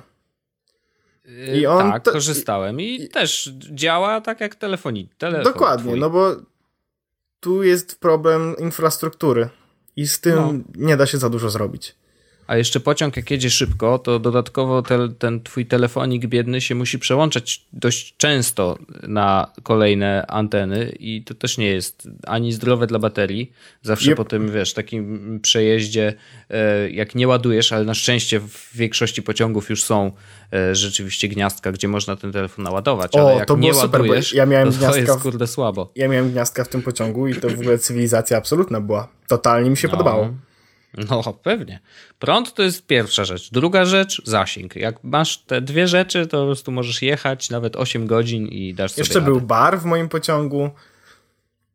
I 1.54 1.60
yy, 1.60 1.70
on 1.70 1.92
tak, 1.92 2.02
korzystałem 2.02 2.80
i, 2.80 3.02
i, 3.02 3.08
też 3.08 3.50
działa 3.54 4.20
tak 4.20 4.40
jak 4.40 4.54
telefonii. 4.54 5.08
Telefon 5.18 5.52
dokładnie, 5.52 5.90
twój. 5.90 6.00
no 6.00 6.10
bo 6.10 6.36
tu 7.40 7.62
jest 7.62 8.00
problem 8.00 8.56
infrastruktury 8.58 9.48
i 9.96 10.06
z 10.06 10.20
tym 10.20 10.34
no. 10.36 10.52
nie 10.86 10.96
da 10.96 11.06
się 11.06 11.18
za 11.18 11.30
dużo 11.30 11.50
zrobić. 11.50 11.94
A 12.46 12.56
jeszcze 12.56 12.80
pociąg, 12.80 13.16
jak 13.16 13.30
jedzie 13.30 13.50
szybko, 13.50 13.98
to 13.98 14.18
dodatkowo 14.18 14.82
te, 14.82 15.08
ten 15.08 15.42
twój 15.42 15.66
telefonik 15.66 16.26
biedny 16.26 16.60
się 16.60 16.74
musi 16.74 16.98
przełączać 16.98 17.64
dość 17.72 18.14
często 18.16 18.78
na 19.02 19.52
kolejne 19.62 20.26
anteny 20.26 20.92
i 21.00 21.22
to 21.24 21.34
też 21.34 21.58
nie 21.58 21.66
jest 21.66 22.08
ani 22.26 22.52
zdrowe 22.52 22.86
dla 22.86 22.98
baterii. 22.98 23.52
Zawsze 23.82 24.10
yep. 24.10 24.16
po 24.16 24.24
tym, 24.24 24.52
wiesz, 24.52 24.74
takim 24.74 25.40
przejeździe, 25.42 26.14
e, 26.50 26.90
jak 26.90 27.14
nie 27.14 27.28
ładujesz, 27.28 27.72
ale 27.72 27.84
na 27.84 27.94
szczęście 27.94 28.40
w 28.40 28.70
większości 28.74 29.22
pociągów 29.22 29.70
już 29.70 29.82
są 29.82 30.12
e, 30.52 30.74
rzeczywiście 30.74 31.28
gniazdka, 31.28 31.72
gdzie 31.72 31.88
można 31.88 32.16
ten 32.16 32.32
telefon 32.32 32.64
naładować, 32.64 33.14
o, 33.14 33.20
ale 33.20 33.36
jak 33.36 33.48
to 33.48 33.56
nie 33.56 33.74
super, 33.74 34.00
ładujesz, 34.00 34.34
ja 34.34 34.46
miałem 34.46 34.72
to, 34.72 34.90
to 34.90 34.96
jest 34.96 35.20
kurde 35.22 35.46
słabo. 35.46 35.92
Ja 35.96 36.08
miałem 36.08 36.30
gniazdka 36.30 36.64
w 36.64 36.68
tym 36.68 36.82
pociągu 36.82 37.28
i 37.28 37.34
to 37.34 37.48
w 37.48 37.60
ogóle 37.60 37.78
cywilizacja 37.78 38.36
absolutna 38.38 38.80
była. 38.80 39.08
Totalnie 39.28 39.70
mi 39.70 39.76
się 39.76 39.88
no. 39.88 39.92
podobało. 39.92 40.30
No, 41.10 41.32
pewnie. 41.42 41.80
Prąd 42.18 42.54
to 42.54 42.62
jest 42.62 42.86
pierwsza 42.86 43.24
rzecz. 43.24 43.50
Druga 43.50 43.84
rzecz, 43.84 44.22
zasięg. 44.24 44.76
Jak 44.76 45.04
masz 45.04 45.38
te 45.38 45.60
dwie 45.60 45.88
rzeczy, 45.88 46.26
to 46.26 46.38
po 46.40 46.46
prostu 46.46 46.72
możesz 46.72 47.02
jechać 47.02 47.50
nawet 47.50 47.76
8 47.76 48.06
godzin 48.06 48.46
i 48.48 48.74
dasz 48.74 48.90
sobie 48.92 49.00
Jeszcze 49.00 49.18
radę. 49.18 49.30
był 49.30 49.40
bar 49.40 49.80
w 49.80 49.84
moim 49.84 50.08
pociągu. 50.08 50.70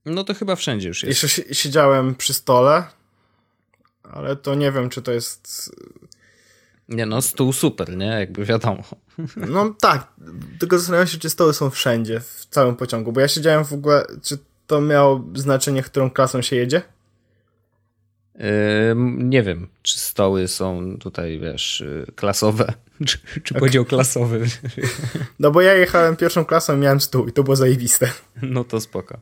No 0.06 0.24
to 0.24 0.34
chyba 0.34 0.56
wszędzie 0.56 0.88
już 0.88 1.04
jest. 1.04 1.24
Jeszcze 1.24 1.54
siedziałem 1.56 2.16
przy 2.16 2.34
stole, 2.34 2.84
ale 4.04 4.36
to 4.36 4.56
nie 4.56 4.72
wiem, 4.72 4.90
czy 4.90 5.02
to 5.02 5.12
jest... 5.12 5.72
Nie 6.90 7.06
no, 7.06 7.22
stół 7.22 7.54
super, 7.54 7.98
nie? 7.98 8.06
Jakby 8.06 8.46
wiadomo. 8.46 8.84
No 9.36 9.76
tak, 9.82 10.08
tylko 10.60 10.78
zastanawiam 10.78 11.08
się, 11.08 11.18
czy 11.18 11.30
stoły 11.30 11.54
są 11.54 11.70
wszędzie, 11.70 12.20
w 12.20 12.46
całym 12.50 12.76
pociągu, 12.76 13.12
bo 13.12 13.22
ja 13.22 13.28
siedziałem 13.28 13.66
w 13.66 13.74
ogóle, 13.74 14.06
czy 14.24 14.38
to 14.68 14.82
miało 14.82 15.24
znaczenie, 15.36 15.84
którą 15.84 16.12
klasą 16.12 16.42
się 16.42 16.56
jedzie? 16.56 16.82
Nie 19.18 19.44
wiem, 19.44 19.68
czy 19.82 20.00
stoły 20.00 20.48
są 20.48 20.98
tutaj, 21.00 21.40
wiesz, 21.40 21.84
klasowe, 22.16 22.74
czy, 23.08 23.18
czy 23.44 23.54
podział 23.54 23.86
klasowy. 23.86 24.46
No 25.40 25.52
bo 25.52 25.62
ja 25.62 25.74
jechałem 25.74 26.16
pierwszą 26.16 26.46
klasą, 26.46 26.78
miałem 26.78 27.02
stół 27.02 27.28
i 27.28 27.32
to 27.32 27.44
było 27.44 27.56
zajebiste. 27.56 28.10
No 28.42 28.64
to 28.64 28.82
spoko. 28.82 29.20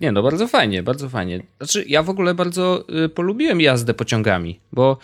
Nie 0.00 0.12
no, 0.12 0.22
bardzo 0.22 0.48
fajnie, 0.48 0.82
bardzo 0.82 1.08
fajnie. 1.08 1.42
Znaczy, 1.58 1.84
ja 1.88 2.02
w 2.02 2.10
ogóle 2.10 2.34
bardzo 2.34 2.84
y, 3.04 3.08
polubiłem 3.08 3.60
jazdę 3.60 3.94
pociągami, 3.94 4.60
bo 4.72 4.98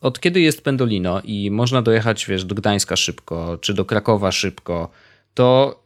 od 0.00 0.20
kiedy 0.20 0.40
jest 0.40 0.62
Pendolino 0.62 1.20
i 1.24 1.50
można 1.50 1.82
dojechać, 1.82 2.26
wiesz, 2.26 2.44
do 2.44 2.54
Gdańska 2.54 2.96
szybko, 2.96 3.58
czy 3.60 3.74
do 3.74 3.84
Krakowa 3.84 4.32
szybko, 4.32 4.90
to 5.34 5.80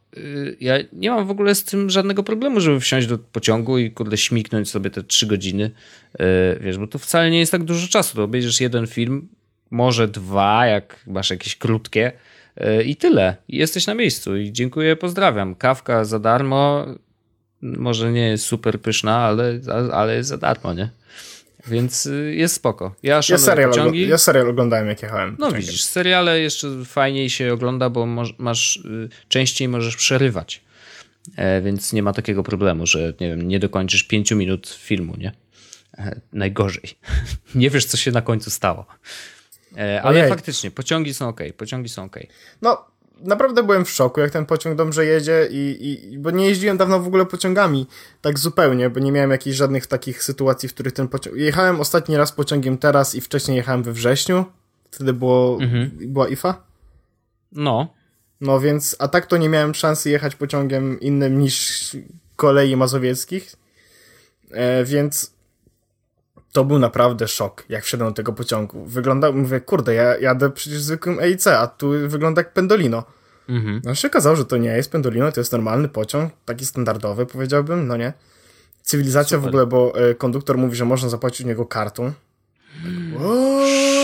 ja 0.59 0.75
nie 0.93 1.09
mam 1.09 1.27
w 1.27 1.31
ogóle 1.31 1.55
z 1.55 1.63
tym 1.63 1.89
żadnego 1.89 2.23
problemu, 2.23 2.59
żeby 2.59 2.79
wsiąść 2.79 3.07
do 3.07 3.17
pociągu 3.17 3.77
i 3.77 3.91
kurde 3.91 4.17
śmiknąć 4.17 4.69
sobie 4.69 4.89
te 4.89 5.03
trzy 5.03 5.27
godziny, 5.27 5.71
y, 6.13 6.19
wiesz, 6.61 6.77
bo 6.77 6.87
to 6.87 6.99
wcale 6.99 7.31
nie 7.31 7.39
jest 7.39 7.51
tak 7.51 7.63
dużo 7.63 7.87
czasu, 7.87 8.15
to 8.15 8.23
obejrzysz 8.23 8.61
jeden 8.61 8.87
film, 8.87 9.27
może 9.71 10.07
dwa, 10.07 10.65
jak 10.65 11.03
masz 11.07 11.29
jakieś 11.29 11.55
krótkie 11.55 12.11
y, 12.61 12.83
i 12.83 12.95
tyle. 12.95 13.35
I 13.47 13.57
jesteś 13.57 13.87
na 13.87 13.93
miejscu 13.93 14.37
i 14.37 14.51
dziękuję, 14.51 14.95
pozdrawiam. 14.95 15.55
Kawka 15.55 16.05
za 16.05 16.19
darmo, 16.19 16.85
może 17.61 18.11
nie 18.11 18.27
jest 18.27 18.45
super 18.45 18.81
pyszna, 18.81 19.17
ale, 19.17 19.59
ale 19.93 20.15
jest 20.15 20.29
za 20.29 20.37
darmo, 20.37 20.73
nie? 20.73 20.89
Więc 21.67 22.05
y, 22.05 22.35
jest 22.35 22.55
spoko. 22.55 22.95
Ja 23.03 23.21
Ja 23.29 23.37
serial, 23.37 23.69
pociągi. 23.69 24.07
ja 24.07 24.17
serial 24.17 24.49
oglądałem, 24.49 24.87
jak 24.87 25.01
jechałem. 25.01 25.29
No 25.31 25.37
pociągiem. 25.37 25.61
widzisz, 25.61 25.83
seriale 25.83 26.39
jeszcze 26.39 26.67
fajniej 26.85 27.29
się 27.29 27.53
ogląda, 27.53 27.89
bo 27.89 28.05
moż, 28.05 28.35
masz 28.37 28.75
y, 28.75 29.09
częściej 29.27 29.67
możesz 29.67 29.95
przerywać. 29.95 30.61
E, 31.35 31.61
więc 31.61 31.93
nie 31.93 32.03
ma 32.03 32.13
takiego 32.13 32.43
problemu, 32.43 32.87
że 32.87 33.13
nie 33.19 33.27
wiem, 33.29 33.47
nie 33.47 33.59
dokończysz 33.59 34.03
pięciu 34.03 34.35
minut 34.35 34.69
filmu, 34.79 35.15
nie? 35.17 35.31
E, 35.97 36.21
najgorzej. 36.33 36.83
nie 37.55 37.69
wiesz, 37.69 37.85
co 37.85 37.97
się 37.97 38.11
na 38.11 38.21
końcu 38.21 38.49
stało. 38.49 38.85
E, 39.77 40.01
ale 40.01 40.19
Ojej. 40.19 40.29
faktycznie, 40.29 40.71
pociągi 40.71 41.13
są 41.13 41.27
ok, 41.27 41.39
pociągi 41.57 41.89
są 41.89 42.03
ok. 42.03 42.19
No, 42.61 42.85
naprawdę 43.23 43.63
byłem 43.63 43.85
w 43.85 43.89
szoku, 43.89 44.19
jak 44.19 44.31
ten 44.31 44.45
pociąg 44.45 44.77
dobrze 44.77 45.05
jedzie 45.05 45.47
i, 45.51 46.09
i 46.11 46.19
bo 46.19 46.31
nie 46.31 46.47
jeździłem 46.47 46.77
dawno 46.77 46.99
w 46.99 47.07
ogóle 47.07 47.25
pociągami, 47.25 47.87
tak 48.21 48.39
zupełnie, 48.39 48.89
bo 48.89 48.99
nie 48.99 49.11
miałem 49.11 49.31
jakichś 49.31 49.57
żadnych 49.57 49.87
takich 49.87 50.23
sytuacji, 50.23 50.69
w 50.69 50.73
których 50.73 50.93
ten 50.93 51.07
pociąg... 51.07 51.35
Jechałem 51.35 51.79
ostatni 51.79 52.17
raz 52.17 52.31
pociągiem 52.31 52.77
teraz 52.77 53.15
i 53.15 53.21
wcześniej 53.21 53.57
jechałem 53.57 53.83
we 53.83 53.91
wrześniu, 53.91 54.45
wtedy 54.91 55.13
było, 55.13 55.57
była 55.93 56.27
IFA. 56.27 56.63
No, 57.51 57.93
No 58.41 58.59
więc, 58.59 58.95
a 58.99 59.07
tak 59.07 59.25
to 59.25 59.37
nie 59.37 59.49
miałem 59.49 59.73
szansy 59.73 60.09
jechać 60.09 60.35
pociągiem 60.35 60.99
innym 60.99 61.39
niż 61.39 61.97
kolei 62.35 62.75
mazowieckich, 62.75 63.55
e, 64.51 64.85
więc 64.85 65.33
to 66.51 66.65
był 66.65 66.79
naprawdę 66.79 67.27
szok, 67.27 67.63
jak 67.69 67.83
wszedłem 67.83 68.09
do 68.09 68.15
tego 68.15 68.33
pociągu. 68.33 68.85
Wyglądał, 68.85 69.33
mówię, 69.33 69.61
kurde, 69.61 69.93
ja 69.93 70.17
jadę 70.17 70.49
przecież 70.49 70.81
zwykłym 70.81 71.19
EIC, 71.19 71.47
a 71.47 71.67
tu 71.67 71.89
wygląda 72.07 72.39
jak 72.39 72.53
Pendolino. 72.53 73.03
mhm. 73.49 73.81
No 73.83 73.95
się 73.95 74.07
okazało, 74.07 74.35
że 74.35 74.45
to 74.45 74.57
nie 74.57 74.69
jest 74.69 74.91
Pendolino, 74.91 75.31
to 75.31 75.39
jest 75.39 75.51
normalny 75.51 75.87
pociąg, 75.89 76.33
taki 76.45 76.65
standardowy, 76.65 77.25
powiedziałbym, 77.25 77.87
no 77.87 77.97
nie. 77.97 78.13
Cywilizacja 78.83 79.37
w 79.37 79.41
Super. 79.41 79.49
ogóle, 79.49 79.65
bo 79.65 80.09
e, 80.09 80.15
konduktor 80.15 80.57
mówi, 80.57 80.75
że 80.75 80.85
można 80.85 81.09
zapłacić 81.09 81.41
u 81.41 81.47
niego 81.47 81.65
kartą. 81.65 82.13
Tak, 82.83 83.21
o, 83.21 83.61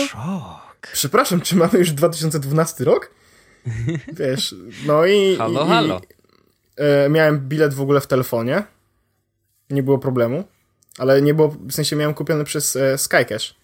szok. 0.08 0.88
Przepraszam, 0.92 1.40
czy 1.40 1.56
mamy 1.56 1.78
już 1.78 1.92
2012 1.92 2.84
rok? 2.84 3.10
Wiesz, 4.18 4.54
no 4.86 5.06
i... 5.06 5.36
Halo, 5.36 5.64
i, 5.64 5.68
halo. 5.68 6.00
E, 6.76 7.08
miałem 7.08 7.48
bilet 7.48 7.74
w 7.74 7.80
ogóle 7.80 8.00
w 8.00 8.06
telefonie. 8.06 8.62
Nie 9.70 9.82
było 9.82 9.98
problemu. 9.98 10.44
Ale 10.98 11.22
nie 11.22 11.34
było, 11.34 11.48
w 11.48 11.72
sensie 11.72 11.96
miałem 11.96 12.14
kupiony 12.14 12.44
przez 12.44 12.76
e, 12.76 12.98
Skycash. 12.98 13.54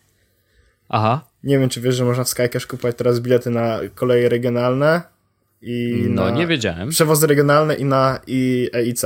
Aha, 0.88 1.24
Nie 1.44 1.58
wiem, 1.58 1.68
czy 1.68 1.80
wiesz, 1.80 1.94
że 1.94 2.04
można 2.04 2.24
w 2.24 2.28
Skycash 2.28 2.66
kupować 2.66 2.96
teraz 2.96 3.20
bilety 3.20 3.50
na 3.50 3.78
koleje 3.94 4.28
regionalne 4.28 5.02
i 5.62 6.04
no 6.08 6.24
na 6.24 6.30
nie 6.30 6.46
wiedziałem. 6.46 6.90
przewozy 6.90 7.26
regionalne 7.26 7.74
i 7.74 7.84
na 7.84 8.20
i 8.26 8.70
EIC, 8.72 9.02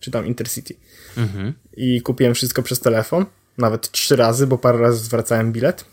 czy 0.00 0.10
tam 0.10 0.26
Intercity. 0.26 0.74
Mhm. 1.16 1.52
I 1.76 2.02
kupiłem 2.02 2.34
wszystko 2.34 2.62
przez 2.62 2.80
telefon. 2.80 3.26
Nawet 3.58 3.90
trzy 3.90 4.16
razy, 4.16 4.46
bo 4.46 4.58
parę 4.58 4.78
razy 4.78 5.04
zwracałem 5.04 5.52
bilet. 5.52 5.84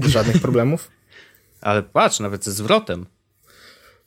Żadnych 0.00 0.40
problemów. 0.46 0.90
Ale 1.60 1.82
patrz, 1.82 2.20
nawet 2.20 2.44
ze 2.44 2.52
zwrotem. 2.52 3.06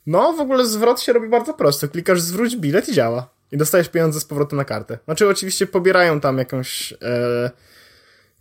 No, 0.06 0.32
w 0.32 0.40
ogóle 0.40 0.66
zwrot 0.66 1.00
się 1.00 1.12
robi 1.12 1.28
bardzo 1.28 1.54
prosto. 1.54 1.88
Klikasz 1.88 2.20
zwróć 2.20 2.56
bilet 2.56 2.88
i 2.88 2.92
działa. 2.94 3.28
I 3.52 3.56
dostajesz 3.56 3.88
pieniądze 3.88 4.20
z 4.20 4.24
powrotem 4.24 4.56
na 4.56 4.64
kartę. 4.64 4.98
Znaczy, 5.04 5.28
oczywiście 5.28 5.66
pobierają 5.66 6.20
tam 6.20 6.38
jakąś 6.38 6.92
e, 6.92 7.50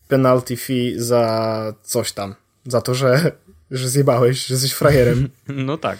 penalty 0.07 0.57
fee 0.57 0.93
za 0.97 1.73
coś 1.83 2.11
tam. 2.11 2.35
Za 2.65 2.81
to, 2.81 2.95
że, 2.95 3.31
że 3.71 3.89
zjebałeś, 3.89 4.45
że 4.45 4.53
jesteś 4.53 4.73
frajerem. 4.73 5.29
No 5.47 5.77
tak. 5.77 5.99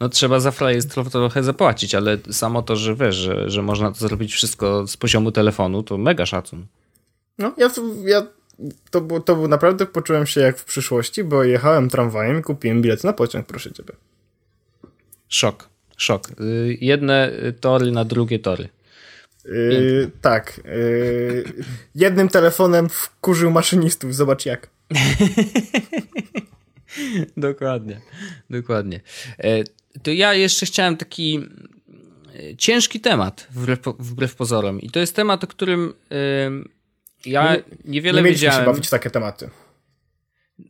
No 0.00 0.08
trzeba 0.08 0.40
za 0.40 0.50
frajerstwo 0.50 1.04
trochę 1.04 1.42
zapłacić, 1.42 1.94
ale 1.94 2.18
samo 2.30 2.62
to, 2.62 2.76
że 2.76 2.94
wiesz, 2.94 3.14
że, 3.14 3.50
że 3.50 3.62
można 3.62 3.92
to 3.92 3.98
zrobić 3.98 4.32
wszystko 4.32 4.86
z 4.86 4.96
poziomu 4.96 5.32
telefonu, 5.32 5.82
to 5.82 5.98
mega 5.98 6.26
szacun. 6.26 6.66
No, 7.38 7.54
ja, 7.56 7.70
ja 8.04 8.26
to, 8.90 9.00
było, 9.00 9.20
to 9.20 9.36
był 9.36 9.48
naprawdę, 9.48 9.86
poczułem 9.86 10.26
się 10.26 10.40
jak 10.40 10.58
w 10.58 10.64
przyszłości, 10.64 11.24
bo 11.24 11.44
jechałem 11.44 11.90
tramwajem 11.90 12.40
i 12.40 12.42
kupiłem 12.42 12.82
bilet 12.82 13.04
na 13.04 13.12
pociąg, 13.12 13.46
proszę 13.46 13.72
ciebie. 13.72 13.94
Szok, 15.28 15.68
szok. 15.96 16.28
Y, 16.40 16.78
Jedne 16.80 17.32
tory 17.60 17.90
na 17.92 18.04
drugie 18.04 18.38
tory. 18.38 18.68
Yy, 19.44 20.10
tak. 20.20 20.60
Yy, 20.64 21.44
jednym 21.94 22.28
telefonem 22.28 22.88
wkurzył 22.88 23.50
maszynistów, 23.50 24.14
zobacz 24.14 24.46
jak. 24.46 24.68
Dokładnie, 27.36 28.00
dokładnie. 28.50 29.00
E, 29.38 29.64
To 30.02 30.10
ja 30.10 30.34
jeszcze 30.34 30.66
chciałem 30.66 30.96
taki 30.96 31.40
e, 32.34 32.56
ciężki 32.56 33.00
temat, 33.00 33.46
wbrew, 33.50 33.78
wbrew 33.98 34.34
pozorom. 34.34 34.80
I 34.80 34.90
to 34.90 35.00
jest 35.00 35.16
temat, 35.16 35.44
o 35.44 35.46
którym 35.46 35.94
em, 36.10 36.68
ja 37.26 37.52
Nie- 37.54 37.62
niewiele 37.84 38.22
nie 38.22 38.28
wiedziałem. 38.30 38.58
się 38.60 38.66
bawić 38.66 38.86
w 38.86 38.90
takie 38.90 39.10
tematy. 39.10 39.50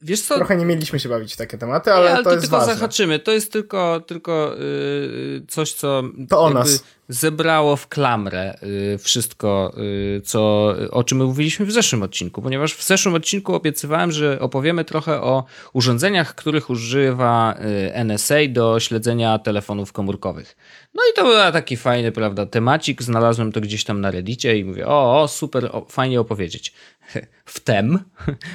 Wiesz 0.02 0.22
co? 0.22 0.34
Trochę 0.36 0.56
nie 0.56 0.64
mieliśmy 0.64 1.00
się 1.00 1.08
bawić 1.08 1.34
w 1.34 1.36
takie 1.36 1.58
tematy, 1.58 1.92
ale, 1.92 2.04
Nie, 2.04 2.14
ale 2.14 2.24
to, 2.24 2.30
to, 2.30 2.34
jest 2.34 2.42
tylko 2.44 2.56
ważne. 2.58 2.74
zahaczymy. 2.74 3.18
To 3.18 3.32
jest 3.32 3.52
tylko, 3.52 4.00
tylko 4.06 4.54
yy, 4.58 5.42
coś, 5.48 5.72
co 5.72 6.02
To 6.28 6.40
o 6.40 6.50
nas. 6.50 6.84
zebrało 7.08 7.76
w 7.76 7.88
klamrę 7.88 8.58
yy, 8.62 8.98
wszystko, 8.98 9.72
yy, 9.76 10.20
co, 10.20 10.74
o 10.90 11.04
czym 11.04 11.18
mówiliśmy 11.18 11.66
w 11.66 11.72
zeszłym 11.72 12.02
odcinku, 12.02 12.42
ponieważ 12.42 12.74
w 12.74 12.86
zeszłym 12.86 13.14
odcinku 13.14 13.54
obiecywałem, 13.54 14.12
że 14.12 14.40
opowiemy 14.40 14.84
trochę 14.84 15.22
o 15.22 15.44
urządzeniach, 15.72 16.34
których 16.34 16.70
używa 16.70 17.54
yy, 17.60 17.94
NSA 18.04 18.34
do 18.48 18.80
śledzenia 18.80 19.38
telefonów 19.38 19.92
komórkowych. 19.92 20.56
No 20.94 21.02
i 21.12 21.16
to 21.16 21.24
był 21.24 21.52
taki 21.52 21.76
fajny, 21.76 22.12
prawda, 22.12 22.46
temacik. 22.46 23.02
Znalazłem 23.02 23.52
to 23.52 23.60
gdzieś 23.60 23.84
tam 23.84 24.00
na 24.00 24.10
Reddicie 24.10 24.58
i 24.58 24.64
mówię, 24.64 24.86
o, 24.86 25.22
o 25.22 25.28
super, 25.28 25.64
o, 25.72 25.86
fajnie 25.88 26.20
opowiedzieć. 26.20 26.72
Wtem, 27.44 27.98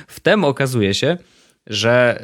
wtem 0.07 0.43
okazuje 0.43 0.93
się, 0.93 1.17
że 1.67 2.23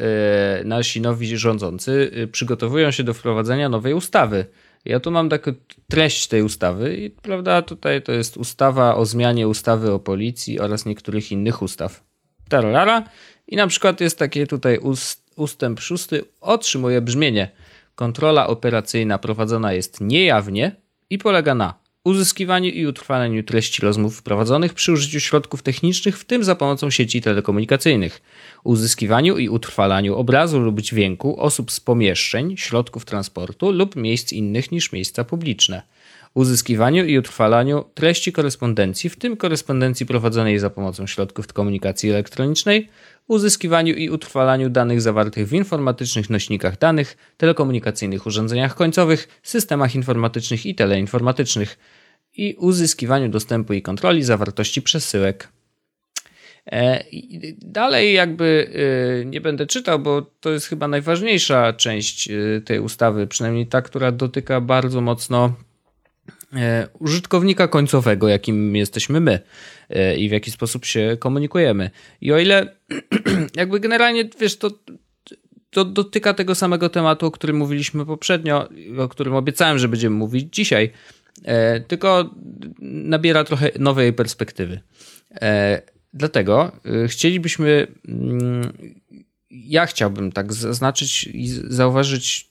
y, 0.61 0.65
nasi 0.65 1.01
nowi 1.01 1.37
rządzący 1.37 2.11
y, 2.17 2.27
przygotowują 2.27 2.91
się 2.91 3.03
do 3.03 3.13
wprowadzenia 3.13 3.69
nowej 3.69 3.93
ustawy. 3.93 4.45
Ja 4.85 4.99
tu 4.99 5.11
mam 5.11 5.29
taką 5.29 5.51
treść 5.89 6.27
tej 6.27 6.41
ustawy 6.41 6.97
i 6.97 7.09
prawda, 7.09 7.61
tutaj 7.61 8.01
to 8.01 8.11
jest 8.11 8.37
ustawa 8.37 8.95
o 8.95 9.05
zmianie 9.05 9.47
ustawy 9.47 9.91
o 9.91 9.99
policji 9.99 10.59
oraz 10.59 10.85
niektórych 10.85 11.31
innych 11.31 11.61
ustaw. 11.61 12.03
Tarara. 12.49 13.03
I 13.47 13.55
na 13.55 13.67
przykład 13.67 14.01
jest 14.01 14.19
takie 14.19 14.47
tutaj 14.47 14.77
ust, 14.77 15.33
ustęp 15.35 15.79
szósty 15.79 16.23
otrzymuje 16.41 17.01
brzmienie. 17.01 17.51
Kontrola 17.95 18.47
operacyjna 18.47 19.17
prowadzona 19.17 19.73
jest 19.73 20.01
niejawnie 20.01 20.75
i 21.09 21.17
polega 21.17 21.55
na 21.55 21.73
uzyskiwaniu 22.07 22.69
i 22.69 22.85
utrwalaniu 22.85 23.43
treści 23.43 23.81
rozmów 23.81 24.23
prowadzonych 24.23 24.73
przy 24.73 24.91
użyciu 24.91 25.19
środków 25.19 25.63
technicznych, 25.63 26.17
w 26.19 26.25
tym 26.25 26.43
za 26.43 26.55
pomocą 26.55 26.89
sieci 26.89 27.21
telekomunikacyjnych, 27.21 28.21
uzyskiwaniu 28.63 29.37
i 29.37 29.49
utrwalaniu 29.49 30.15
obrazu 30.15 30.59
lub 30.59 30.81
dźwięku 30.81 31.41
osób 31.41 31.71
z 31.71 31.79
pomieszczeń, 31.79 32.57
środków 32.57 33.05
transportu 33.05 33.71
lub 33.71 33.95
miejsc 33.95 34.33
innych 34.33 34.71
niż 34.71 34.91
miejsca 34.91 35.23
publiczne, 35.23 35.81
uzyskiwaniu 36.33 37.05
i 37.05 37.17
utrwalaniu 37.17 37.85
treści 37.93 38.31
korespondencji, 38.31 39.09
w 39.09 39.15
tym 39.15 39.37
korespondencji 39.37 40.05
prowadzonej 40.05 40.59
za 40.59 40.69
pomocą 40.69 41.07
środków 41.07 41.53
komunikacji 41.53 42.09
elektronicznej, 42.09 42.89
uzyskiwaniu 43.27 43.93
i 43.93 44.09
utrwalaniu 44.09 44.69
danych 44.69 45.01
zawartych 45.01 45.47
w 45.47 45.53
informatycznych 45.53 46.29
nośnikach 46.29 46.77
danych, 46.77 47.17
telekomunikacyjnych 47.37 48.25
urządzeniach 48.25 48.75
końcowych, 48.75 49.39
systemach 49.43 49.95
informatycznych 49.95 50.65
i 50.65 50.75
teleinformatycznych 50.75 51.77
i 52.37 52.55
uzyskiwaniu 52.55 53.29
dostępu 53.29 53.73
i 53.73 53.81
kontroli 53.81 54.23
zawartości 54.23 54.81
przesyłek. 54.81 55.47
E, 56.71 57.03
Dalej 57.57 58.13
jakby 58.13 58.69
e, 59.21 59.25
nie 59.25 59.41
będę 59.41 59.65
czytał, 59.65 59.99
bo 59.99 60.21
to 60.21 60.49
jest 60.51 60.67
chyba 60.67 60.87
najważniejsza 60.87 61.73
część 61.73 62.29
e, 62.29 62.61
tej 62.61 62.79
ustawy, 62.79 63.27
przynajmniej 63.27 63.67
ta, 63.67 63.81
która 63.81 64.11
dotyka 64.11 64.61
bardzo 64.61 65.01
mocno 65.01 65.53
użytkownika 66.99 67.67
końcowego, 67.67 68.27
jakim 68.27 68.75
jesteśmy 68.75 69.19
my 69.19 69.39
i 70.17 70.29
w 70.29 70.31
jaki 70.31 70.51
sposób 70.51 70.85
się 70.85 71.17
komunikujemy. 71.19 71.89
I 72.21 72.31
o 72.31 72.39
ile 72.39 72.75
jakby 73.55 73.79
generalnie, 73.79 74.29
wiesz, 74.39 74.57
to, 74.57 74.71
to 75.69 75.85
dotyka 75.85 76.33
tego 76.33 76.55
samego 76.55 76.89
tematu, 76.89 77.25
o 77.25 77.31
którym 77.31 77.57
mówiliśmy 77.57 78.05
poprzednio, 78.05 78.69
o 78.97 79.07
którym 79.07 79.35
obiecałem, 79.35 79.79
że 79.79 79.87
będziemy 79.87 80.15
mówić 80.15 80.55
dzisiaj, 80.55 80.91
tylko 81.87 82.35
nabiera 82.81 83.43
trochę 83.43 83.71
nowej 83.79 84.13
perspektywy. 84.13 84.81
E, 85.41 85.81
Dlatego 86.17 86.71
e, 87.03 87.07
chcielibyśmy, 87.07 87.87
mm, 88.07 88.73
ja 89.49 89.85
chciałbym 89.85 90.31
tak 90.31 90.53
zaznaczyć 90.53 91.23
i 91.23 91.47
zauważyć 91.47 92.49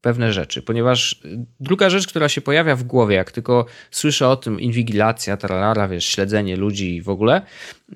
pewne 0.00 0.32
rzeczy, 0.32 0.62
ponieważ 0.62 1.20
druga 1.60 1.90
rzecz, 1.90 2.06
która 2.06 2.28
się 2.28 2.40
pojawia 2.40 2.76
w 2.76 2.82
głowie, 2.82 3.16
jak 3.16 3.32
tylko 3.32 3.66
słyszę 3.90 4.28
o 4.28 4.36
tym 4.36 4.60
inwigilacja, 4.60 5.36
tarara, 5.36 5.88
wiesz, 5.88 6.04
śledzenie 6.04 6.56
ludzi 6.56 6.96
i 6.96 7.02
w 7.02 7.08
ogóle, 7.08 7.42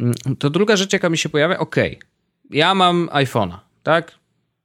mm, 0.00 0.14
to 0.38 0.50
druga 0.50 0.76
rzecz, 0.76 0.92
jaka 0.92 1.10
mi 1.10 1.18
się 1.18 1.28
pojawia, 1.28 1.58
ok, 1.58 1.76
ja 2.50 2.74
mam 2.74 3.08
iPhone'a, 3.12 3.58
tak? 3.82 4.14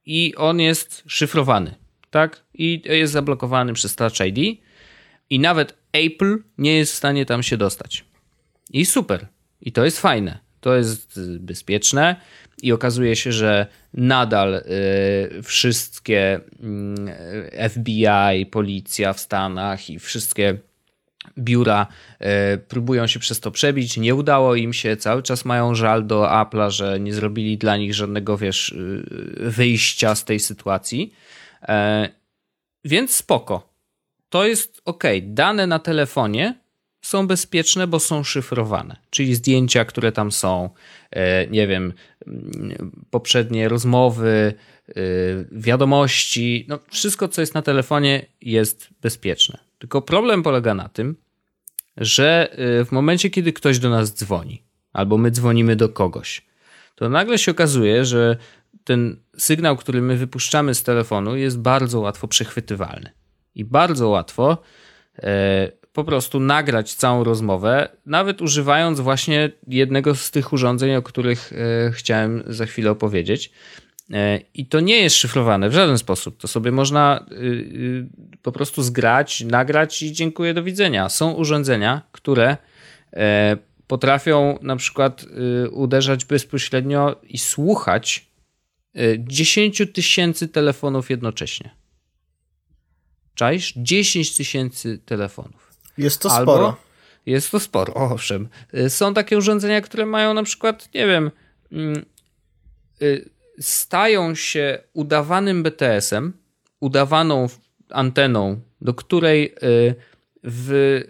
I 0.06 0.34
on 0.36 0.60
jest 0.60 1.02
szyfrowany, 1.06 1.74
tak? 2.10 2.42
I 2.54 2.82
jest 2.84 3.12
zablokowany 3.12 3.72
przez 3.72 3.96
Touch 3.96 4.20
ID 4.26 4.60
i 5.32 5.38
nawet 5.38 5.74
Apple 5.92 6.38
nie 6.58 6.76
jest 6.76 6.92
w 6.92 6.96
stanie 6.96 7.26
tam 7.26 7.42
się 7.42 7.56
dostać. 7.56 8.04
I 8.70 8.86
super. 8.86 9.26
I 9.60 9.72
to 9.72 9.84
jest 9.84 10.00
fajne. 10.00 10.38
to 10.60 10.76
jest 10.76 11.20
bezpieczne 11.38 12.16
i 12.62 12.72
okazuje 12.72 13.16
się, 13.16 13.32
że 13.32 13.66
nadal 13.94 14.54
y, 14.54 15.42
wszystkie 15.42 16.40
y, 17.54 17.68
FBI, 17.68 18.46
policja 18.50 19.12
w 19.12 19.20
Stanach 19.20 19.90
i 19.90 19.98
wszystkie 19.98 20.58
biura 21.38 21.86
y, 22.54 22.58
próbują 22.58 23.06
się 23.06 23.18
przez 23.20 23.40
to 23.40 23.50
przebić. 23.50 23.96
Nie 23.96 24.14
udało 24.14 24.54
im 24.54 24.72
się, 24.72 24.96
cały 24.96 25.22
czas 25.22 25.44
mają 25.44 25.74
żal 25.74 26.06
do 26.06 26.22
Apple'a, 26.22 26.70
że 26.70 27.00
nie 27.00 27.14
zrobili 27.14 27.58
dla 27.58 27.76
nich 27.76 27.94
żadnego, 27.94 28.38
wiesz, 28.38 28.74
wyjścia 29.36 30.14
z 30.14 30.24
tej 30.24 30.40
sytuacji. 30.40 31.14
E, 31.68 32.08
więc 32.84 33.14
spoko. 33.14 33.71
To 34.32 34.46
jest 34.46 34.82
ok. 34.84 35.04
Dane 35.22 35.66
na 35.66 35.78
telefonie 35.78 36.60
są 37.02 37.26
bezpieczne, 37.26 37.86
bo 37.86 38.00
są 38.00 38.24
szyfrowane. 38.24 38.96
Czyli 39.10 39.34
zdjęcia, 39.34 39.84
które 39.84 40.12
tam 40.12 40.32
są, 40.32 40.70
e, 41.10 41.46
nie 41.46 41.66
wiem, 41.66 41.92
poprzednie 43.10 43.68
rozmowy, 43.68 44.54
e, 44.88 44.94
wiadomości, 45.52 46.66
no 46.68 46.78
wszystko, 46.90 47.28
co 47.28 47.40
jest 47.40 47.54
na 47.54 47.62
telefonie, 47.62 48.26
jest 48.40 48.88
bezpieczne. 49.02 49.58
Tylko 49.78 50.02
problem 50.02 50.42
polega 50.42 50.74
na 50.74 50.88
tym, 50.88 51.16
że 51.96 52.52
e, 52.52 52.84
w 52.84 52.92
momencie, 52.92 53.30
kiedy 53.30 53.52
ktoś 53.52 53.78
do 53.78 53.90
nas 53.90 54.14
dzwoni, 54.14 54.62
albo 54.92 55.18
my 55.18 55.30
dzwonimy 55.30 55.76
do 55.76 55.88
kogoś, 55.88 56.42
to 56.94 57.08
nagle 57.08 57.38
się 57.38 57.50
okazuje, 57.50 58.04
że 58.04 58.36
ten 58.84 59.16
sygnał, 59.38 59.76
który 59.76 60.02
my 60.02 60.16
wypuszczamy 60.16 60.74
z 60.74 60.82
telefonu, 60.82 61.36
jest 61.36 61.58
bardzo 61.58 62.00
łatwo 62.00 62.28
przechwytywalny. 62.28 63.21
I 63.54 63.64
bardzo 63.64 64.08
łatwo 64.08 64.58
po 65.92 66.04
prostu 66.04 66.40
nagrać 66.40 66.94
całą 66.94 67.24
rozmowę, 67.24 67.88
nawet 68.06 68.42
używając 68.42 69.00
właśnie 69.00 69.50
jednego 69.68 70.14
z 70.14 70.30
tych 70.30 70.52
urządzeń, 70.52 70.94
o 70.94 71.02
których 71.02 71.52
e, 71.52 71.92
chciałem 71.92 72.42
za 72.46 72.66
chwilę 72.66 72.90
opowiedzieć. 72.90 73.52
E, 74.12 74.40
I 74.54 74.66
to 74.66 74.80
nie 74.80 75.02
jest 75.02 75.16
szyfrowane 75.16 75.68
w 75.68 75.74
żaden 75.74 75.98
sposób. 75.98 76.36
To 76.40 76.48
sobie 76.48 76.72
można 76.72 77.26
po 78.42 78.52
prostu 78.52 78.82
zgrać, 78.82 79.40
nagrać 79.40 80.02
i 80.02 80.12
dziękuję, 80.12 80.54
do 80.54 80.62
widzenia. 80.62 81.08
Są 81.08 81.32
urządzenia, 81.32 82.02
które 82.12 82.56
e, 83.12 83.56
potrafią 83.86 84.58
na 84.62 84.76
przykład 84.76 85.24
uderzać 85.70 86.24
bezpośrednio 86.24 87.16
i 87.22 87.38
słuchać 87.38 88.26
10 89.18 89.82
tysięcy 89.92 90.48
telefonów 90.48 91.10
jednocześnie. 91.10 91.81
Czaisz? 93.34 93.72
10 93.76 94.36
tysięcy 94.36 94.98
telefonów. 94.98 95.72
Jest 95.98 96.22
to 96.22 96.32
Albo 96.32 96.52
sporo. 96.52 96.76
Jest 97.26 97.50
to 97.50 97.60
sporo, 97.60 97.94
owszem. 97.94 98.48
Y, 98.74 98.90
są 98.90 99.14
takie 99.14 99.38
urządzenia, 99.38 99.80
które 99.80 100.06
mają 100.06 100.34
na 100.34 100.42
przykład, 100.42 100.88
nie 100.94 101.06
wiem, 101.06 101.30
mm, 101.72 102.04
y, 103.02 103.30
stają 103.60 104.34
się 104.34 104.78
udawanym 104.92 105.62
BTS-em, 105.62 106.32
udawaną 106.80 107.48
anteną, 107.90 108.60
do 108.80 108.94
której 108.94 109.54
y, 109.62 109.94
w, 110.44 111.00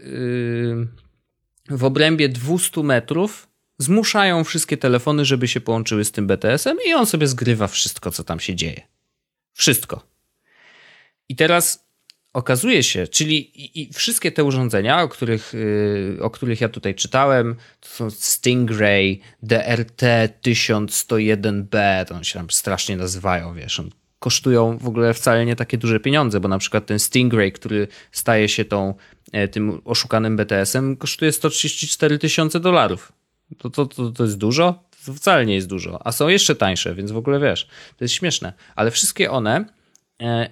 w 1.68 1.84
obrębie 1.84 2.28
200 2.28 2.82
metrów 2.82 3.48
zmuszają 3.78 4.44
wszystkie 4.44 4.76
telefony, 4.76 5.24
żeby 5.24 5.48
się 5.48 5.60
połączyły 5.60 6.04
z 6.04 6.12
tym 6.12 6.26
BTS-em 6.26 6.78
i 6.86 6.92
on 6.92 7.06
sobie 7.06 7.26
zgrywa 7.26 7.66
wszystko, 7.66 8.10
co 8.10 8.24
tam 8.24 8.40
się 8.40 8.54
dzieje. 8.54 8.80
Wszystko. 9.52 10.06
I 11.28 11.36
teraz 11.36 11.81
okazuje 12.32 12.82
się, 12.82 13.06
czyli 13.06 13.64
i, 13.64 13.82
i 13.82 13.92
wszystkie 13.92 14.32
te 14.32 14.44
urządzenia, 14.44 15.02
o 15.02 15.08
których, 15.08 15.52
yy, 15.54 16.18
o 16.22 16.30
których 16.30 16.60
ja 16.60 16.68
tutaj 16.68 16.94
czytałem, 16.94 17.56
to 17.80 17.88
są 17.88 18.10
Stingray, 18.10 19.20
DRT-1101B, 19.42 22.04
to 22.04 22.14
one 22.14 22.24
się 22.24 22.38
tam 22.38 22.50
strasznie 22.50 22.96
nazywają, 22.96 23.54
wiesz, 23.54 23.80
on 23.80 23.90
kosztują 24.22 24.78
w 24.78 24.88
ogóle 24.88 25.14
wcale 25.14 25.46
nie 25.46 25.56
takie 25.56 25.78
duże 25.78 26.00
pieniądze, 26.00 26.40
bo 26.40 26.48
na 26.48 26.58
przykład 26.58 26.86
ten 26.86 26.98
Stingray, 26.98 27.52
który 27.52 27.88
staje 28.12 28.48
się 28.48 28.64
tą, 28.64 28.94
e, 29.32 29.48
tym 29.48 29.80
oszukanym 29.84 30.36
BTS-em, 30.36 30.96
kosztuje 30.96 31.32
134 31.32 32.18
tysiące 32.18 32.60
dolarów. 32.60 33.12
To, 33.58 33.70
to, 33.70 33.86
to, 33.86 34.10
to 34.10 34.24
jest 34.24 34.38
dużo? 34.38 34.84
To 35.06 35.14
wcale 35.14 35.46
nie 35.46 35.54
jest 35.54 35.68
dużo. 35.68 36.06
A 36.06 36.12
są 36.12 36.28
jeszcze 36.28 36.54
tańsze, 36.54 36.94
więc 36.94 37.10
w 37.10 37.16
ogóle 37.16 37.40
wiesz, 37.40 37.68
to 37.96 38.04
jest 38.04 38.14
śmieszne. 38.14 38.52
Ale 38.76 38.90
wszystkie 38.90 39.30
one 39.30 39.64
e, 40.22 40.48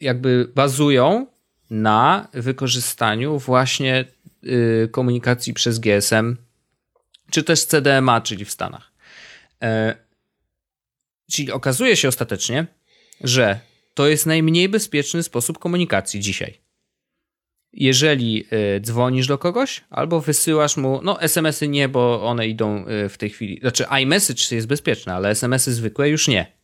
jakby 0.00 0.52
bazują 0.54 1.26
na 1.70 2.28
wykorzystaniu 2.32 3.38
właśnie 3.38 4.04
y, 4.44 4.88
komunikacji 4.92 5.54
przez 5.54 5.78
GSM, 5.78 6.36
czy 7.30 7.42
też 7.42 7.64
CDMA, 7.64 8.20
czyli 8.20 8.44
w 8.44 8.50
Stanach. 8.50 8.92
E, 9.62 9.96
czyli 11.32 11.52
okazuje 11.52 11.96
się 11.96 12.08
ostatecznie, 12.08 12.66
że 13.20 13.60
to 13.94 14.08
jest 14.08 14.26
najmniej 14.26 14.68
bezpieczny 14.68 15.22
sposób 15.22 15.58
komunikacji 15.58 16.20
dzisiaj. 16.20 16.60
Jeżeli 17.72 18.46
y, 18.76 18.80
dzwonisz 18.80 19.26
do 19.26 19.38
kogoś, 19.38 19.84
albo 19.90 20.20
wysyłasz 20.20 20.76
mu, 20.76 21.00
no 21.02 21.20
SMS-y 21.20 21.68
nie, 21.68 21.88
bo 21.88 22.26
one 22.26 22.48
idą 22.48 22.88
y, 22.88 23.08
w 23.08 23.18
tej 23.18 23.30
chwili, 23.30 23.58
znaczy 23.60 23.84
iMessage 24.02 24.56
jest 24.56 24.66
bezpieczne, 24.66 25.14
ale 25.14 25.30
SMS-y 25.30 25.72
zwykłe 25.72 26.08
już 26.08 26.28
nie 26.28 26.54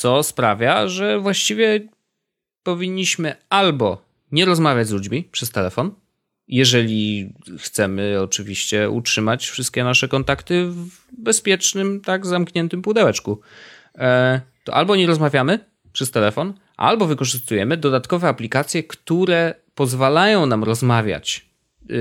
co 0.00 0.22
sprawia, 0.22 0.88
że 0.88 1.20
właściwie 1.20 1.80
powinniśmy 2.62 3.34
albo 3.48 4.02
nie 4.32 4.44
rozmawiać 4.44 4.88
z 4.88 4.90
ludźmi 4.90 5.28
przez 5.32 5.50
telefon, 5.50 5.90
jeżeli 6.48 7.32
chcemy 7.58 8.20
oczywiście 8.20 8.90
utrzymać 8.90 9.48
wszystkie 9.48 9.84
nasze 9.84 10.08
kontakty 10.08 10.66
w 10.66 10.88
bezpiecznym, 11.18 12.00
tak 12.00 12.26
zamkniętym 12.26 12.82
pudełeczku, 12.82 13.40
e, 13.98 14.40
to 14.64 14.74
albo 14.74 14.96
nie 14.96 15.06
rozmawiamy 15.06 15.58
przez 15.92 16.10
telefon, 16.10 16.54
albo 16.76 17.06
wykorzystujemy 17.06 17.76
dodatkowe 17.76 18.28
aplikacje, 18.28 18.82
które 18.82 19.54
pozwalają 19.74 20.46
nam 20.46 20.64
rozmawiać 20.64 21.46
yy, 21.88 21.96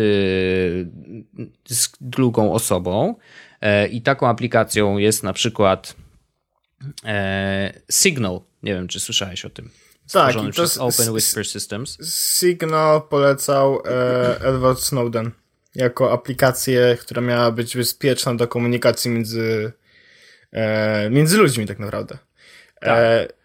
z 1.68 1.92
drugą 2.02 2.54
osobą. 2.54 3.16
E, 3.62 3.88
I 3.88 4.02
taką 4.02 4.28
aplikacją 4.28 4.98
jest 4.98 5.24
na 5.24 5.34
przykład 5.34 5.96
e, 7.06 7.74
Signal. 7.92 8.40
Nie 8.64 8.74
wiem, 8.74 8.88
czy 8.88 9.00
słyszałeś 9.00 9.46
o 9.46 9.50
tym. 9.50 9.70
Tak, 10.12 10.44
i 10.44 10.50
przez 10.52 10.78
Open 10.78 11.10
Whisper 11.10 11.46
Systems. 11.46 11.98
Signal 12.40 13.02
polecał 13.02 13.82
e, 13.86 14.42
Edward 14.42 14.80
Snowden 14.80 15.32
jako 15.76 16.12
aplikację, 16.12 16.98
która 17.02 17.22
miała 17.22 17.52
być 17.52 17.78
bezpieczna 17.78 18.36
do 18.36 18.48
komunikacji 18.48 19.12
między, 19.12 19.72
e, 20.52 21.10
między 21.10 21.38
ludźmi 21.38 21.66
tak 21.66 21.80
naprawdę. 21.80 22.18
E, 22.82 23.28
tak. 23.28 23.38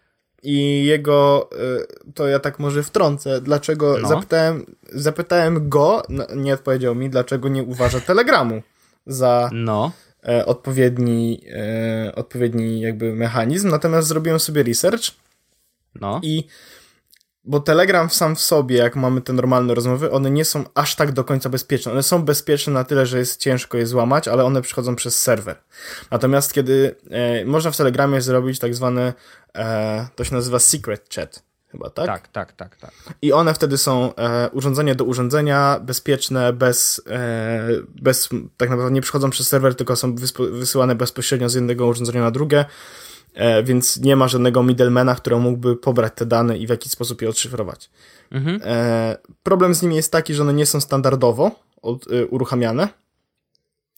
I 0.43 0.85
jego, 0.85 1.49
e, 1.51 2.11
to 2.13 2.27
ja 2.27 2.39
tak 2.39 2.59
może 2.59 2.83
wtrącę, 2.83 3.41
dlaczego 3.41 3.97
no. 3.97 4.07
zapytałem, 4.07 4.75
zapytałem 4.93 5.69
go, 5.69 6.03
no, 6.09 6.25
nie 6.35 6.53
odpowiedział 6.53 6.95
mi, 6.95 7.09
dlaczego 7.09 7.49
nie 7.49 7.63
uważa 7.63 7.99
Telegramu 7.99 8.61
za 9.05 9.49
no. 9.53 9.91
E, 10.27 10.45
odpowiedni, 10.45 11.41
e, 11.55 12.15
odpowiedni 12.15 12.81
jakby 12.81 13.13
mechanizm, 13.13 13.69
natomiast 13.69 14.07
zrobiłem 14.07 14.39
sobie 14.39 14.63
research 14.63 15.11
no. 15.95 16.19
i 16.23 16.47
bo 17.47 17.59
Telegram 17.59 18.09
sam 18.09 18.35
w 18.35 18.41
sobie, 18.41 18.77
jak 18.77 18.95
mamy 18.95 19.21
te 19.21 19.33
normalne 19.33 19.73
rozmowy, 19.73 20.11
one 20.11 20.31
nie 20.31 20.45
są 20.45 20.63
aż 20.73 20.95
tak 20.95 21.11
do 21.11 21.23
końca 21.23 21.49
bezpieczne. 21.49 21.91
One 21.91 22.03
są 22.03 22.25
bezpieczne 22.25 22.73
na 22.73 22.83
tyle, 22.83 23.05
że 23.05 23.17
jest 23.17 23.39
ciężko 23.39 23.77
je 23.77 23.87
złamać, 23.87 24.27
ale 24.27 24.43
one 24.43 24.61
przychodzą 24.61 24.95
przez 24.95 25.19
serwer. 25.19 25.55
Natomiast 26.11 26.53
kiedy 26.53 26.95
e, 27.09 27.45
można 27.45 27.71
w 27.71 27.77
Telegramie 27.77 28.21
zrobić 28.21 28.59
tak 28.59 28.75
zwane, 28.75 29.13
e, 29.55 30.07
to 30.15 30.23
się 30.23 30.35
nazywa 30.35 30.59
secret 30.59 31.13
chat 31.15 31.44
chyba, 31.75 31.89
tak? 31.89 32.05
Tak, 32.05 32.27
tak, 32.27 32.53
tak, 32.53 32.75
tak. 32.75 32.91
I 33.21 33.33
one 33.33 33.53
wtedy 33.53 33.77
są 33.77 34.15
e, 34.15 34.49
urządzenie 34.49 34.95
do 34.95 35.05
urządzenia, 35.05 35.79
bezpieczne, 35.81 36.53
bez, 36.53 37.01
e, 37.09 37.67
bez, 38.01 38.29
tak 38.57 38.69
naprawdę 38.69 38.91
nie 38.91 39.01
przychodzą 39.01 39.29
przez 39.29 39.47
serwer, 39.47 39.75
tylko 39.75 39.95
są 39.95 40.15
wysyłane 40.51 40.95
bezpośrednio 40.95 41.49
z 41.49 41.55
jednego 41.55 41.87
urządzenia 41.87 42.21
na 42.21 42.31
drugie, 42.31 42.65
e, 43.33 43.63
więc 43.63 43.97
nie 43.97 44.15
ma 44.15 44.27
żadnego 44.27 44.63
middlemana, 44.63 45.15
który 45.15 45.35
mógłby 45.35 45.75
pobrać 45.75 46.13
te 46.15 46.25
dane 46.25 46.57
i 46.57 46.67
w 46.67 46.69
jakiś 46.69 46.91
sposób 46.91 47.21
je 47.21 47.29
odszyfrować. 47.29 47.89
Mhm. 48.31 48.61
E, 48.63 49.17
problem 49.43 49.75
z 49.75 49.81
nimi 49.81 49.95
jest 49.95 50.11
taki, 50.11 50.33
że 50.33 50.41
one 50.41 50.53
nie 50.53 50.65
są 50.65 50.81
standardowo 50.81 51.51
od, 51.81 52.11
e, 52.11 52.25
uruchamiane. 52.25 52.87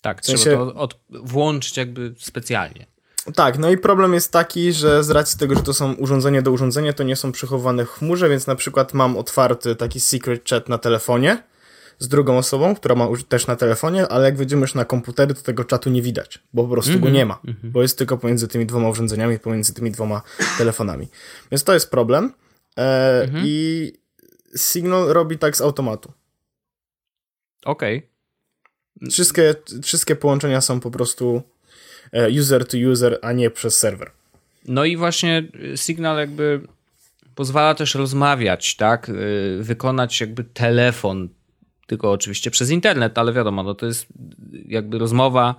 Tak, 0.02 0.22
w 0.22 0.26
sensie... 0.26 0.44
trzeba 0.44 0.66
to 0.66 0.74
od, 0.74 1.00
włączyć 1.10 1.78
jakby 1.78 2.16
specjalnie. 2.18 2.86
Tak, 3.36 3.58
no 3.58 3.72
i 3.72 3.78
problem 3.78 4.14
jest 4.14 4.32
taki, 4.32 4.74
że 4.74 5.04
z 5.04 5.10
racji 5.10 5.40
tego, 5.40 5.56
że 5.56 5.64
to 5.64 5.74
są 5.74 5.94
urządzenia 5.94 6.42
do 6.42 6.52
urządzenia, 6.52 6.94
to 6.94 7.04
nie 7.04 7.16
są 7.16 7.32
przechowane 7.32 7.86
w 7.86 7.90
chmurze, 7.90 8.30
więc 8.30 8.48
na 8.48 8.56
przykład 8.56 8.94
mam 8.94 9.18
otwarty 9.18 9.76
taki 9.76 10.00
secret 10.00 10.50
chat 10.50 10.70
na 10.70 10.78
telefonie 10.78 11.44
z 12.00 12.08
drugą 12.08 12.38
osobą, 12.38 12.76
która 12.76 12.96
ma 12.96 13.08
też 13.30 13.48
na 13.48 13.56
telefonie, 13.56 14.08
ale 14.08 14.26
jak 14.26 14.38
wejdziemy 14.38 14.62
już 14.62 14.76
na 14.76 14.86
komputery, 14.86 15.34
to 15.34 15.42
tego 15.42 15.64
czatu 15.64 15.90
nie 15.90 16.02
widać, 16.02 16.40
bo 16.54 16.64
po 16.64 16.70
prostu 16.70 16.92
mm 16.92 17.00
-hmm, 17.00 17.04
go 17.04 17.08
mhm, 17.08 17.16
nie 17.16 17.26
ma, 17.26 17.40
mm 17.46 17.56
-hmm. 17.56 17.72
bo 17.72 17.82
jest 17.82 17.98
tylko 17.98 18.18
pomiędzy 18.18 18.48
tymi 18.48 18.66
dwoma 18.66 18.90
urządzeniami, 18.90 19.40
pomiędzy 19.40 19.74
tymi 19.74 19.92
dwoma 19.92 20.22
telefonami. 20.58 21.08
Więc 21.52 21.64
to 21.64 21.74
jest 21.74 21.92
problem 21.92 22.34
e, 22.78 23.24
mm 23.24 23.36
-hmm. 23.36 23.42
i 23.46 23.94
Signal 24.56 25.08
robi 25.08 25.38
tak 25.38 25.58
z 25.58 25.62
automatu. 25.62 26.12
Okej. 27.66 27.98
Okay. 27.98 29.10
Wszystkie, 29.12 29.56
wszystkie 29.84 30.16
połączenia 30.16 30.62
są 30.62 30.80
po 30.80 30.92
prostu 30.92 31.42
user 32.40 32.68
to 32.68 32.78
user, 32.92 33.20
a 33.22 33.34
nie 33.34 33.50
przez 33.50 33.78
serwer. 33.78 34.12
No 34.68 34.86
i 34.86 34.98
właśnie 34.98 35.44
Signal 35.76 36.18
jakby 36.18 36.62
pozwala 37.36 37.76
też 37.76 37.96
rozmawiać, 37.96 38.76
tak? 38.76 39.10
Y, 39.10 39.58
wykonać 39.62 40.22
jakby 40.22 40.44
telefon, 40.44 41.30
tylko 41.88 42.12
oczywiście 42.12 42.52
przez 42.52 42.70
internet, 42.70 43.18
ale 43.18 43.34
wiadomo, 43.34 43.64
no 43.64 43.76
to 43.76 43.86
jest 43.86 44.06
jakby 44.66 44.98
rozmowa, 44.98 45.56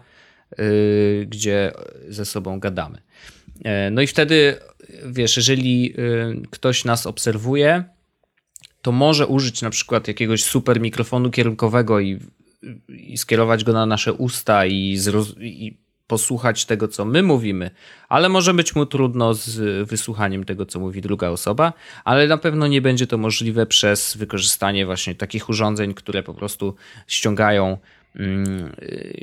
gdzie 1.26 1.72
ze 2.08 2.24
sobą 2.24 2.60
gadamy. 2.60 2.98
No 3.90 4.02
i 4.02 4.06
wtedy, 4.06 4.56
wiesz, 5.06 5.36
jeżeli 5.36 5.94
ktoś 6.50 6.84
nas 6.84 7.06
obserwuje, 7.06 7.84
to 8.82 8.92
może 8.92 9.26
użyć 9.26 9.62
na 9.62 9.70
przykład 9.70 10.08
jakiegoś 10.08 10.44
super 10.44 10.80
mikrofonu 10.80 11.30
kierunkowego 11.30 12.00
i, 12.00 12.18
i 12.88 13.18
skierować 13.18 13.64
go 13.64 13.72
na 13.72 13.86
nasze 13.86 14.12
usta 14.12 14.66
i, 14.66 14.98
i 15.40 15.76
posłuchać 16.08 16.64
tego, 16.64 16.88
co 16.88 17.04
my 17.04 17.22
mówimy, 17.22 17.70
ale 18.08 18.28
może 18.28 18.54
być 18.54 18.74
mu 18.74 18.86
trudno 18.86 19.34
z 19.34 19.88
wysłuchaniem 19.88 20.44
tego, 20.44 20.66
co 20.66 20.80
mówi 20.80 21.00
druga 21.00 21.28
osoba, 21.28 21.72
ale 22.04 22.26
na 22.26 22.38
pewno 22.38 22.66
nie 22.66 22.82
będzie 22.82 23.06
to 23.06 23.18
możliwe 23.18 23.66
przez 23.66 24.16
wykorzystanie 24.16 24.86
właśnie 24.86 25.14
takich 25.14 25.48
urządzeń, 25.48 25.94
które 25.94 26.22
po 26.22 26.34
prostu 26.34 26.74
ściągają 27.06 27.78
mm, 28.16 28.72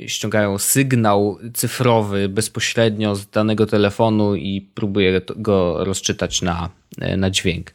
ściągają 0.06 0.58
sygnał 0.58 1.38
cyfrowy 1.54 2.28
bezpośrednio 2.28 3.14
z 3.14 3.30
danego 3.30 3.66
telefonu 3.66 4.34
i 4.34 4.60
próbuje 4.74 5.20
go 5.36 5.84
rozczytać 5.84 6.42
na, 6.42 6.70
na 7.16 7.30
dźwięk. 7.30 7.74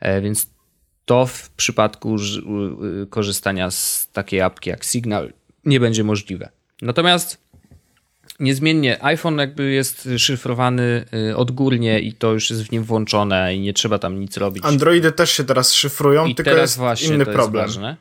E, 0.00 0.20
więc 0.20 0.50
to 1.04 1.26
w 1.26 1.50
przypadku 1.50 2.16
korzystania 3.10 3.70
z 3.70 4.08
takiej 4.12 4.40
apki 4.40 4.70
jak 4.70 4.84
Signal 4.84 5.32
nie 5.64 5.80
będzie 5.80 6.04
możliwe. 6.04 6.48
Natomiast 6.82 7.41
niezmiennie 8.40 9.04
iPhone 9.04 9.38
jakby 9.38 9.70
jest 9.70 10.08
szyfrowany 10.16 11.04
y, 11.30 11.36
odgórnie 11.36 12.00
i 12.00 12.12
to 12.12 12.32
już 12.32 12.50
jest 12.50 12.62
w 12.62 12.70
nim 12.70 12.84
włączone 12.84 13.54
i 13.54 13.60
nie 13.60 13.72
trzeba 13.72 13.98
tam 13.98 14.20
nic 14.20 14.36
robić. 14.36 14.64
Androidy 14.64 15.12
też 15.12 15.30
się 15.30 15.44
teraz 15.44 15.72
szyfrują, 15.72 16.26
I 16.26 16.34
tylko 16.34 16.50
teraz 16.50 16.70
jest 16.70 16.78
właśnie 16.78 17.08
inny 17.08 17.26
to 17.26 17.32
problem. 17.32 17.64
Jest 17.64 17.76
ważne. 17.76 17.96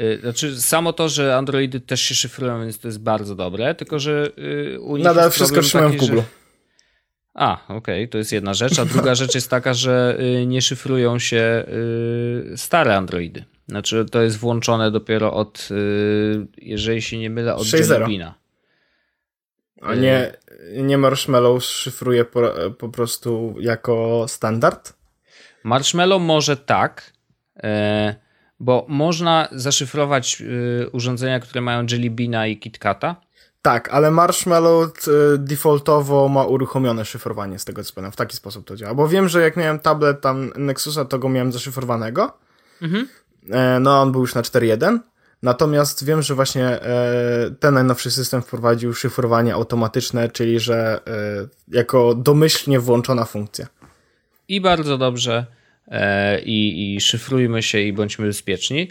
Y, 0.00 0.18
znaczy, 0.20 0.60
samo 0.60 0.92
to, 0.92 1.08
że 1.08 1.36
Androidy 1.36 1.80
też 1.80 2.00
się 2.00 2.14
szyfrują, 2.14 2.60
więc 2.60 2.78
to 2.78 2.88
jest 2.88 3.00
bardzo 3.00 3.34
dobre, 3.34 3.74
tylko 3.74 3.98
że 3.98 4.30
y, 4.74 4.80
u 4.80 4.96
nich 4.96 5.04
Nadal 5.04 5.30
wszystko 5.30 5.60
trzymają 5.60 5.90
w 5.90 5.96
Google. 5.96 6.16
Że... 6.16 6.22
A, 7.34 7.54
okej, 7.64 7.76
okay, 7.76 8.08
to 8.08 8.18
jest 8.18 8.32
jedna 8.32 8.54
rzecz. 8.54 8.78
A 8.78 8.84
druga 8.84 9.14
rzecz 9.14 9.34
jest 9.34 9.50
taka, 9.50 9.74
że 9.74 10.18
nie 10.46 10.62
szyfrują 10.62 11.18
się 11.18 11.64
stare 12.56 12.96
Androidy. 12.96 13.44
Znaczy, 13.68 14.06
to 14.10 14.22
jest 14.22 14.38
włączone 14.38 14.90
dopiero 14.90 15.34
od, 15.34 15.68
jeżeli 16.56 17.02
się 17.02 17.18
nie 17.18 17.30
mylę, 17.30 17.54
od 17.54 17.72
Jelly 17.72 18.32
a 19.80 19.94
nie, 19.94 20.32
nie 20.72 20.98
Marshmallow 20.98 21.64
szyfruje 21.64 22.24
po, 22.24 22.40
po 22.78 22.88
prostu 22.88 23.54
jako 23.60 24.24
standard? 24.28 24.92
Marshmallow 25.64 26.22
może 26.22 26.56
tak, 26.56 27.12
e, 27.62 28.14
bo 28.60 28.86
można 28.88 29.48
zaszyfrować 29.52 30.42
e, 30.42 30.88
urządzenia, 30.88 31.40
które 31.40 31.60
mają 31.60 31.86
Jelly 31.90 32.10
Beana 32.10 32.46
i 32.46 32.58
KitKata. 32.58 33.16
Tak, 33.62 33.88
ale 33.88 34.10
Marshmallow 34.10 34.88
e, 34.88 35.10
defaultowo 35.38 36.28
ma 36.28 36.44
uruchomione 36.44 37.04
szyfrowanie 37.04 37.58
z 37.58 37.64
tego 37.64 37.84
co 37.84 37.94
pamiętam. 37.94 38.12
W 38.12 38.16
taki 38.16 38.36
sposób 38.36 38.66
to 38.66 38.76
działa. 38.76 38.94
Bo 38.94 39.08
wiem, 39.08 39.28
że 39.28 39.40
jak 39.40 39.56
miałem 39.56 39.78
tablet 39.78 40.20
tam 40.20 40.52
Nexusa, 40.56 41.04
to 41.04 41.18
go 41.18 41.28
miałem 41.28 41.52
zaszyfrowanego. 41.52 42.38
Mhm. 42.82 43.08
No, 43.80 44.00
on 44.00 44.12
był 44.12 44.20
już 44.20 44.34
na 44.34 44.42
4.1. 44.42 44.98
Natomiast 45.42 46.04
wiem, 46.04 46.22
że 46.22 46.34
właśnie 46.34 46.64
e, 46.66 47.50
ten 47.60 47.74
najnowszy 47.74 48.10
system 48.10 48.42
wprowadził 48.42 48.94
szyfrowanie 48.94 49.54
automatyczne, 49.54 50.28
czyli 50.28 50.60
że 50.60 51.00
e, 51.06 51.76
jako 51.76 52.14
domyślnie 52.14 52.80
włączona 52.80 53.24
funkcja. 53.24 53.66
I 54.48 54.60
bardzo 54.60 54.98
dobrze. 54.98 55.46
E, 55.88 56.40
I, 56.40 56.94
I 56.94 57.00
szyfrujmy 57.00 57.62
się 57.62 57.80
i 57.80 57.92
bądźmy 57.92 58.26
bezpieczni. 58.26 58.90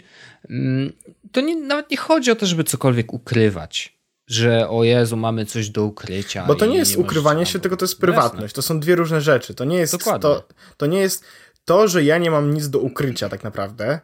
Mm, 0.50 0.92
to 1.32 1.40
nie, 1.40 1.56
nawet 1.56 1.90
nie 1.90 1.96
chodzi 1.96 2.30
o 2.30 2.36
to, 2.36 2.46
żeby 2.46 2.64
cokolwiek 2.64 3.12
ukrywać 3.12 4.00
że 4.30 4.68
o 4.68 4.84
Jezu, 4.84 5.16
mamy 5.16 5.46
coś 5.46 5.68
do 5.70 5.84
ukrycia. 5.84 6.46
Bo 6.46 6.54
to 6.54 6.66
nie 6.66 6.76
jest 6.76 6.96
nie 6.96 7.02
ukrywanie 7.02 7.46
się, 7.46 7.58
tylko 7.58 7.76
to 7.76 7.84
jest 7.84 8.00
prywatność. 8.00 8.42
Jasne. 8.42 8.54
To 8.54 8.62
są 8.62 8.80
dwie 8.80 8.96
różne 8.96 9.20
rzeczy. 9.20 9.54
To 9.54 9.64
nie 9.64 9.76
jest 9.76 10.04
to, 10.20 10.48
to 10.76 10.86
nie 10.86 10.98
jest 10.98 11.24
to, 11.64 11.88
że 11.88 12.04
ja 12.04 12.18
nie 12.18 12.30
mam 12.30 12.54
nic 12.54 12.68
do 12.68 12.78
ukrycia 12.78 13.28
tak 13.28 13.44
naprawdę. 13.44 14.00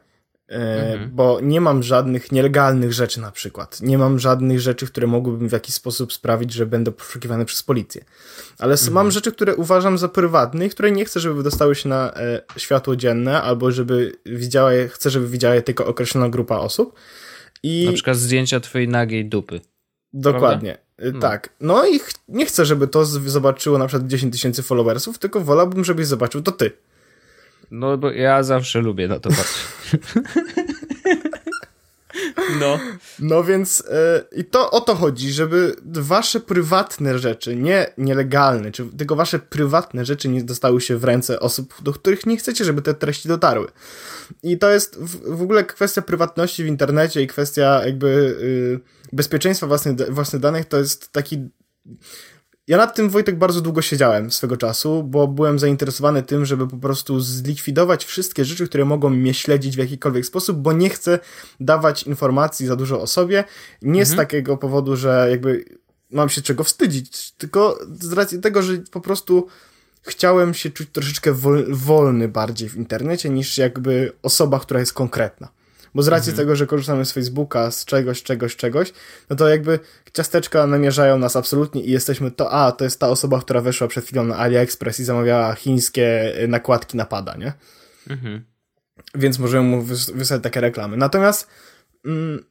E, 0.48 0.92
mhm. 0.92 1.10
Bo 1.10 1.40
nie 1.42 1.60
mam 1.60 1.82
żadnych 1.82 2.32
nielegalnych 2.32 2.92
rzeczy 2.92 3.20
na 3.20 3.30
przykład. 3.30 3.80
Nie 3.80 3.98
mam 3.98 4.18
żadnych 4.18 4.60
rzeczy, 4.60 4.86
które 4.86 5.06
mogłyby 5.06 5.48
w 5.48 5.52
jakiś 5.52 5.74
sposób 5.74 6.12
sprawić, 6.12 6.52
że 6.52 6.66
będę 6.66 6.92
poszukiwany 6.92 7.44
przez 7.44 7.62
policję. 7.62 8.04
Ale 8.58 8.72
mhm. 8.72 8.92
mam 8.92 9.10
rzeczy, 9.10 9.32
które 9.32 9.56
uważam 9.56 9.98
za 9.98 10.08
prywatne 10.08 10.66
i 10.66 10.70
które 10.70 10.90
nie 10.90 11.04
chcę, 11.04 11.20
żeby 11.20 11.34
wydostały 11.34 11.74
się 11.74 11.88
na 11.88 12.14
e, 12.14 12.42
światło 12.56 12.96
dzienne, 12.96 13.42
albo 13.42 13.72
żeby 13.72 14.12
widziała 14.26 14.72
je, 14.72 14.88
chcę, 14.88 15.10
żeby 15.10 15.28
widziała 15.28 15.54
je 15.54 15.62
tylko 15.62 15.86
określona 15.86 16.28
grupa 16.28 16.56
osób. 16.56 16.94
I... 17.62 17.86
Na 17.86 17.92
przykład 17.92 18.16
zdjęcia 18.16 18.60
twojej 18.60 18.88
nagiej 18.88 19.24
dupy. 19.28 19.60
Dokładnie. 20.12 20.78
E, 20.98 21.10
no. 21.12 21.20
Tak. 21.20 21.48
No 21.60 21.86
i 21.86 21.98
ch 21.98 22.10
nie 22.28 22.46
chcę, 22.46 22.66
żeby 22.66 22.88
to 22.88 23.04
zobaczyło 23.04 23.78
na 23.78 23.86
przykład 23.86 24.08
10 24.08 24.32
tysięcy 24.32 24.62
followersów, 24.62 25.18
tylko 25.18 25.40
wolałbym, 25.40 25.84
żebyś 25.84 26.06
zobaczył 26.06 26.42
to 26.42 26.52
ty. 26.52 26.70
No 27.70 27.98
bo 27.98 28.10
ja 28.10 28.42
zawsze 28.42 28.80
lubię 28.80 29.08
na 29.08 29.20
to 29.20 29.28
patrzeć. 29.28 29.75
No. 32.60 32.78
No 33.18 33.44
więc 33.44 33.84
yy, 34.32 34.40
i 34.40 34.44
to 34.44 34.70
o 34.70 34.80
to 34.80 34.94
chodzi, 34.94 35.32
żeby 35.32 35.76
wasze 35.84 36.40
prywatne 36.40 37.18
rzeczy, 37.18 37.56
nie 37.56 37.86
nielegalne, 37.98 38.72
czy 38.72 38.84
tylko 38.84 39.16
wasze 39.16 39.38
prywatne 39.38 40.04
rzeczy 40.04 40.28
nie 40.28 40.44
dostały 40.44 40.80
się 40.80 40.96
w 40.96 41.04
ręce 41.04 41.40
osób, 41.40 41.82
do 41.82 41.92
których 41.92 42.26
nie 42.26 42.36
chcecie, 42.36 42.64
żeby 42.64 42.82
te 42.82 42.94
treści 42.94 43.28
dotarły. 43.28 43.66
I 44.42 44.58
to 44.58 44.70
jest 44.70 44.96
w, 44.96 45.36
w 45.36 45.42
ogóle 45.42 45.64
kwestia 45.64 46.02
prywatności 46.02 46.64
w 46.64 46.66
internecie 46.66 47.22
i 47.22 47.26
kwestia 47.26 47.86
jakby 47.86 48.36
yy, 48.40 48.80
bezpieczeństwa 49.12 49.66
własnych, 49.66 49.96
własnych 50.10 50.42
danych 50.42 50.64
to 50.64 50.78
jest 50.78 51.12
taki 51.12 51.48
ja 52.68 52.76
nad 52.76 52.94
tym, 52.96 53.10
Wojtek, 53.10 53.38
bardzo 53.38 53.60
długo 53.60 53.82
siedziałem 53.82 54.30
swego 54.30 54.56
czasu, 54.56 55.02
bo 55.02 55.28
byłem 55.28 55.58
zainteresowany 55.58 56.22
tym, 56.22 56.46
żeby 56.46 56.68
po 56.68 56.76
prostu 56.76 57.20
zlikwidować 57.20 58.04
wszystkie 58.04 58.44
rzeczy, 58.44 58.68
które 58.68 58.84
mogą 58.84 59.10
mnie 59.10 59.34
śledzić 59.34 59.76
w 59.76 59.78
jakikolwiek 59.78 60.26
sposób, 60.26 60.58
bo 60.58 60.72
nie 60.72 60.90
chcę 60.90 61.18
dawać 61.60 62.02
informacji 62.02 62.66
za 62.66 62.76
dużo 62.76 63.00
o 63.00 63.06
sobie. 63.06 63.44
Nie 63.82 64.00
mhm. 64.00 64.06
z 64.06 64.16
takiego 64.16 64.56
powodu, 64.56 64.96
że 64.96 65.26
jakby 65.30 65.64
mam 66.10 66.28
się 66.28 66.42
czego 66.42 66.64
wstydzić, 66.64 67.30
tylko 67.30 67.78
z 68.00 68.12
racji 68.12 68.40
tego, 68.40 68.62
że 68.62 68.78
po 68.90 69.00
prostu 69.00 69.46
chciałem 70.02 70.54
się 70.54 70.70
czuć 70.70 70.88
troszeczkę 70.92 71.32
wol 71.32 71.66
wolny 71.74 72.28
bardziej 72.28 72.68
w 72.68 72.76
internecie 72.76 73.30
niż 73.30 73.58
jakby 73.58 74.12
osoba, 74.22 74.60
która 74.60 74.80
jest 74.80 74.92
konkretna. 74.92 75.48
Bo 75.96 76.02
z 76.02 76.08
racji 76.08 76.30
mhm. 76.30 76.46
tego, 76.46 76.56
że 76.56 76.66
korzystamy 76.66 77.04
z 77.04 77.12
Facebooka, 77.12 77.70
z 77.70 77.84
czegoś, 77.84 78.22
czegoś, 78.22 78.56
czegoś, 78.56 78.92
no 79.30 79.36
to 79.36 79.48
jakby 79.48 79.78
ciasteczka 80.12 80.66
namierzają 80.66 81.18
nas 81.18 81.36
absolutnie 81.36 81.82
i 81.82 81.90
jesteśmy 81.90 82.30
to, 82.30 82.52
a, 82.52 82.72
to 82.72 82.84
jest 82.84 83.00
ta 83.00 83.08
osoba, 83.08 83.40
która 83.40 83.60
weszła 83.60 83.88
przed 83.88 84.04
chwilą 84.04 84.24
na 84.24 84.36
AliExpress 84.36 85.00
i 85.00 85.04
zamawiała 85.04 85.54
chińskie 85.54 86.36
y, 86.42 86.48
nakładki 86.48 86.96
napada, 86.96 87.36
nie? 87.36 87.52
Mhm. 88.10 88.44
Więc 89.14 89.38
możemy 89.38 89.68
mu 89.68 89.82
wys 89.82 90.10
wysłać 90.10 90.42
takie 90.42 90.60
reklamy. 90.60 90.96
Natomiast 90.96 91.48
mm, 92.04 92.44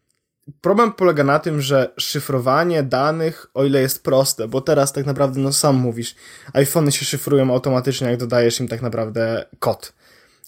problem 0.62 0.94
polega 0.94 1.24
na 1.24 1.40
tym, 1.40 1.62
że 1.62 1.94
szyfrowanie 1.98 2.84
danych, 2.84 3.48
o 3.54 3.66
ile 3.66 3.82
jest 3.82 4.04
proste, 4.04 4.48
bo 4.48 4.62
teraz 4.62 4.94
tak 4.94 5.06
naprawdę, 5.06 5.40
no 5.40 5.54
sam 5.54 5.76
mówisz, 5.76 6.16
iPhony 6.54 6.92
się 6.92 7.06
szyfrują 7.06 7.54
automatycznie, 7.54 8.08
jak 8.08 8.20
dodajesz 8.20 8.60
im 8.60 8.68
tak 8.68 8.82
naprawdę 8.82 9.46
kod. 9.60 9.94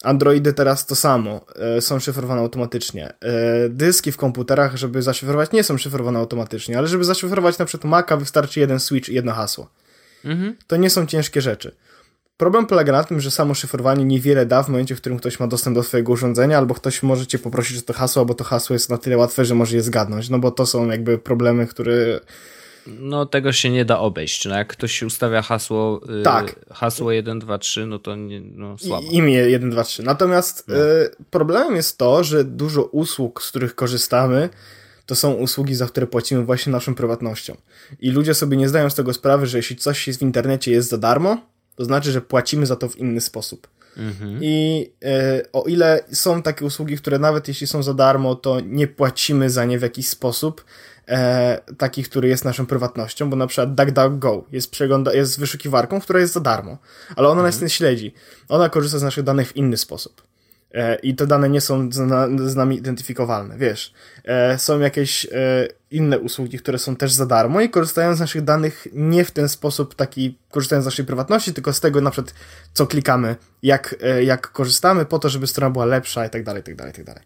Androidy 0.04 0.52
teraz 0.52 0.86
to 0.86 0.96
samo, 0.96 1.40
e, 1.56 1.80
są 1.80 1.98
szyfrowane 1.98 2.40
automatycznie. 2.40 3.14
E, 3.20 3.68
dyski 3.68 4.12
w 4.12 4.16
komputerach, 4.16 4.76
żeby 4.76 5.02
zaszyfrować, 5.02 5.52
nie 5.52 5.64
są 5.64 5.78
szyfrowane 5.78 6.18
automatycznie, 6.18 6.78
ale 6.78 6.88
żeby 6.88 7.04
zaszyfrować 7.04 7.58
na 7.58 7.64
przykład 7.64 7.90
Maca 7.90 8.16
wystarczy 8.16 8.60
jeden 8.60 8.80
switch 8.80 9.08
i 9.08 9.14
jedno 9.14 9.32
hasło. 9.32 9.68
Mhm. 10.24 10.56
To 10.66 10.76
nie 10.76 10.90
są 10.90 11.06
ciężkie 11.06 11.40
rzeczy. 11.40 11.74
Problem 12.36 12.66
polega 12.66 12.92
na 12.92 13.04
tym, 13.04 13.20
że 13.20 13.30
samo 13.30 13.54
szyfrowanie 13.54 14.04
niewiele 14.04 14.46
da 14.46 14.62
w 14.62 14.68
momencie, 14.68 14.96
w 14.96 15.00
którym 15.00 15.18
ktoś 15.18 15.40
ma 15.40 15.46
dostęp 15.46 15.74
do 15.74 15.82
swojego 15.82 16.12
urządzenia, 16.12 16.58
albo 16.58 16.74
ktoś 16.74 17.02
może 17.02 17.26
cię 17.26 17.38
poprosić 17.38 17.78
o 17.78 17.82
to 17.82 17.92
hasło, 17.92 18.24
bo 18.24 18.34
to 18.34 18.44
hasło 18.44 18.74
jest 18.74 18.90
na 18.90 18.98
tyle 18.98 19.16
łatwe, 19.16 19.44
że 19.44 19.54
może 19.54 19.76
je 19.76 19.82
zgadnąć, 19.82 20.28
no 20.28 20.38
bo 20.38 20.50
to 20.50 20.66
są 20.66 20.90
jakby 20.90 21.18
problemy, 21.18 21.66
które 21.66 22.20
no 23.00 23.26
tego 23.26 23.52
się 23.52 23.70
nie 23.70 23.84
da 23.84 23.98
obejść. 23.98 24.44
No, 24.44 24.58
jak 24.58 24.68
ktoś 24.68 25.02
ustawia 25.02 25.42
hasło, 25.42 26.00
y, 26.20 26.22
tak. 26.22 26.60
hasło 26.72 27.12
1, 27.12 27.38
2, 27.38 27.58
3, 27.58 27.86
no 27.86 27.98
to 27.98 28.16
nie, 28.16 28.40
no, 28.40 28.78
słabo. 28.78 29.06
I, 29.10 29.14
imię 29.14 29.34
1, 29.34 29.70
2, 29.70 29.84
3. 29.84 30.02
Natomiast 30.02 30.68
no. 30.68 30.76
y, 30.76 31.10
problemem 31.30 31.76
jest 31.76 31.98
to, 31.98 32.24
że 32.24 32.44
dużo 32.44 32.82
usług, 32.82 33.42
z 33.42 33.48
których 33.48 33.74
korzystamy, 33.74 34.48
to 35.06 35.14
są 35.14 35.32
usługi, 35.32 35.74
za 35.74 35.86
które 35.86 36.06
płacimy 36.06 36.44
właśnie 36.44 36.72
naszą 36.72 36.94
prywatnością. 36.94 37.56
I 38.00 38.10
ludzie 38.10 38.34
sobie 38.34 38.56
nie 38.56 38.68
zdają 38.68 38.90
z 38.90 38.94
tego 38.94 39.14
sprawy, 39.14 39.46
że 39.46 39.56
jeśli 39.58 39.76
coś 39.76 40.06
jest 40.06 40.18
w 40.18 40.22
internecie 40.22 40.72
jest 40.72 40.88
za 40.88 40.98
darmo, 40.98 41.38
to 41.76 41.84
znaczy, 41.84 42.12
że 42.12 42.20
płacimy 42.20 42.66
za 42.66 42.76
to 42.76 42.88
w 42.88 42.96
inny 42.96 43.20
sposób. 43.20 43.68
Mhm. 43.96 44.38
I 44.42 44.86
y, 45.04 45.52
o 45.52 45.62
ile 45.62 46.04
są 46.12 46.42
takie 46.42 46.64
usługi, 46.64 46.96
które 46.96 47.18
nawet 47.18 47.48
jeśli 47.48 47.66
są 47.66 47.82
za 47.82 47.94
darmo, 47.94 48.34
to 48.34 48.60
nie 48.60 48.86
płacimy 48.86 49.50
za 49.50 49.64
nie 49.64 49.78
w 49.78 49.82
jakiś 49.82 50.08
sposób, 50.08 50.64
e, 51.08 51.60
taki, 51.78 52.02
który 52.02 52.28
jest 52.28 52.44
naszą 52.44 52.66
prywatnością, 52.66 53.30
bo 53.30 53.36
na 53.36 53.46
przykład 53.46 53.74
DuckDuckGo 53.74 54.44
jest, 54.52 54.70
przegląda, 54.70 55.14
jest 55.14 55.40
wyszukiwarką, 55.40 56.00
która 56.00 56.20
jest 56.20 56.32
za 56.32 56.40
darmo, 56.40 56.78
ale 57.16 57.28
ona 57.28 57.40
mhm. 57.40 57.46
nas 57.46 57.62
nie 57.62 57.70
śledzi. 57.70 58.14
Ona 58.48 58.68
korzysta 58.68 58.98
z 58.98 59.02
naszych 59.02 59.24
danych 59.24 59.48
w 59.48 59.56
inny 59.56 59.76
sposób. 59.76 60.28
E, 60.74 60.94
I 60.94 61.14
te 61.14 61.26
dane 61.26 61.48
nie 61.48 61.60
są 61.60 61.92
z, 62.46 62.56
nami 62.56 62.76
identyfikowalne, 62.76 63.58
wiesz. 63.58 63.92
E, 64.24 64.58
są 64.58 64.80
jakieś 64.80 65.26
e, 65.26 65.28
inne 65.90 66.18
usługi, 66.18 66.58
które 66.58 66.78
są 66.78 66.96
też 66.96 67.12
za 67.12 67.26
darmo 67.26 67.60
i 67.60 67.70
korzystają 67.70 68.14
z 68.14 68.20
naszych 68.20 68.44
danych 68.44 68.86
nie 68.92 69.24
w 69.24 69.30
ten 69.30 69.48
sposób 69.48 69.94
taki, 69.94 70.38
korzystają 70.50 70.82
z 70.82 70.84
naszej 70.84 71.04
prywatności, 71.04 71.54
tylko 71.54 71.72
z 71.72 71.80
tego 71.80 72.00
na 72.00 72.10
przykład, 72.10 72.34
co 72.72 72.86
klikamy, 72.86 73.36
jak, 73.62 73.94
jak 74.22 74.52
korzystamy, 74.52 75.04
po 75.04 75.18
to, 75.18 75.28
żeby 75.28 75.46
strona 75.46 75.70
była 75.70 75.84
lepsza 75.84 76.26
i 76.26 76.30
tak 76.30 76.44
dalej, 76.44 76.60
i 76.60 76.64
tak 76.64 76.76
dalej, 76.76 76.92
i 76.92 76.96
tak 76.96 77.04
dalej. 77.04 77.22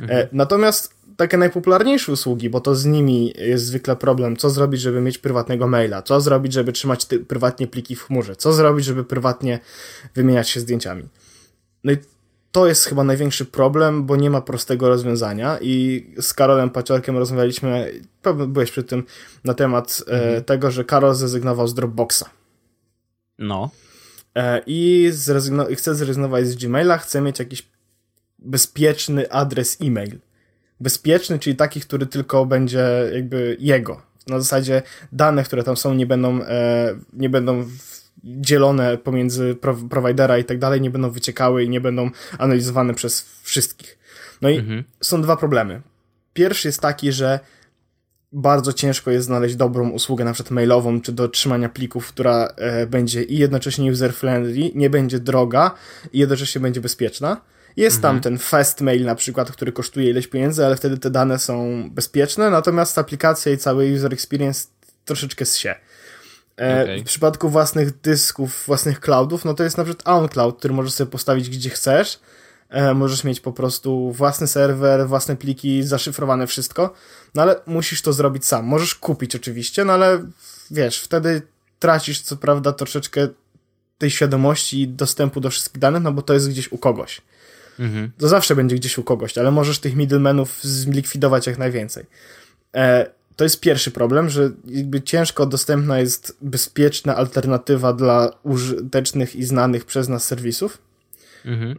Mhm. 0.00 0.28
Natomiast 0.32 0.94
takie 1.18 1.36
najpopularniejsze 1.36 2.12
usługi, 2.12 2.50
bo 2.50 2.60
to 2.60 2.74
z 2.74 2.84
nimi 2.84 3.34
jest 3.38 3.64
zwykle 3.64 3.96
problem, 3.96 4.36
co 4.36 4.50
zrobić, 4.50 4.80
żeby 4.80 5.00
mieć 5.00 5.18
prywatnego 5.18 5.68
maila, 5.68 6.02
co 6.02 6.20
zrobić, 6.20 6.52
żeby 6.52 6.72
trzymać 6.72 7.06
prywatnie 7.28 7.66
pliki 7.66 7.96
w 7.96 8.02
chmurze, 8.02 8.36
co 8.36 8.52
zrobić, 8.52 8.84
żeby 8.84 9.04
prywatnie 9.04 9.58
wymieniać 10.14 10.50
się 10.50 10.60
zdjęciami. 10.60 11.08
No 11.84 11.92
i 11.92 11.96
to 12.52 12.66
jest 12.66 12.84
chyba 12.84 13.04
największy 13.04 13.44
problem, 13.44 14.06
bo 14.06 14.16
nie 14.16 14.30
ma 14.30 14.40
prostego 14.40 14.88
rozwiązania 14.88 15.58
i 15.60 16.06
z 16.20 16.34
Karolem 16.34 16.70
Paciorkiem 16.70 17.16
rozmawialiśmy, 17.16 17.92
pewnie 18.22 18.46
byłeś 18.46 18.70
przy 18.70 18.84
tym, 18.84 19.04
na 19.44 19.54
temat 19.54 20.02
e, 20.06 20.12
mhm. 20.12 20.44
tego, 20.44 20.70
że 20.70 20.84
Karol 20.84 21.14
zrezygnował 21.14 21.68
z 21.68 21.74
Dropboxa. 21.74 22.24
No. 23.38 23.70
E, 24.34 24.62
I 24.66 25.10
zrezygno- 25.12 25.76
chce 25.76 25.94
zrezygnować 25.94 26.46
z 26.46 26.56
Gmaila, 26.56 26.98
chce 26.98 27.20
mieć 27.20 27.38
jakiś 27.38 27.68
bezpieczny 28.38 29.32
adres 29.32 29.78
e-mail. 29.80 30.18
Bezpieczny, 30.80 31.38
czyli 31.38 31.56
taki, 31.56 31.80
który 31.80 32.06
tylko 32.06 32.46
będzie 32.46 32.88
jakby 33.14 33.56
jego. 33.60 34.02
Na 34.26 34.40
zasadzie 34.40 34.82
dane, 35.12 35.44
które 35.44 35.64
tam 35.64 35.76
są, 35.76 35.94
nie 35.94 36.06
będą, 36.06 36.42
e, 36.42 36.94
nie 37.12 37.30
będą 37.30 37.64
dzielone 38.24 38.98
pomiędzy 38.98 39.56
providera 39.90 40.38
i 40.38 40.44
tak 40.44 40.58
dalej, 40.58 40.80
nie 40.80 40.90
będą 40.90 41.10
wyciekały 41.10 41.64
i 41.64 41.68
nie 41.68 41.80
będą 41.80 42.10
analizowane 42.38 42.94
przez 42.94 43.26
wszystkich. 43.42 43.98
No 44.42 44.48
i 44.48 44.56
mhm. 44.56 44.84
są 45.00 45.22
dwa 45.22 45.36
problemy. 45.36 45.82
Pierwszy 46.32 46.68
jest 46.68 46.80
taki, 46.80 47.12
że 47.12 47.40
bardzo 48.32 48.72
ciężko 48.72 49.10
jest 49.10 49.26
znaleźć 49.26 49.56
dobrą 49.56 49.90
usługę, 49.90 50.24
na 50.24 50.32
przykład 50.32 50.50
mailową, 50.50 51.00
czy 51.00 51.12
do 51.12 51.28
trzymania 51.28 51.68
plików, 51.68 52.08
która 52.08 52.54
e, 52.56 52.86
będzie 52.86 53.22
i 53.22 53.38
jednocześnie 53.38 53.92
user-friendly, 53.92 54.70
nie 54.74 54.90
będzie 54.90 55.18
droga 55.18 55.74
i 56.12 56.18
jednocześnie 56.18 56.60
będzie 56.60 56.80
bezpieczna. 56.80 57.40
Jest 57.78 57.96
mhm. 57.96 58.14
tam 58.14 58.22
ten 58.22 58.38
fast 58.38 58.80
mail 58.80 59.04
na 59.04 59.14
przykład, 59.14 59.52
który 59.52 59.72
kosztuje 59.72 60.10
ileś 60.10 60.26
pieniędzy, 60.26 60.66
ale 60.66 60.76
wtedy 60.76 60.98
te 60.98 61.10
dane 61.10 61.38
są 61.38 61.88
bezpieczne, 61.90 62.50
natomiast 62.50 62.98
aplikacja 62.98 63.52
i 63.52 63.58
cały 63.58 63.94
user 63.94 64.12
experience 64.12 64.66
troszeczkę 65.04 65.46
się. 65.46 65.74
E, 66.60 66.82
okay. 66.82 67.00
W 67.00 67.04
przypadku 67.04 67.48
własnych 67.48 68.00
dysków, 68.00 68.64
własnych 68.66 69.00
cloudów, 69.00 69.44
no 69.44 69.54
to 69.54 69.64
jest 69.64 69.78
na 69.78 69.84
przykład 69.84 70.08
OnCloud, 70.08 70.58
który 70.58 70.74
możesz 70.74 70.92
sobie 70.92 71.10
postawić 71.10 71.50
gdzie 71.50 71.70
chcesz. 71.70 72.20
E, 72.68 72.94
możesz 72.94 73.24
mieć 73.24 73.40
po 73.40 73.52
prostu 73.52 74.12
własny 74.12 74.46
serwer, 74.46 75.08
własne 75.08 75.36
pliki, 75.36 75.82
zaszyfrowane 75.82 76.46
wszystko, 76.46 76.94
no 77.34 77.42
ale 77.42 77.56
musisz 77.66 78.02
to 78.02 78.12
zrobić 78.12 78.46
sam. 78.46 78.64
Możesz 78.64 78.94
kupić 78.94 79.36
oczywiście, 79.36 79.84
no 79.84 79.92
ale 79.92 80.22
wiesz, 80.70 81.00
wtedy 81.00 81.42
tracisz 81.78 82.20
co 82.20 82.36
prawda 82.36 82.72
troszeczkę 82.72 83.28
tej 83.98 84.10
świadomości 84.10 84.80
i 84.80 84.88
dostępu 84.88 85.40
do 85.40 85.50
wszystkich 85.50 85.78
danych, 85.78 86.02
no 86.02 86.12
bo 86.12 86.22
to 86.22 86.34
jest 86.34 86.50
gdzieś 86.50 86.72
u 86.72 86.78
kogoś. 86.78 87.22
Mhm. 87.78 88.10
To 88.18 88.28
zawsze 88.28 88.56
będzie 88.56 88.76
gdzieś 88.76 88.98
u 88.98 89.02
kogoś, 89.02 89.38
ale 89.38 89.50
możesz 89.50 89.78
tych 89.78 89.96
middlemenów 89.96 90.62
zlikwidować 90.62 91.46
jak 91.46 91.58
najwięcej. 91.58 92.06
E, 92.74 93.10
to 93.36 93.44
jest 93.44 93.60
pierwszy 93.60 93.90
problem, 93.90 94.28
że 94.28 94.50
jakby 94.64 95.02
ciężko 95.02 95.46
dostępna 95.46 95.98
jest 95.98 96.36
bezpieczna 96.42 97.16
alternatywa 97.16 97.92
dla 97.92 98.30
użytecznych 98.42 99.36
i 99.36 99.44
znanych 99.44 99.84
przez 99.84 100.08
nas 100.08 100.24
serwisów. 100.24 100.78
Mhm. 101.44 101.78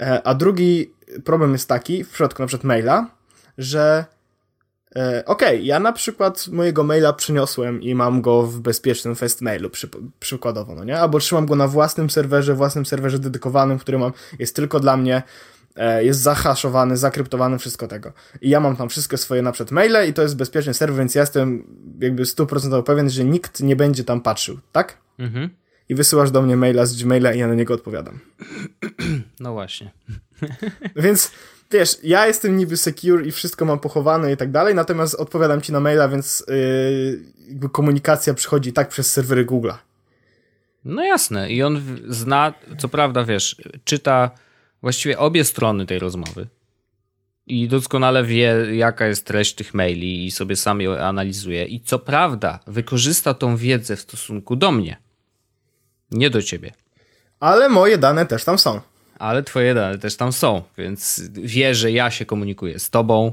E, 0.00 0.22
a 0.22 0.34
drugi 0.34 0.90
problem 1.24 1.52
jest 1.52 1.68
taki, 1.68 2.04
w 2.04 2.10
przypadku 2.10 2.42
na 2.42 2.46
przykład 2.46 2.64
maila, 2.64 3.10
że 3.58 4.04
okej, 4.90 5.24
okay, 5.26 5.60
ja 5.60 5.80
na 5.80 5.92
przykład 5.92 6.48
mojego 6.48 6.84
maila 6.84 7.12
przyniosłem 7.12 7.82
i 7.82 7.94
mam 7.94 8.22
go 8.22 8.42
w 8.42 8.60
bezpiecznym 8.60 9.16
festmailu 9.16 9.70
przy, 9.70 9.88
przykładowo, 10.20 10.74
no 10.74 10.84
nie? 10.84 11.00
Albo 11.00 11.18
trzymam 11.18 11.46
go 11.46 11.56
na 11.56 11.68
własnym 11.68 12.10
serwerze, 12.10 12.54
własnym 12.54 12.86
serwerze 12.86 13.18
dedykowanym, 13.18 13.78
który 13.78 13.98
mam, 13.98 14.12
jest 14.38 14.56
tylko 14.56 14.80
dla 14.80 14.96
mnie, 14.96 15.22
E, 15.76 16.04
jest 16.04 16.20
zahaszowany, 16.20 16.96
zakryptowany, 16.96 17.58
wszystko 17.58 17.88
tego. 17.88 18.12
I 18.40 18.50
ja 18.50 18.60
mam 18.60 18.76
tam 18.76 18.88
wszystkie 18.88 19.16
swoje 19.16 19.42
na 19.42 19.52
przykład 19.52 19.70
maile 19.70 20.08
i 20.08 20.12
to 20.12 20.22
jest 20.22 20.36
bezpieczny 20.36 20.74
serwer, 20.74 20.98
więc 20.98 21.14
ja 21.14 21.20
jestem 21.20 21.64
jakby 22.00 22.22
100% 22.22 22.82
pewien, 22.82 23.10
że 23.10 23.24
nikt 23.24 23.60
nie 23.60 23.76
będzie 23.76 24.04
tam 24.04 24.20
patrzył, 24.20 24.58
tak? 24.72 24.98
Mhm. 25.18 25.50
I 25.88 25.94
wysyłasz 25.94 26.30
do 26.30 26.42
mnie 26.42 26.56
maila 26.56 26.86
z 26.86 27.02
Gmaila 27.02 27.32
i 27.32 27.38
ja 27.38 27.46
na 27.46 27.54
niego 27.54 27.74
odpowiadam. 27.74 28.18
No 29.40 29.52
właśnie. 29.52 29.90
więc 30.96 31.32
wiesz, 31.70 31.96
ja 32.02 32.26
jestem 32.26 32.56
niby 32.56 32.76
secure 32.76 33.26
i 33.26 33.32
wszystko 33.32 33.64
mam 33.64 33.78
pochowane 33.78 34.32
i 34.32 34.36
tak 34.36 34.50
dalej, 34.50 34.74
natomiast 34.74 35.14
odpowiadam 35.14 35.60
ci 35.60 35.72
na 35.72 35.80
maila, 35.80 36.08
więc 36.08 36.44
yy, 37.60 37.68
komunikacja 37.68 38.34
przychodzi 38.34 38.72
tak 38.72 38.88
przez 38.88 39.12
serwery 39.12 39.46
Google'a. 39.46 39.74
No 40.84 41.04
jasne. 41.04 41.50
I 41.50 41.62
on 41.62 41.82
zna, 42.08 42.54
co 42.78 42.88
prawda, 42.88 43.24
wiesz, 43.24 43.56
czyta 43.84 44.30
właściwie 44.82 45.18
obie 45.18 45.44
strony 45.44 45.86
tej 45.86 45.98
rozmowy 45.98 46.46
i 47.50 47.68
doskonale 47.68 48.24
wie, 48.24 48.66
jaka 48.72 49.06
jest 49.06 49.26
treść 49.26 49.54
tych 49.54 49.74
maili 49.74 50.26
i 50.26 50.30
sobie 50.30 50.56
sam 50.56 50.80
ją 50.80 50.98
analizuje. 50.98 51.64
I 51.64 51.80
co 51.80 51.98
prawda, 51.98 52.60
wykorzysta 52.66 53.34
tą 53.34 53.56
wiedzę 53.56 53.96
w 53.96 54.00
stosunku 54.00 54.56
do 54.56 54.72
mnie, 54.72 54.96
nie 56.10 56.30
do 56.30 56.42
ciebie. 56.42 56.72
Ale 57.40 57.68
moje 57.68 57.98
dane 57.98 58.26
też 58.26 58.44
tam 58.44 58.58
są. 58.58 58.80
Ale 59.20 59.42
twoje 59.42 59.74
dane 59.74 59.98
też 59.98 60.16
tam 60.16 60.32
są, 60.32 60.62
więc 60.78 61.22
wie, 61.32 61.74
że 61.74 61.92
ja 61.92 62.10
się 62.10 62.26
komunikuję 62.26 62.78
z 62.78 62.90
tobą, 62.90 63.32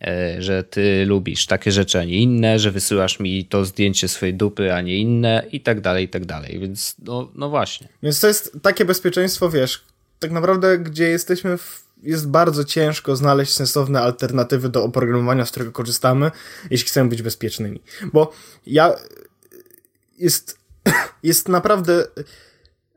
e, 0.00 0.42
że 0.42 0.64
ty 0.64 1.06
lubisz 1.06 1.46
takie 1.46 1.72
rzeczy, 1.72 1.98
a 1.98 2.04
nie 2.04 2.16
inne, 2.16 2.58
że 2.58 2.70
wysyłasz 2.70 3.20
mi 3.20 3.44
to 3.44 3.64
zdjęcie 3.64 4.08
swojej 4.08 4.34
dupy, 4.34 4.74
a 4.74 4.80
nie 4.80 4.96
inne 4.96 5.46
i 5.52 5.60
tak 5.60 5.80
dalej, 5.80 6.04
i 6.04 6.08
tak 6.08 6.24
dalej. 6.24 6.58
Więc 6.58 6.94
no, 7.04 7.30
no 7.34 7.50
właśnie. 7.50 7.88
Więc 8.02 8.20
to 8.20 8.28
jest 8.28 8.56
takie 8.62 8.84
bezpieczeństwo, 8.84 9.50
wiesz, 9.50 9.84
tak 10.18 10.30
naprawdę, 10.30 10.78
gdzie 10.78 11.08
jesteśmy, 11.08 11.58
w, 11.58 11.84
jest 12.02 12.28
bardzo 12.28 12.64
ciężko 12.64 13.16
znaleźć 13.16 13.52
sensowne 13.52 14.00
alternatywy 14.00 14.68
do 14.68 14.84
oprogramowania, 14.84 15.46
z 15.46 15.50
którego 15.50 15.72
korzystamy, 15.72 16.30
jeśli 16.70 16.88
chcemy 16.88 17.10
być 17.10 17.22
bezpiecznymi. 17.22 17.80
Bo 18.12 18.32
ja. 18.66 18.94
Jest, 20.18 20.58
jest 21.22 21.48
naprawdę. 21.48 22.06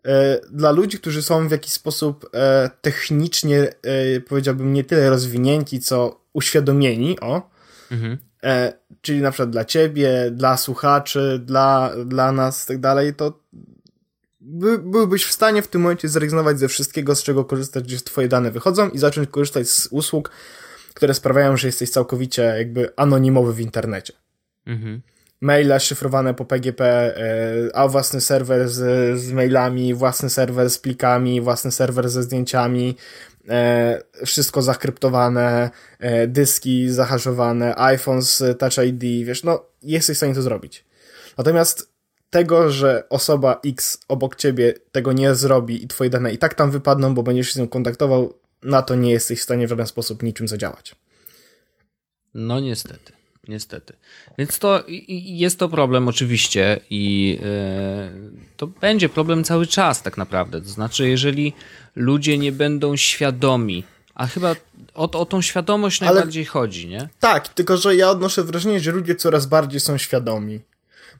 E, 0.06 0.39
dla 0.51 0.72
ludzi, 0.72 0.99
którzy 0.99 1.22
są 1.22 1.47
w 1.47 1.51
jakiś 1.51 1.74
sposób 1.74 2.30
e, 2.34 2.70
technicznie, 2.82 3.74
e, 3.84 4.22
powiedziałbym, 4.22 4.74
nie 4.74 4.84
tyle 4.84 5.10
rozwinięci, 5.10 5.80
co 5.80 6.22
uświadomieni, 6.34 7.20
o, 7.20 7.49
mhm. 7.91 8.18
Czyli 9.01 9.22
na 9.22 9.32
przykład 9.32 9.49
dla 9.49 9.66
ciebie, 9.66 10.32
dla 10.32 10.58
słuchaczy, 10.58 11.41
dla, 11.45 11.91
dla 12.06 12.32
nas 12.32 12.64
i 12.64 12.68
tak 12.68 12.80
dalej, 12.80 13.14
to 13.14 13.39
by, 14.39 14.80
byłbyś 14.80 15.26
w 15.26 15.32
stanie 15.32 15.62
w 15.62 15.68
tym 15.68 15.82
momencie 15.82 16.10
zrezygnować 16.10 16.60
ze 16.60 16.68
wszystkiego, 16.68 17.16
z 17.16 17.24
czego 17.24 17.45
korzystasz, 17.45 17.84
gdzie 17.84 17.97
twoje 17.97 18.28
dane 18.28 18.51
wychodzą 18.51 18.89
i 18.89 18.97
zacząć 18.97 19.30
korzystać 19.30 19.70
z 19.70 19.88
usług, 19.91 20.32
które 20.93 21.14
sprawiają, 21.14 21.58
że 21.58 21.68
jesteś 21.68 21.89
całkowicie 21.89 22.41
jakby 22.43 22.89
anonimowy 22.95 23.53
w 23.53 23.60
internecie. 23.60 24.14
Mhm. 24.66 25.01
Maile 25.41 25.79
szyfrowane 25.79 26.33
po 26.33 26.45
PGP, 26.45 26.81
e, 26.81 27.75
a 27.75 27.88
własny 27.88 28.21
serwer 28.21 28.69
z, 28.69 29.19
z 29.19 29.31
mailami, 29.31 29.93
własny 29.93 30.29
serwer 30.29 30.69
z 30.69 30.77
plikami, 30.77 31.41
własny 31.41 31.71
serwer 31.71 32.09
ze 32.09 32.23
zdjęciami, 32.23 32.95
e, 33.49 34.01
wszystko 34.25 34.61
zakryptowane, 34.61 35.69
e, 35.99 36.27
dyski 36.27 36.89
zahaszowane, 36.89 37.75
iPhone 37.79 38.21
z 38.21 38.59
Touch 38.59 38.77
ID, 38.88 39.25
wiesz, 39.25 39.43
no 39.43 39.65
jesteś 39.83 40.15
w 40.15 40.17
stanie 40.17 40.36
to 40.36 40.41
zrobić. 40.41 40.86
Natomiast 41.38 41.95
tego, 42.29 42.71
że 42.71 43.09
osoba 43.09 43.59
X 43.65 43.99
obok 44.07 44.36
ciebie 44.36 44.73
tego 44.91 45.13
nie 45.13 45.36
zrobi 45.36 45.83
i 45.83 45.88
twoje 45.88 46.09
dane 46.09 46.33
i 46.33 46.38
tak 46.38 46.53
tam 46.53 46.71
wypadną, 46.71 47.13
bo 47.13 47.23
będziesz 47.23 47.47
się 47.47 47.53
z 47.53 47.57
nią 47.57 47.67
kontaktował, 47.67 48.33
na 48.63 48.81
to 48.81 48.95
nie 48.95 49.11
jesteś 49.11 49.39
w 49.39 49.43
stanie 49.43 49.67
w 49.67 49.69
żaden 49.69 49.88
sposób 49.88 50.23
niczym 50.23 50.47
zadziałać. 50.47 50.95
No 52.33 52.59
niestety. 52.59 53.14
Niestety. 53.48 53.93
Więc 54.38 54.60
to 54.60 54.84
jest 55.10 55.60
to 55.60 55.70
problem 55.70 56.08
oczywiście 56.08 56.80
i 56.89 57.38
yy, 57.41 58.32
to 58.58 58.68
będzie 58.68 59.10
problem 59.10 59.43
cały 59.43 59.68
czas 59.68 60.02
tak 60.02 60.18
naprawdę. 60.18 60.62
To 60.62 60.70
znaczy, 60.70 61.10
jeżeli 61.10 61.54
ludzie 61.96 62.38
nie 62.38 62.52
będą 62.52 62.96
świadomi, 62.96 63.84
a 64.16 64.28
chyba 64.28 64.56
o, 64.93 65.12
o 65.12 65.26
tą 65.26 65.41
świadomość 65.41 66.02
Ale 66.02 66.12
najbardziej 66.12 66.46
chodzi, 66.46 66.88
nie? 66.88 67.10
Tak, 67.20 67.48
tylko 67.48 67.78
że 67.78 67.96
ja 67.96 68.10
odnoszę 68.10 68.43
wrażenie, 68.43 68.80
że 68.80 68.91
ludzie 68.91 69.16
coraz 69.16 69.46
bardziej 69.46 69.80
są 69.80 69.98
świadomi. 69.98 70.60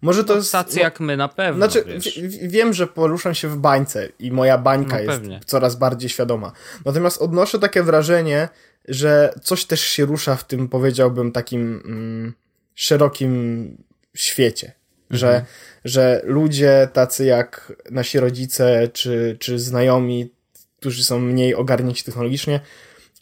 Może 0.02 0.24
to 0.24 0.34
no, 0.34 0.40
jest. 0.40 0.52
Tacy 0.52 0.76
no, 0.76 0.82
jak 0.82 1.00
my 1.00 1.18
na 1.18 1.28
pewno. 1.28 1.68
Znaczy, 1.68 2.00
wiem, 2.42 2.74
że 2.74 2.88
poruszam 2.88 3.36
się 3.36 3.48
w 3.48 3.58
bańce 3.58 4.10
i 4.20 4.32
moja 4.32 4.58
bańka 4.58 4.96
no, 4.96 5.02
jest 5.02 5.46
coraz 5.46 5.76
bardziej 5.76 6.10
świadoma. 6.10 6.52
Natomiast 6.86 7.22
odnoszę 7.22 7.60
takie 7.60 7.84
wrażenie, 7.84 8.50
że 8.88 9.34
coś 9.44 9.66
też 9.66 9.82
się 9.82 10.06
rusza 10.06 10.36
w 10.36 10.48
tym, 10.48 10.68
powiedziałbym, 10.68 11.32
takim 11.32 11.82
mm, 11.86 12.34
szerokim 12.76 13.84
świecie. 14.16 14.72
Mhm. 15.10 15.20
Że, 15.20 15.46
że 15.86 16.22
ludzie 16.24 16.88
tacy 16.94 17.26
jak 17.26 17.74
nasi 17.92 18.20
rodzice 18.20 18.88
czy, 18.94 19.38
czy 19.40 19.60
znajomi, 19.60 20.32
którzy 20.80 21.04
są 21.04 21.20
mniej 21.20 21.56
ogarnięci 21.56 22.04
technologicznie, 22.04 22.60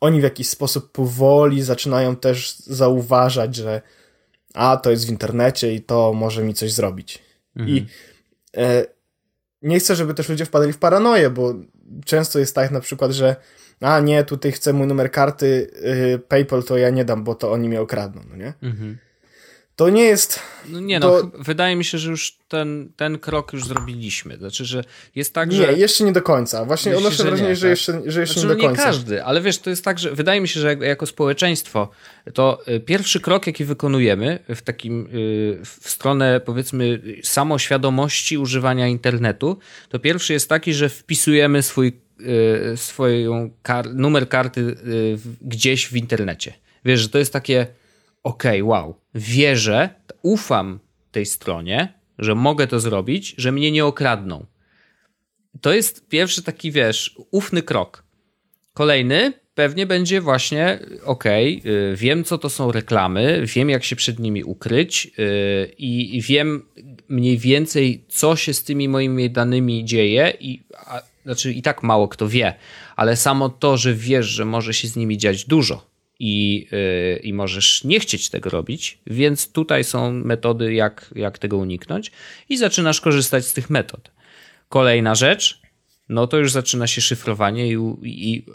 oni 0.02 0.20
w 0.20 0.24
jakiś 0.24 0.50
sposób 0.50 0.92
powoli 0.92 1.64
zaczynają 1.64 2.16
też 2.16 2.58
zauważać, 2.58 3.56
że 3.56 3.82
a 4.54 4.78
to 4.78 4.92
jest 4.92 5.06
w 5.08 5.10
internecie 5.10 5.74
i 5.74 5.82
to 5.82 6.14
może 6.14 6.44
mi 6.44 6.54
coś 6.54 6.72
zrobić. 6.72 7.20
Mhm. 7.56 7.78
I 7.78 7.88
e, 8.58 8.86
nie 9.62 9.80
chcę, 9.80 9.96
żeby 9.96 10.14
też 10.14 10.30
ludzie 10.30 10.46
wpadli 10.46 10.74
w 10.74 10.78
paranoję, 10.78 11.30
bo 11.30 11.54
często 12.06 12.40
jest 12.40 12.56
tak 12.56 12.72
na 12.72 12.80
przykład, 12.80 13.12
że 13.12 13.36
a 13.84 14.00
nie, 14.00 14.24
tutaj 14.24 14.52
chcę 14.52 14.74
mój 14.74 14.88
numer 14.88 15.12
karty 15.12 15.72
y, 16.16 16.20
PayPal, 16.28 16.64
to 16.64 16.78
ja 16.78 16.90
nie 16.90 17.06
dam, 17.06 17.24
bo 17.24 17.36
to 17.36 17.52
oni 17.52 17.70
mnie 17.70 17.82
okradną, 17.82 18.22
no 18.30 18.36
nie? 18.36 18.54
Mhm. 18.62 18.98
To 19.76 19.90
nie 19.90 20.04
jest. 20.04 20.40
No 20.70 20.80
nie, 20.80 21.00
no, 21.00 21.10
to... 21.10 21.30
no, 21.34 21.44
wydaje 21.44 21.76
mi 21.76 21.86
się, 21.86 21.98
że 21.98 22.10
już 22.10 22.38
ten, 22.48 22.92
ten 22.96 23.20
krok 23.20 23.54
już 23.54 23.66
zrobiliśmy. 23.66 24.38
Znaczy, 24.38 24.66
że 24.66 24.84
jest 25.16 25.34
tak, 25.34 25.50
nie, 25.50 25.58
że. 25.58 25.74
Nie, 25.74 25.80
jeszcze 25.80 26.04
nie 26.04 26.12
do 26.12 26.22
końca. 26.22 26.66
Właśnie 26.66 26.98
odnoszę 26.98 27.24
wrażenie, 27.24 27.50
nie, 27.50 27.56
że, 27.56 27.62
tak? 27.62 27.70
jeszcze, 27.70 28.02
że 28.06 28.20
jeszcze 28.20 28.40
znaczy, 28.40 28.56
nie 28.56 28.62
do 28.62 28.68
końca. 28.68 28.82
Nie 28.82 28.88
każdy, 28.88 29.24
ale 29.24 29.42
wiesz, 29.42 29.58
to 29.58 29.70
jest 29.70 29.86
tak, 29.86 30.00
że 30.00 30.12
wydaje 30.12 30.42
mi 30.42 30.48
się, 30.48 30.60
że 30.60 30.74
jako 30.74 31.06
społeczeństwo, 31.06 31.90
to 32.34 32.62
y, 32.68 32.80
pierwszy 32.80 33.20
krok, 33.20 33.48
jaki 33.48 33.66
wykonujemy 33.66 34.40
w 34.56 34.62
takim, 34.62 35.08
y, 35.14 35.60
w 35.66 35.90
stronę 35.90 36.42
powiedzmy 36.46 37.02
samoświadomości 37.24 38.38
używania 38.38 38.88
internetu, 38.88 39.58
to 39.90 40.00
pierwszy 40.00 40.34
jest 40.34 40.50
taki, 40.50 40.74
że 40.74 40.90
wpisujemy 40.90 41.62
swój, 41.64 41.88
y, 41.88 41.94
swoją 42.76 43.50
kar 43.62 43.96
numer 43.96 44.30
karty 44.30 44.76
gdzieś 45.42 45.88
w 45.88 45.96
internecie. 45.96 46.54
Wiesz, 46.86 47.00
że 47.00 47.10
to 47.10 47.18
jest 47.18 47.34
takie 47.34 47.68
okej, 48.24 48.62
okay, 48.62 48.70
wow, 48.70 48.96
wierzę, 49.16 49.90
ufam 50.22 50.80
tej 51.12 51.26
stronie, 51.26 51.94
że 52.20 52.36
mogę 52.36 52.68
to 52.68 52.80
zrobić, 52.80 53.36
że 53.38 53.52
mnie 53.52 53.72
nie 53.72 53.86
okradną. 53.86 54.46
To 55.62 55.74
jest 55.74 56.08
pierwszy 56.08 56.44
taki, 56.44 56.72
wiesz, 56.72 57.16
ufny 57.32 57.62
krok. 57.62 58.04
Kolejny 58.74 59.34
pewnie 59.56 59.86
będzie 59.86 60.22
właśnie, 60.22 60.80
okej, 61.04 61.60
okay, 61.60 61.96
wiem 61.96 62.24
co 62.24 62.38
to 62.38 62.50
są 62.50 62.72
reklamy, 62.72 63.44
wiem 63.46 63.70
jak 63.70 63.84
się 63.84 63.96
przed 63.96 64.20
nimi 64.20 64.44
ukryć 64.44 65.06
yy, 65.06 65.74
i 65.78 66.22
wiem 66.22 66.66
mniej 67.10 67.38
więcej 67.38 68.06
co 68.08 68.36
się 68.36 68.54
z 68.54 68.64
tymi 68.64 68.90
moimi 68.90 69.30
danymi 69.30 69.86
dzieje 69.86 70.34
i 70.40 70.64
a, 70.78 71.02
znaczy 71.24 71.54
i 71.54 71.62
tak 71.62 71.84
mało 71.84 72.08
kto 72.08 72.28
wie, 72.28 72.54
ale 72.96 73.16
samo 73.16 73.50
to, 73.50 73.78
że 73.78 73.94
wiesz, 73.94 74.26
że 74.26 74.46
może 74.46 74.74
się 74.74 74.88
z 74.88 74.96
nimi 74.96 75.18
dziać 75.18 75.46
dużo, 75.46 75.94
i, 76.20 76.68
yy, 76.72 77.20
i 77.24 77.34
możesz 77.34 77.84
nie 77.84 78.00
chcieć 78.00 78.30
tego 78.30 78.50
robić, 78.50 79.00
więc 79.08 79.52
tutaj 79.52 79.84
są 79.84 80.14
metody, 80.14 80.74
jak, 80.74 81.14
jak 81.16 81.38
tego 81.40 81.58
uniknąć, 81.58 82.12
i 82.50 82.58
zaczynasz 82.58 83.02
korzystać 83.02 83.46
z 83.46 83.54
tych 83.54 83.70
metod. 83.70 84.12
Kolejna 84.70 85.16
rzecz, 85.16 85.62
no 86.10 86.28
to 86.28 86.38
już 86.38 86.52
zaczyna 86.52 86.88
się 86.88 87.02
szyfrowanie 87.02 87.68
i, 87.68 87.78
i 88.04 88.46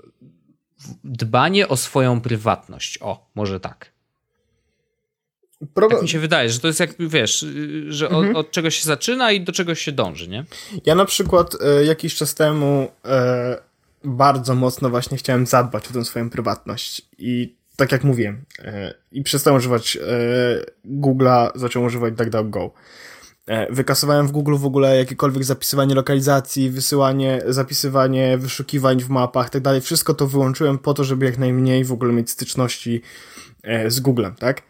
dbanie 1.05 1.69
o 1.69 1.77
swoją 1.77 2.21
prywatność. 2.21 2.99
O, 3.01 3.31
może 3.35 3.61
tak. 3.61 3.93
Pro... 5.75 5.89
Tak 5.89 6.03
mi 6.03 6.09
się 6.09 6.19
wydaje, 6.19 6.51
że 6.51 6.61
to 6.61 6.67
jest 6.67 6.81
jak, 6.81 6.95
wiesz, 6.99 7.47
że 7.89 8.07
mhm. 8.07 8.31
od, 8.31 8.37
od 8.37 8.51
czegoś 8.51 8.77
się 8.77 8.85
zaczyna 8.85 9.33
i 9.33 9.41
do 9.41 9.53
czegoś 9.53 9.81
się 9.81 9.93
dąży, 9.93 10.29
nie? 10.29 10.45
Ja 10.87 10.95
na 10.95 11.05
przykład 11.05 11.55
y, 11.55 11.85
jakiś 11.85 12.15
czas 12.15 12.35
temu 12.35 12.89
y, 13.05 13.09
bardzo 14.05 14.55
mocno 14.55 14.91
właśnie 14.91 15.19
chciałem 15.19 15.47
zadbać 15.47 15.89
o 15.89 15.93
tę 15.93 16.05
swoją 16.05 16.31
prywatność 16.31 17.03
i 17.19 17.59
tak 17.79 17.93
jak 17.93 18.05
mówiłem, 18.05 18.45
e, 18.59 18.95
i 19.13 19.23
przestałem 19.23 19.57
używać 19.57 19.97
e, 19.97 20.01
Google'a, 20.85 21.51
zacząłem 21.55 21.87
używać 21.87 22.15
DuckDuckGo. 22.15 22.71
E, 23.47 23.73
wykasowałem 23.73 24.27
w 24.27 24.31
Google 24.31 24.57
w 24.57 24.65
ogóle 24.65 24.97
jakiekolwiek 24.97 25.45
zapisywanie 25.45 25.95
lokalizacji, 25.95 26.71
wysyłanie, 26.71 27.43
zapisywanie 27.47 28.39
wyszukiwań 28.39 29.01
w 29.01 29.09
mapach, 29.09 29.51
tak 29.51 29.63
dalej. 29.63 29.81
Wszystko 29.81 30.15
to 30.15 30.27
wyłączyłem 30.27 30.79
po 30.79 30.95
to, 30.95 31.05
żeby 31.05 31.27
jak 31.27 31.39
najmniej 31.39 31.85
w 31.85 31.93
ogóle 31.93 32.13
mieć 32.13 32.31
styczności 32.31 33.03
z 33.89 34.01
Googlem, 34.01 34.35
tak? 34.35 34.63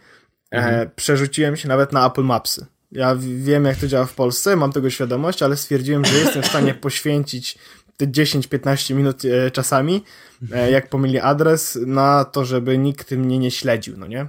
Mhm. 0.51 0.91
Przerzuciłem 0.97 1.57
się 1.57 1.69
nawet 1.69 1.93
na 1.93 2.07
Apple 2.07 2.23
Mapsy. 2.23 2.67
Ja 2.93 3.17
wiem, 3.19 3.65
jak 3.65 3.77
to 3.77 3.87
działa 3.87 4.07
w 4.07 4.15
Polsce, 4.15 4.57
mam 4.57 4.73
tego 4.73 4.91
świadomość, 4.91 5.43
ale 5.43 5.57
stwierdziłem, 5.57 6.05
że 6.05 6.19
jestem 6.19 6.43
w 6.43 6.47
stanie 6.47 6.75
poświęcić 6.85 7.59
te 7.97 8.07
10-15 8.07 8.95
minut 8.95 9.25
e, 9.25 9.51
czasami, 9.51 10.05
e, 10.53 10.71
jak 10.71 10.89
pomyli 10.89 11.19
adres, 11.19 11.79
na 11.87 12.25
to, 12.25 12.45
żeby 12.45 12.79
nikt 12.79 13.11
mnie 13.11 13.39
nie 13.39 13.51
śledził, 13.51 13.97
no 13.99 14.07
nie? 14.07 14.27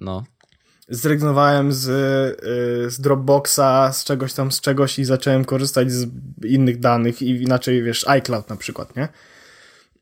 No. 0.00 0.24
Zrezygnowałem 0.88 1.72
z, 1.72 1.88
e, 1.88 2.90
z 2.90 3.00
Dropboxa, 3.00 3.92
z 3.92 4.04
czegoś 4.04 4.34
tam, 4.34 4.52
z 4.52 4.60
czegoś 4.60 4.98
i 4.98 5.04
zacząłem 5.04 5.44
korzystać 5.44 5.92
z 5.92 6.08
innych 6.44 6.80
danych 6.80 7.22
i 7.22 7.42
inaczej, 7.42 7.82
wiesz, 7.82 8.08
iCloud 8.08 8.48
na 8.48 8.56
przykład, 8.56 8.96
nie? 8.96 9.08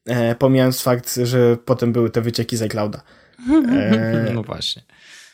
E, 0.06 0.34
pomijając 0.34 0.82
fakt, 0.82 1.18
że 1.22 1.56
potem 1.64 1.92
były 1.92 2.10
te 2.10 2.20
wycieki 2.20 2.56
z 2.56 2.62
iClouda. 2.62 3.02
E, 3.72 4.30
no 4.34 4.42
właśnie. 4.42 4.82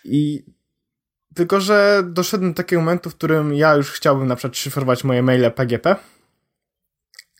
I 0.05 0.45
tylko, 1.35 1.61
że 1.61 2.03
doszedłem 2.07 2.53
do 2.53 2.57
takiego 2.57 2.83
momentu, 2.83 3.11
w 3.11 3.15
którym 3.15 3.55
ja 3.55 3.75
już 3.75 3.91
chciałbym 3.91 4.27
na 4.27 4.37
przykład 4.37 4.57
szyfrować 4.57 5.05
moje 5.05 5.23
maile 5.23 5.51
PGP, 5.51 5.97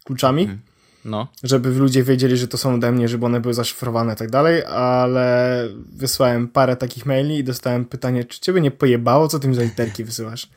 kluczami. 0.05 0.43
Mhm. 0.43 0.61
No. 1.05 1.29
Żeby 1.43 1.71
ludzie 1.71 2.03
wiedzieli, 2.03 2.37
że 2.37 2.49
to 2.49 2.59
są 2.59 2.75
ode 2.75 2.93
mnie, 2.93 3.09
żeby 3.09 3.27
one 3.27 3.41
były 3.41 3.55
zaszyfrowane 3.55 4.13
i 4.13 4.17
tak 4.17 4.31
dalej, 4.31 4.65
ale 4.65 5.69
wysłałem 5.93 6.49
parę 6.49 6.77
takich 6.77 7.07
maili 7.07 7.39
i 7.39 7.45
dostałem 7.45 7.85
pytanie, 7.85 8.25
czy 8.25 8.41
ciebie 8.41 8.61
nie 8.61 8.71
pojebało, 8.71 9.29
co 9.29 9.39
tym 9.39 9.55
za 9.55 9.63
literki 9.63 10.05
wysyłasz? 10.05 10.49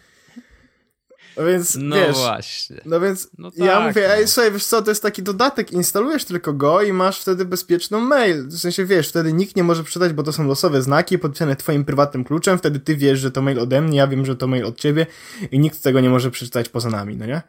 No 1.38 1.46
więc, 1.46 1.78
no 1.80 1.96
wiesz, 1.96 2.16
właśnie. 2.16 2.82
No 2.86 3.00
więc 3.00 3.30
no 3.38 3.52
tak, 3.52 3.60
ja 3.60 3.80
mówię, 3.80 4.08
no. 4.08 4.14
ej, 4.14 4.28
słuchaj, 4.28 4.52
wiesz 4.52 4.66
co, 4.66 4.82
to 4.82 4.92
jest 4.92 5.04
taki 5.04 5.24
dodatek, 5.24 5.72
instalujesz 5.72 6.26
tylko 6.26 6.54
go 6.54 6.82
i 6.82 6.94
masz 6.94 7.22
wtedy 7.22 7.46
bezpieczną 7.46 8.00
mail. 8.00 8.48
W 8.48 8.60
sensie, 8.60 8.86
wiesz, 8.86 9.10
wtedy 9.10 9.34
nikt 9.34 9.56
nie 9.56 9.64
może 9.64 9.84
przeczytać, 9.84 10.14
bo 10.14 10.24
to 10.24 10.34
są 10.34 10.48
losowe 10.48 10.82
znaki 10.82 11.20
podpisane 11.20 11.56
twoim 11.56 11.86
prywatnym 11.86 12.24
kluczem, 12.24 12.58
wtedy 12.58 12.80
ty 12.80 12.96
wiesz, 12.96 13.20
że 13.20 13.32
to 13.32 13.42
mail 13.42 13.60
ode 13.60 13.82
mnie, 13.82 13.98
ja 13.98 14.08
wiem, 14.08 14.26
że 14.26 14.36
to 14.36 14.48
mail 14.48 14.66
od 14.66 14.78
ciebie 14.78 15.06
i 15.52 15.60
nikt 15.60 15.84
tego 15.84 16.00
nie 16.00 16.10
może 16.10 16.32
przeczytać 16.32 16.70
poza 16.70 16.90
nami, 16.90 17.18
no 17.18 17.26
nie? 17.26 17.42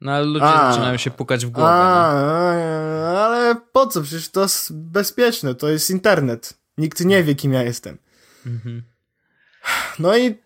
No 0.00 0.12
ale 0.12 0.26
ludzie 0.26 0.44
a, 0.44 0.72
zaczynają 0.72 0.96
się 0.96 1.10
pukać 1.10 1.46
w 1.46 1.50
głowę. 1.50 1.70
A, 1.70 2.12
no. 3.12 3.18
ale 3.20 3.56
po 3.72 3.86
co? 3.86 4.02
Przecież 4.02 4.28
to 4.28 4.42
jest 4.42 4.72
bezpieczne, 4.72 5.54
to 5.54 5.68
jest 5.68 5.90
internet. 5.90 6.58
Nikt 6.78 7.04
nie 7.04 7.24
wie, 7.24 7.34
kim 7.34 7.52
ja 7.52 7.62
jestem. 7.62 7.98
Mhm. 8.46 8.82
No 9.98 10.16
i 10.16 10.38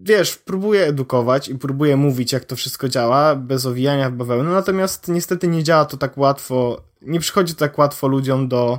wiesz, 0.00 0.36
próbuję 0.36 0.86
edukować 0.86 1.48
i 1.48 1.54
próbuję 1.54 1.96
mówić, 1.96 2.32
jak 2.32 2.44
to 2.44 2.56
wszystko 2.56 2.88
działa, 2.88 3.36
bez 3.36 3.66
owijania 3.66 4.10
w 4.10 4.12
bawełnę, 4.12 4.50
natomiast 4.50 5.08
niestety 5.08 5.48
nie 5.48 5.62
działa 5.62 5.84
to 5.84 5.96
tak 5.96 6.18
łatwo, 6.18 6.82
nie 7.02 7.20
przychodzi 7.20 7.54
tak 7.54 7.78
łatwo 7.78 8.08
ludziom 8.08 8.48
do, 8.48 8.78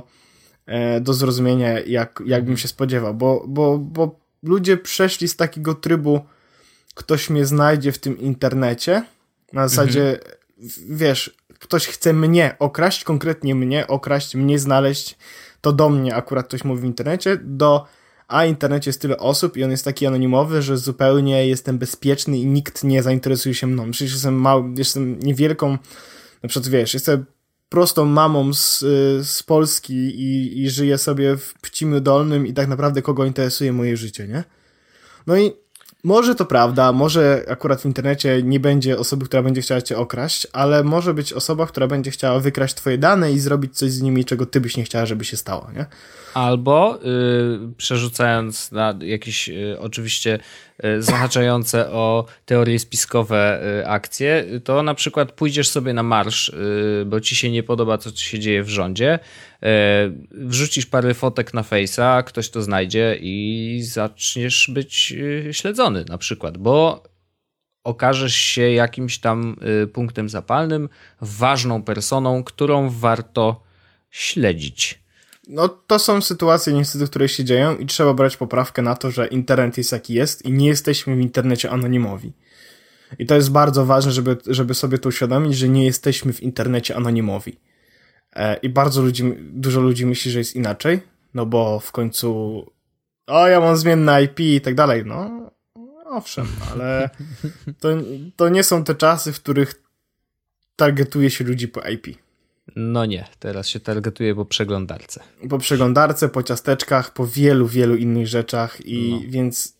e, 0.66 1.00
do 1.00 1.14
zrozumienia, 1.14 1.80
jak, 1.80 2.22
jakbym 2.26 2.56
się 2.56 2.68
spodziewał, 2.68 3.14
bo, 3.14 3.44
bo, 3.48 3.78
bo 3.78 4.20
ludzie 4.42 4.76
przeszli 4.76 5.28
z 5.28 5.36
takiego 5.36 5.74
trybu, 5.74 6.20
ktoś 6.94 7.30
mnie 7.30 7.46
znajdzie 7.46 7.92
w 7.92 7.98
tym 7.98 8.18
internecie, 8.18 9.04
na 9.52 9.68
zasadzie, 9.68 10.10
mhm. 10.10 10.96
wiesz, 10.96 11.36
ktoś 11.58 11.86
chce 11.86 12.12
mnie 12.12 12.56
okraść, 12.58 13.04
konkretnie 13.04 13.54
mnie 13.54 13.86
okraść, 13.86 14.34
mnie 14.34 14.58
znaleźć, 14.58 15.18
to 15.60 15.72
do 15.72 15.88
mnie 15.88 16.14
akurat 16.14 16.46
ktoś 16.46 16.64
mówi 16.64 16.80
w 16.80 16.84
internecie, 16.84 17.38
do 17.42 17.86
a 18.32 18.44
internecie 18.44 18.88
jest 18.88 19.00
tyle 19.00 19.16
osób 19.16 19.56
i 19.56 19.64
on 19.64 19.70
jest 19.70 19.84
taki 19.84 20.06
anonimowy, 20.06 20.62
że 20.62 20.78
zupełnie 20.78 21.46
jestem 21.46 21.78
bezpieczny 21.78 22.38
i 22.38 22.46
nikt 22.46 22.84
nie 22.84 23.02
zainteresuje 23.02 23.54
się 23.54 23.66
mną. 23.66 23.90
Przecież 23.90 24.12
jestem 24.12 24.34
mały, 24.34 24.74
jestem 24.76 25.18
niewielką, 25.18 25.78
na 26.42 26.48
przykład 26.48 26.68
wiesz, 26.68 26.94
jestem 26.94 27.24
prostą 27.68 28.04
mamą 28.04 28.54
z, 28.54 28.78
z 29.26 29.42
Polski 29.42 29.94
i, 29.94 30.62
i 30.62 30.70
żyję 30.70 30.98
sobie 30.98 31.36
w 31.36 31.54
Pcimiu 31.54 32.00
Dolnym 32.00 32.46
i 32.46 32.52
tak 32.52 32.68
naprawdę 32.68 33.02
kogo 33.02 33.24
interesuje 33.24 33.72
moje 33.72 33.96
życie, 33.96 34.28
nie? 34.28 34.44
No 35.26 35.36
i 35.36 35.52
może 36.04 36.34
to 36.34 36.44
prawda, 36.44 36.92
może 36.92 37.44
akurat 37.48 37.80
w 37.80 37.86
internecie 37.86 38.42
nie 38.42 38.60
będzie 38.60 38.98
osoby, 38.98 39.24
która 39.24 39.42
będzie 39.42 39.60
chciała 39.62 39.82
cię 39.82 39.96
okraść, 39.98 40.46
ale 40.52 40.84
może 40.84 41.14
być 41.14 41.32
osoba, 41.32 41.66
która 41.66 41.86
będzie 41.86 42.10
chciała 42.10 42.40
wykraść 42.40 42.74
twoje 42.74 42.98
dane 42.98 43.32
i 43.32 43.38
zrobić 43.38 43.78
coś 43.78 43.90
z 43.90 44.02
nimi, 44.02 44.24
czego 44.24 44.46
ty 44.46 44.60
byś 44.60 44.76
nie 44.76 44.84
chciała, 44.84 45.06
żeby 45.06 45.24
się 45.24 45.36
stało, 45.36 45.70
nie? 45.76 45.86
Albo 46.34 46.98
y, 47.02 47.74
przerzucając 47.76 48.72
na 48.72 48.94
jakieś 49.00 49.48
y, 49.48 49.76
oczywiście 49.80 50.38
zahaczające 50.98 51.90
o 51.90 52.26
teorie 52.44 52.78
spiskowe 52.78 53.62
y, 53.80 53.86
akcje, 53.86 54.44
to 54.64 54.82
na 54.82 54.94
przykład 54.94 55.32
pójdziesz 55.32 55.68
sobie 55.68 55.92
na 55.92 56.02
marsz, 56.02 56.48
y, 56.48 57.04
bo 57.06 57.20
ci 57.20 57.36
się 57.36 57.50
nie 57.50 57.62
podoba, 57.62 57.98
co 57.98 58.10
się 58.16 58.38
dzieje 58.38 58.62
w 58.62 58.68
rządzie, 58.68 59.18
wrzucisz 60.30 60.86
parę 60.86 61.14
fotek 61.14 61.54
na 61.54 61.62
Face'a, 61.62 62.24
ktoś 62.24 62.50
to 62.50 62.62
znajdzie 62.62 63.18
i 63.20 63.80
zaczniesz 63.82 64.70
być 64.74 65.14
śledzony 65.52 66.04
na 66.08 66.18
przykład, 66.18 66.58
bo 66.58 67.02
okażesz 67.84 68.34
się 68.34 68.70
jakimś 68.70 69.18
tam 69.18 69.56
punktem 69.92 70.28
zapalnym, 70.28 70.88
ważną 71.20 71.82
personą, 71.82 72.44
którą 72.44 72.90
warto 72.90 73.62
śledzić. 74.10 75.01
No 75.52 75.68
to 75.68 75.98
są 75.98 76.20
sytuacje 76.20 76.72
niestety, 76.72 77.06
które 77.06 77.28
się 77.28 77.44
dzieją 77.44 77.76
i 77.76 77.86
trzeba 77.86 78.14
brać 78.14 78.36
poprawkę 78.36 78.82
na 78.82 78.94
to, 78.94 79.10
że 79.10 79.26
internet 79.26 79.78
jest 79.78 79.92
jaki 79.92 80.14
jest 80.14 80.44
i 80.44 80.52
nie 80.52 80.66
jesteśmy 80.66 81.16
w 81.16 81.20
internecie 81.20 81.70
anonimowi. 81.70 82.32
I 83.18 83.26
to 83.26 83.34
jest 83.34 83.50
bardzo 83.50 83.86
ważne, 83.86 84.12
żeby, 84.12 84.36
żeby 84.46 84.74
sobie 84.74 84.98
to 84.98 85.08
uświadomić, 85.08 85.56
że 85.56 85.68
nie 85.68 85.84
jesteśmy 85.84 86.32
w 86.32 86.42
internecie 86.42 86.96
anonimowi. 86.96 87.60
E, 88.36 88.56
I 88.56 88.68
bardzo 88.68 89.02
ludzi, 89.02 89.34
dużo 89.40 89.80
ludzi 89.80 90.06
myśli, 90.06 90.30
że 90.30 90.38
jest 90.38 90.56
inaczej, 90.56 91.00
no 91.34 91.46
bo 91.46 91.80
w 91.80 91.92
końcu 91.92 92.30
o, 93.26 93.48
ja 93.48 93.60
mam 93.60 93.76
zmienne 93.76 94.22
IP 94.22 94.40
i 94.40 94.60
tak 94.60 94.74
dalej. 94.74 95.02
No, 95.06 95.50
owszem, 96.06 96.46
ale 96.72 97.10
to, 97.80 97.88
to 98.36 98.48
nie 98.48 98.62
są 98.64 98.84
te 98.84 98.94
czasy, 98.94 99.32
w 99.32 99.40
których 99.40 99.82
targetuje 100.76 101.30
się 101.30 101.44
ludzi 101.44 101.68
po 101.68 101.80
IP. 101.88 102.06
No 102.76 103.06
nie, 103.06 103.24
teraz 103.38 103.68
się 103.68 103.80
targetuje 103.80 104.34
po 104.34 104.44
przeglądarce. 104.44 105.20
Po 105.48 105.58
przeglądarce, 105.58 106.28
po 106.28 106.42
ciasteczkach, 106.42 107.12
po 107.12 107.26
wielu, 107.26 107.66
wielu 107.66 107.96
innych 107.96 108.26
rzeczach 108.26 108.86
i 108.86 109.10
no. 109.10 109.30
więc 109.30 109.76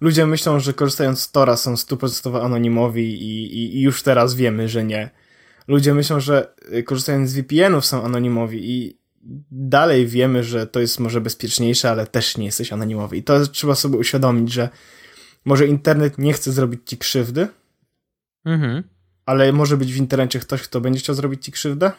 ludzie 0.00 0.26
myślą, 0.26 0.60
że 0.60 0.72
korzystając 0.72 1.20
z 1.20 1.32
Tora 1.32 1.56
są 1.56 1.76
stuprocentowo 1.76 2.44
anonimowi 2.44 3.22
i, 3.22 3.58
i, 3.58 3.76
i, 3.76 3.80
już 3.80 4.02
teraz 4.02 4.34
wiemy, 4.34 4.68
że 4.68 4.84
nie. 4.84 5.10
Ludzie 5.68 5.94
myślą, 5.94 6.20
że 6.20 6.54
korzystając 6.84 7.30
z 7.30 7.34
VPN-ów 7.34 7.86
są 7.86 8.04
anonimowi 8.04 8.70
i 8.70 8.98
dalej 9.50 10.06
wiemy, 10.06 10.44
że 10.44 10.66
to 10.66 10.80
jest 10.80 11.00
może 11.00 11.20
bezpieczniejsze, 11.20 11.90
ale 11.90 12.06
też 12.06 12.36
nie 12.36 12.46
jesteś 12.46 12.72
anonimowy. 12.72 13.16
I 13.16 13.22
to 13.22 13.46
trzeba 13.46 13.74
sobie 13.74 13.98
uświadomić, 13.98 14.52
że 14.52 14.68
może 15.44 15.66
internet 15.66 16.18
nie 16.18 16.32
chce 16.32 16.52
zrobić 16.52 16.80
ci 16.84 16.98
krzywdy, 16.98 17.48
mhm. 18.44 18.82
ale 19.26 19.52
może 19.52 19.76
być 19.76 19.92
w 19.92 19.96
internecie 19.96 20.38
ktoś, 20.38 20.62
kto 20.62 20.80
będzie 20.80 21.00
chciał 21.00 21.14
zrobić 21.14 21.44
ci 21.44 21.52
krzywdę 21.52 21.92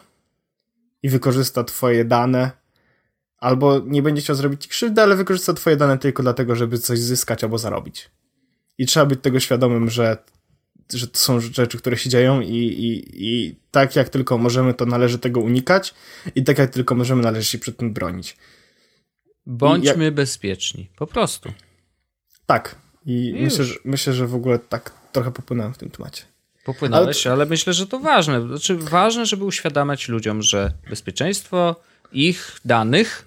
i 1.02 1.08
wykorzysta 1.08 1.64
twoje 1.64 2.04
dane, 2.04 2.50
albo 3.38 3.80
nie 3.86 4.02
będzie 4.02 4.22
chciał 4.22 4.36
zrobić 4.36 4.68
krzywdy, 4.68 5.02
ale 5.02 5.16
wykorzysta 5.16 5.54
twoje 5.54 5.76
dane 5.76 5.98
tylko 5.98 6.22
dlatego, 6.22 6.56
żeby 6.56 6.78
coś 6.78 6.98
zyskać 6.98 7.44
albo 7.44 7.58
zarobić. 7.58 8.10
I 8.78 8.86
trzeba 8.86 9.06
być 9.06 9.20
tego 9.22 9.40
świadomym, 9.40 9.90
że, 9.90 10.16
że 10.92 11.08
to 11.08 11.18
są 11.18 11.40
rzeczy, 11.40 11.78
które 11.78 11.96
się 11.96 12.10
dzieją 12.10 12.40
i, 12.40 12.56
i, 12.56 13.04
i 13.26 13.56
tak 13.70 13.96
jak 13.96 14.08
tylko 14.08 14.38
możemy, 14.38 14.74
to 14.74 14.86
należy 14.86 15.18
tego 15.18 15.40
unikać 15.40 15.94
i 16.34 16.44
tak 16.44 16.58
jak 16.58 16.70
tylko 16.70 16.94
możemy, 16.94 17.22
należy 17.22 17.48
się 17.48 17.58
przed 17.58 17.76
tym 17.76 17.92
bronić. 17.92 18.36
Bądźmy 19.46 20.04
jak... 20.04 20.14
bezpieczni, 20.14 20.90
po 20.96 21.06
prostu. 21.06 21.52
Tak. 22.46 22.76
I, 23.06 23.28
I 23.28 23.42
myślę, 23.42 23.64
że, 23.64 23.74
myślę, 23.84 24.12
że 24.12 24.26
w 24.26 24.34
ogóle 24.34 24.58
tak 24.58 24.92
trochę 25.12 25.32
popłynąłem 25.32 25.74
w 25.74 25.78
tym 25.78 25.90
temacie. 25.90 26.22
Popłynąłeś, 26.68 27.26
ale... 27.26 27.34
ale 27.34 27.46
myślę, 27.46 27.72
że 27.72 27.86
to 27.86 27.98
ważne. 27.98 28.48
Znaczy, 28.48 28.76
ważne, 28.76 29.26
żeby 29.26 29.44
uświadamiać 29.44 30.08
ludziom, 30.08 30.42
że 30.42 30.72
bezpieczeństwo 30.90 31.76
ich 32.12 32.56
danych 32.64 33.24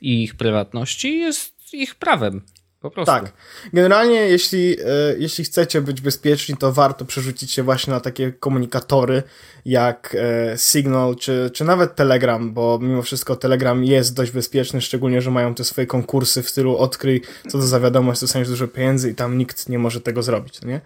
i 0.00 0.22
ich 0.22 0.34
prywatności 0.34 1.18
jest 1.18 1.52
ich 1.72 1.94
prawem. 1.94 2.42
Po 2.80 2.90
prostu. 2.90 3.12
Tak. 3.12 3.32
Generalnie, 3.72 4.14
jeśli, 4.14 4.76
e, 4.80 4.84
jeśli 5.18 5.44
chcecie 5.44 5.80
być 5.80 6.00
bezpieczni, 6.00 6.56
to 6.56 6.72
warto 6.72 7.04
przerzucić 7.04 7.52
się 7.52 7.62
właśnie 7.62 7.92
na 7.92 8.00
takie 8.00 8.32
komunikatory 8.32 9.22
jak 9.64 10.16
e, 10.18 10.58
Signal 10.58 11.16
czy, 11.16 11.50
czy 11.54 11.64
nawet 11.64 11.96
Telegram, 11.96 12.52
bo 12.54 12.78
mimo 12.82 13.02
wszystko 13.02 13.36
Telegram 13.36 13.84
jest 13.84 14.14
dość 14.14 14.30
bezpieczny, 14.30 14.80
szczególnie, 14.80 15.22
że 15.22 15.30
mają 15.30 15.54
te 15.54 15.64
swoje 15.64 15.86
konkursy 15.86 16.42
w 16.42 16.50
stylu 16.50 16.76
odkryj, 16.76 17.22
co 17.48 17.58
to 17.58 17.62
za 17.62 17.80
wiadomość, 17.80 18.20
dostaniesz 18.20 18.48
dużo 18.48 18.68
pieniędzy 18.68 19.10
i 19.10 19.14
tam 19.14 19.38
nikt 19.38 19.68
nie 19.68 19.78
może 19.78 20.00
tego 20.00 20.22
zrobić, 20.22 20.62
nie? 20.62 20.80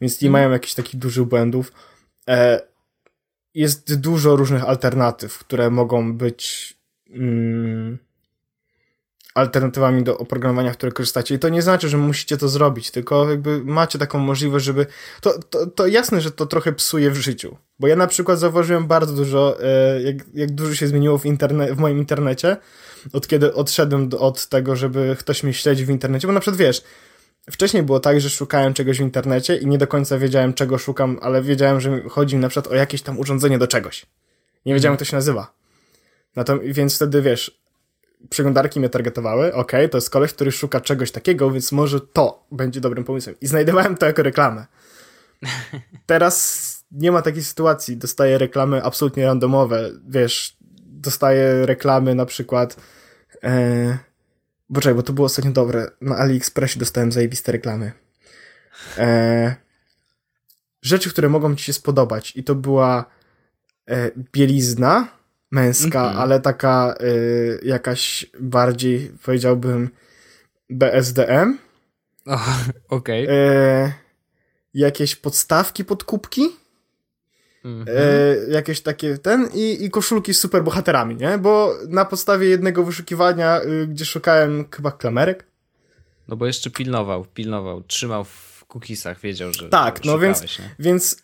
Więc 0.00 0.20
nie 0.20 0.30
mają 0.30 0.50
jakichś 0.50 0.74
takich 0.74 1.00
dużych 1.00 1.24
błędów. 1.24 1.72
E, 2.28 2.60
jest 3.54 4.00
dużo 4.00 4.36
różnych 4.36 4.64
alternatyw, 4.64 5.38
które 5.38 5.70
mogą 5.70 6.12
być 6.16 6.74
mm, 7.10 7.98
alternatywami 9.36 10.02
do 10.02 10.18
oprogramowania, 10.18 10.72
które 10.72 10.92
korzystacie. 10.92 11.34
I 11.34 11.38
to 11.38 11.48
nie 11.48 11.62
znaczy, 11.62 11.88
że 11.88 11.98
musicie 11.98 12.36
to 12.36 12.48
zrobić, 12.48 12.90
tylko 12.90 13.30
jakby 13.30 13.64
macie 13.64 13.98
taką 13.98 14.18
możliwość, 14.18 14.64
żeby. 14.64 14.86
To, 15.20 15.38
to, 15.38 15.66
to 15.66 15.86
jasne, 15.86 16.20
że 16.20 16.30
to 16.30 16.46
trochę 16.46 16.72
psuje 16.72 17.10
w 17.10 17.16
życiu. 17.16 17.56
Bo 17.78 17.86
ja 17.86 17.96
na 17.96 18.06
przykład 18.06 18.38
zauważyłem 18.38 18.86
bardzo 18.86 19.12
dużo, 19.12 19.62
e, 19.62 20.02
jak, 20.02 20.16
jak 20.34 20.50
dużo 20.50 20.74
się 20.74 20.86
zmieniło 20.86 21.18
w, 21.18 21.26
interne 21.26 21.74
w 21.74 21.78
moim 21.78 21.98
internecie, 21.98 22.56
od 23.12 23.28
kiedy 23.28 23.54
odszedłem 23.54 24.10
od 24.18 24.46
tego, 24.48 24.76
żeby 24.76 25.16
ktoś 25.18 25.42
mnie 25.42 25.54
śledził 25.54 25.86
w 25.86 25.90
internecie. 25.90 26.26
Bo 26.26 26.32
na 26.32 26.40
przykład 26.40 26.58
wiesz, 26.58 26.82
Wcześniej 27.50 27.82
było 27.82 28.00
tak, 28.00 28.20
że 28.20 28.30
szukałem 28.30 28.74
czegoś 28.74 28.98
w 28.98 29.00
internecie 29.00 29.56
i 29.56 29.66
nie 29.66 29.78
do 29.78 29.86
końca 29.86 30.18
wiedziałem, 30.18 30.54
czego 30.54 30.78
szukam, 30.78 31.18
ale 31.22 31.42
wiedziałem, 31.42 31.80
że 31.80 32.02
chodzi 32.08 32.36
mi 32.36 32.42
na 32.42 32.48
przykład 32.48 32.72
o 32.72 32.76
jakieś 32.76 33.02
tam 33.02 33.18
urządzenie 33.18 33.58
do 33.58 33.66
czegoś. 33.66 34.06
Nie 34.66 34.74
wiedziałem, 34.74 34.92
jak 34.92 34.98
to 34.98 35.04
się 35.04 35.16
nazywa. 35.16 35.54
No 36.36 36.44
to, 36.44 36.58
więc 36.58 36.96
wtedy 36.96 37.22
wiesz, 37.22 37.60
przeglądarki 38.30 38.80
mnie 38.80 38.88
targetowały, 38.88 39.54
ok, 39.54 39.72
to 39.90 39.96
jest 39.96 40.10
koleś, 40.10 40.32
który 40.32 40.52
szuka 40.52 40.80
czegoś 40.80 41.10
takiego, 41.10 41.50
więc 41.50 41.72
może 41.72 42.00
to 42.00 42.46
będzie 42.52 42.80
dobrym 42.80 43.04
pomysłem. 43.04 43.36
I 43.40 43.46
znajdowałem 43.46 43.96
to 43.96 44.06
jako 44.06 44.22
reklamę. 44.22 44.66
Teraz 46.06 46.66
nie 46.90 47.12
ma 47.12 47.22
takiej 47.22 47.44
sytuacji. 47.44 47.96
Dostaję 47.96 48.38
reklamy 48.38 48.82
absolutnie 48.82 49.26
randomowe. 49.26 49.90
Wiesz, 50.08 50.56
dostaję 50.86 51.66
reklamy 51.66 52.14
na 52.14 52.26
przykład. 52.26 52.76
E, 53.42 53.98
bo 54.68 54.80
czekaj, 54.80 54.94
bo 54.94 55.02
to 55.02 55.12
było 55.12 55.26
ostatnio 55.26 55.52
dobre. 55.52 55.90
Na 56.00 56.16
AliExpressie 56.16 56.78
dostałem 56.78 57.12
zajebiste 57.12 57.52
reklamy. 57.52 57.92
E, 58.98 59.56
rzeczy, 60.82 61.10
które 61.10 61.28
mogą 61.28 61.56
ci 61.56 61.64
się 61.64 61.72
spodobać. 61.72 62.36
I 62.36 62.44
to 62.44 62.54
była 62.54 63.04
e, 63.86 64.10
bielizna 64.32 65.08
męska, 65.50 66.02
mm 66.02 66.14
-hmm. 66.14 66.20
ale 66.20 66.40
taka 66.40 66.94
y, 67.00 67.60
jakaś 67.62 68.26
bardziej, 68.40 69.12
powiedziałbym, 69.22 69.90
BSDM. 70.70 71.58
Okej. 72.88 73.24
Okay. 73.24 73.36
E, 73.36 73.92
jakieś 74.74 75.16
podstawki 75.16 75.84
pod 75.84 76.04
kubki. 76.04 76.42
Mm 77.66 77.84
-hmm. 77.84 77.88
e, 77.88 78.50
jakieś 78.50 78.80
takie 78.80 79.18
ten 79.18 79.48
i, 79.54 79.84
i 79.84 79.90
koszulki 79.90 80.34
z 80.34 80.40
superbohaterami, 80.40 81.16
nie? 81.16 81.38
Bo 81.38 81.74
na 81.88 82.04
podstawie 82.04 82.48
jednego 82.48 82.84
wyszukiwania, 82.84 83.60
y, 83.62 83.86
gdzie 83.86 84.04
szukałem 84.04 84.64
chyba 84.76 84.92
klamerek. 84.92 85.44
No 86.28 86.36
bo 86.36 86.46
jeszcze 86.46 86.70
pilnował, 86.70 87.24
pilnował, 87.24 87.82
trzymał 87.82 88.24
w 88.24 88.64
cookiesach, 88.68 89.20
wiedział, 89.20 89.52
że. 89.52 89.68
Tak, 89.68 90.04
no 90.04 90.18
więc, 90.18 90.44
więc 90.78 91.16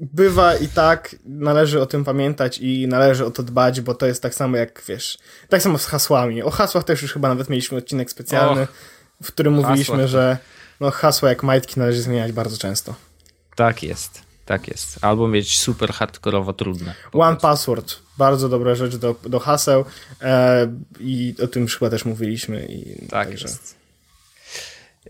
bywa 0.00 0.56
i 0.56 0.68
tak, 0.68 1.16
należy 1.24 1.80
o 1.80 1.86
tym 1.86 2.04
pamiętać 2.04 2.58
i 2.58 2.88
należy 2.88 3.24
o 3.24 3.30
to 3.30 3.42
dbać, 3.42 3.80
bo 3.80 3.94
to 3.94 4.06
jest 4.06 4.22
tak 4.22 4.34
samo 4.34 4.56
jak, 4.56 4.82
wiesz, 4.88 5.18
tak 5.48 5.62
samo 5.62 5.78
z 5.78 5.86
hasłami. 5.86 6.42
O 6.42 6.50
hasłach 6.50 6.84
też 6.84 7.02
już 7.02 7.12
chyba 7.12 7.28
nawet 7.28 7.50
mieliśmy 7.50 7.78
odcinek 7.78 8.10
specjalny, 8.10 8.62
Och, 8.62 8.68
w 9.22 9.32
którym 9.32 9.52
mówiliśmy, 9.52 10.08
że 10.08 10.38
no, 10.80 10.90
hasła 10.90 11.28
jak 11.28 11.42
majtki 11.42 11.80
należy 11.80 12.02
zmieniać 12.02 12.32
bardzo 12.32 12.58
często. 12.58 12.94
Tak 13.56 13.82
jest, 13.82 14.25
tak 14.46 14.68
jest. 14.68 14.98
Albo 15.04 15.28
mieć 15.28 15.58
super 15.58 15.92
hardkorowo 15.92 16.52
trudne. 16.52 16.94
One 17.12 17.36
Password, 17.36 17.96
bardzo 18.18 18.48
dobra 18.48 18.74
rzecz 18.74 18.96
do, 18.96 19.14
do 19.22 19.38
haseł 19.38 19.84
e, 20.22 20.72
i 21.00 21.34
o 21.44 21.46
tym 21.46 21.66
chyba 21.66 21.90
też 21.90 22.04
mówiliśmy. 22.04 22.66
I, 22.66 23.06
tak 23.08 23.28
także... 23.28 23.48
jest. 23.48 23.76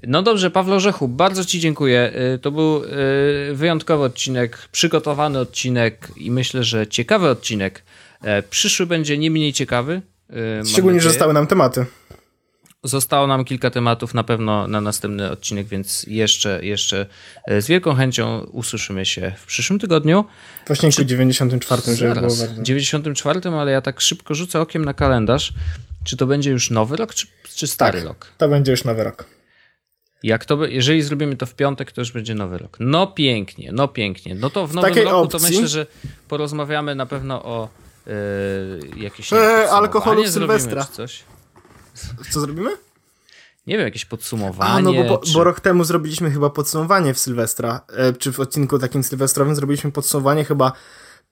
No 0.03 0.23
dobrze, 0.23 0.51
Pawlo 0.51 0.81
Rzechu, 0.81 1.09
bardzo 1.09 1.45
Ci 1.45 1.61
dziękuję. 1.61 2.13
Y, 2.35 2.39
to 2.39 2.51
był 2.51 2.85
y, 2.85 3.55
wyjątkowy 3.55 4.05
odcinek, 4.05 4.69
przygotowany 4.73 5.39
odcinek 5.39 6.09
i 6.17 6.31
myślę, 6.31 6.65
że 6.65 6.87
ciekawy 6.87 7.29
odcinek. 7.29 7.83
E, 8.23 8.43
przyszły 8.43 8.87
będzie 8.87 9.19
nie 9.19 9.31
mniej 9.31 9.53
ciekawy. 9.53 10.03
Szczególnie, 10.73 11.01
że 11.01 11.09
zostały 11.09 11.33
nam 11.33 11.47
tematy. 11.47 11.87
Zostało 12.85 13.27
nam 13.27 13.45
kilka 13.45 13.71
tematów 13.71 14.15
na 14.15 14.25
pewno 14.25 14.69
na 14.69 14.81
następny 14.81 15.31
odcinek, 15.31 15.67
więc 15.67 16.03
jeszcze, 16.09 16.65
jeszcze 16.65 17.07
e, 17.47 17.63
z 17.63 17.67
wielką 17.67 17.95
chęcią 17.95 18.41
usłyszymy 18.41 19.07
się 19.07 19.33
w 19.39 19.47
przyszłym 19.47 19.79
tygodniu. 19.79 20.25
Właśnie 20.67 20.93
w 20.93 20.95
94, 20.95 21.83
żeby 21.97 22.15
było 22.15 22.37
bardzo. 22.37 22.63
94, 22.63 23.41
ale 23.51 23.73
ja 23.73 23.81
tak 23.81 24.01
szybko 24.01 24.35
rzucę 24.35 24.61
okiem 24.61 24.85
na 24.85 24.95
kalendarz. 24.95 25.53
Czy 26.05 26.17
to 26.17 26.27
będzie 26.27 26.51
już 26.51 26.71
nowy 26.71 26.97
rok, 26.97 27.15
czy, 27.15 27.27
czy 27.55 27.67
stary 27.67 27.99
tak, 27.99 28.09
rok? 28.09 28.33
To 28.39 28.49
będzie 28.49 28.71
już 28.71 28.85
nowy 28.85 29.05
rok. 29.05 29.25
Jak 30.23 30.45
to, 30.45 30.67
jeżeli 30.67 31.03
zrobimy 31.03 31.37
to 31.37 31.47
w 31.47 31.55
piątek, 31.55 31.93
to 31.93 32.01
już 32.01 32.13
będzie 32.13 32.35
nowy 32.35 32.59
rok. 32.59 32.77
No 32.81 33.07
pięknie, 33.07 33.71
no 33.73 33.89
pięknie. 33.89 34.35
No 34.35 34.51
to 34.51 34.67
w 34.67 34.75
nowym 34.75 34.95
roku 34.95 35.17
opcji? 35.17 35.41
to 35.41 35.47
myślę, 35.47 35.69
że 35.69 35.87
porozmawiamy 36.29 36.95
na 36.95 37.07
pewno 37.07 37.45
o 37.45 37.69
yy, 38.07 38.13
jakieś 38.97 39.33
e, 39.33 39.71
alkoholu 39.71 40.25
w 40.25 40.29
Sylwestra. 40.29 40.85
coś. 40.85 41.25
Co 42.31 42.41
zrobimy? 42.41 42.71
Nie 43.67 43.77
wiem, 43.77 43.87
jakieś 43.87 44.05
podsumowanie. 44.05 44.71
A, 44.71 44.81
no 44.81 44.93
bo, 44.93 45.19
czy... 45.19 45.33
bo 45.33 45.45
rok 45.45 45.61
temu 45.61 45.85
zrobiliśmy 45.85 46.31
chyba 46.31 46.51
podsumowanie 46.51 47.15
w 47.15 47.19
Sylwestra, 47.19 47.81
e, 47.89 48.13
czy 48.13 48.33
w 48.33 48.41
odcinku 48.41 48.79
takim 48.79 49.05
sylwestrowym 49.05 49.55
zrobiliśmy 49.55 49.93
podsumowanie 49.93 50.45
chyba 50.45 50.73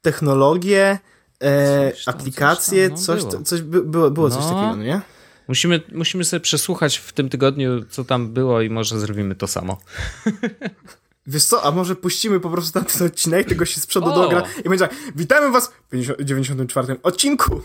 technologie, 0.03 0.99
e, 1.41 1.93
coś 1.93 2.05
tam, 2.05 2.15
aplikacje, 2.15 2.91
coś, 2.91 3.23
tam, 3.23 3.31
no, 3.33 3.39
coś, 3.39 3.49
coś 3.49 3.63
było, 3.63 4.11
było 4.11 4.29
no. 4.29 4.35
coś 4.35 4.45
takiego, 4.45 4.77
no 4.77 4.83
nie? 4.83 5.01
Musimy, 5.49 5.81
musimy 5.93 6.25
sobie 6.25 6.41
przesłuchać 6.41 6.97
w 6.99 7.13
tym 7.13 7.29
tygodniu, 7.29 7.85
co 7.91 8.05
tam 8.05 8.33
było 8.33 8.61
i 8.61 8.71
może 8.71 8.99
zrobimy 8.99 9.35
to 9.35 9.47
samo. 9.47 9.81
Wiesz 11.27 11.45
co, 11.45 11.65
a 11.65 11.71
może 11.71 11.97
puścimy 11.97 12.41
po 12.41 12.51
prostu 12.51 12.81
ten 12.81 13.07
odcinek, 13.07 13.49
tego 13.49 13.65
się 13.65 13.81
z 13.81 13.87
przodu 13.87 14.15
dogra 14.15 14.43
i 14.65 14.69
będzie 14.69 14.89
tak, 14.89 14.97
witamy 15.17 15.51
was 15.51 15.73
w 15.93 16.25
94 16.25 16.97
odcinku. 17.03 17.63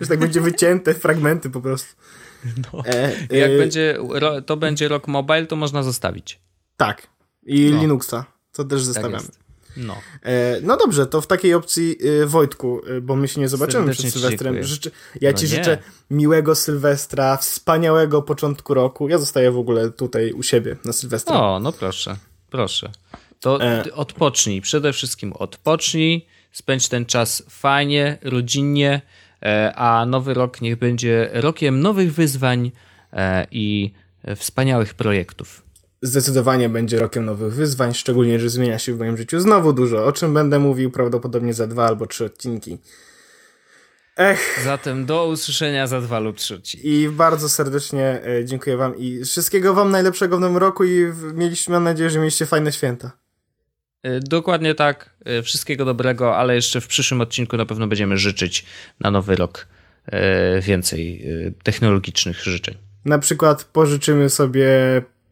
Że 0.00 0.06
tak 0.06 0.18
będzie 0.18 0.40
wycięte 0.40 0.94
fragmenty 0.94 1.50
po 1.50 1.60
prostu. 1.60 1.94
No. 2.72 2.82
E, 2.86 3.12
Jak 3.38 3.50
e... 3.50 3.58
będzie, 3.58 3.98
to 4.46 4.56
będzie 4.56 4.88
rok 4.88 5.08
mobile, 5.08 5.46
to 5.46 5.56
można 5.56 5.82
zostawić. 5.82 6.40
Tak. 6.76 7.06
I 7.46 7.70
no. 7.70 7.80
Linuxa. 7.80 8.24
To 8.52 8.64
też 8.64 8.78
tak 8.78 8.86
zostawiamy. 8.86 9.26
Tak 9.26 9.46
no. 9.76 9.96
E, 10.22 10.60
no 10.62 10.76
dobrze, 10.76 11.06
to 11.06 11.20
w 11.20 11.26
takiej 11.26 11.54
opcji 11.54 11.96
y, 12.04 12.26
Wojtku, 12.26 12.80
y, 12.88 13.00
bo 13.00 13.16
my 13.16 13.28
się 13.28 13.40
nie 13.40 13.48
zobaczymy 13.48 13.84
Serdecznie 13.84 14.10
przed 14.10 14.22
Sylwestrem. 14.22 14.62
Życzę, 14.62 14.90
ja 15.20 15.30
no 15.32 15.38
ci 15.38 15.44
nie. 15.44 15.48
życzę 15.48 15.78
miłego 16.10 16.54
Sylwestra, 16.54 17.36
wspaniałego 17.36 18.22
początku 18.22 18.74
roku. 18.74 19.08
Ja 19.08 19.18
zostaję 19.18 19.50
w 19.50 19.58
ogóle 19.58 19.90
tutaj 19.90 20.32
u 20.32 20.42
siebie 20.42 20.76
na 20.84 20.92
Sylwestra. 20.92 21.40
O, 21.40 21.60
no 21.60 21.72
proszę, 21.72 22.16
proszę. 22.50 22.90
To 23.40 23.62
e... 23.62 23.94
odpocznij, 23.94 24.60
przede 24.60 24.92
wszystkim 24.92 25.32
odpocznij, 25.32 26.26
spędź 26.52 26.88
ten 26.88 27.06
czas 27.06 27.42
fajnie, 27.48 28.18
rodzinnie, 28.22 28.92
e, 28.94 29.00
a 29.74 30.06
nowy 30.06 30.34
rok 30.34 30.60
niech 30.60 30.76
będzie 30.76 31.30
rokiem 31.32 31.80
nowych 31.80 32.14
wyzwań 32.14 32.72
e, 33.12 33.46
i 33.50 33.92
wspaniałych 34.36 34.94
projektów 34.94 35.66
zdecydowanie 36.02 36.68
będzie 36.68 36.98
rokiem 36.98 37.24
nowych 37.24 37.54
wyzwań, 37.54 37.94
szczególnie, 37.94 38.40
że 38.40 38.50
zmienia 38.50 38.78
się 38.78 38.94
w 38.94 38.98
moim 38.98 39.16
życiu 39.16 39.40
znowu 39.40 39.72
dużo, 39.72 40.04
o 40.04 40.12
czym 40.12 40.34
będę 40.34 40.58
mówił 40.58 40.90
prawdopodobnie 40.90 41.54
za 41.54 41.66
dwa 41.66 41.86
albo 41.86 42.06
trzy 42.06 42.24
odcinki. 42.24 42.78
Ech. 44.16 44.60
Zatem 44.64 45.06
do 45.06 45.28
usłyszenia 45.28 45.86
za 45.86 46.00
dwa 46.00 46.20
lub 46.20 46.36
trzy 46.36 46.54
odcinki. 46.54 46.88
I 46.88 47.08
bardzo 47.08 47.48
serdecznie 47.48 48.22
e, 48.24 48.44
dziękuję 48.44 48.76
wam 48.76 48.96
i 48.96 49.24
wszystkiego 49.24 49.74
wam 49.74 49.90
najlepszego 49.90 50.36
w 50.36 50.40
nowym 50.40 50.56
roku 50.56 50.84
i 50.84 51.12
mieliśmy, 51.34 51.72
mam 51.72 51.84
nadzieję, 51.84 52.10
że 52.10 52.18
mieliście 52.18 52.46
fajne 52.46 52.72
święta. 52.72 53.25
E, 54.02 54.20
dokładnie 54.20 54.74
tak. 54.74 55.10
E, 55.24 55.42
wszystkiego 55.42 55.84
dobrego, 55.84 56.36
ale 56.36 56.54
jeszcze 56.54 56.80
w 56.80 56.86
przyszłym 56.86 57.20
odcinku 57.20 57.56
na 57.56 57.66
pewno 57.66 57.86
będziemy 57.86 58.18
życzyć 58.18 58.64
na 59.00 59.10
nowy 59.10 59.36
rok 59.36 59.66
więcej 60.60 61.24
technologicznych 61.62 62.42
życzeń. 62.42 62.74
Na 63.04 63.18
przykład 63.18 63.64
pożyczymy 63.64 64.30
sobie 64.30 64.68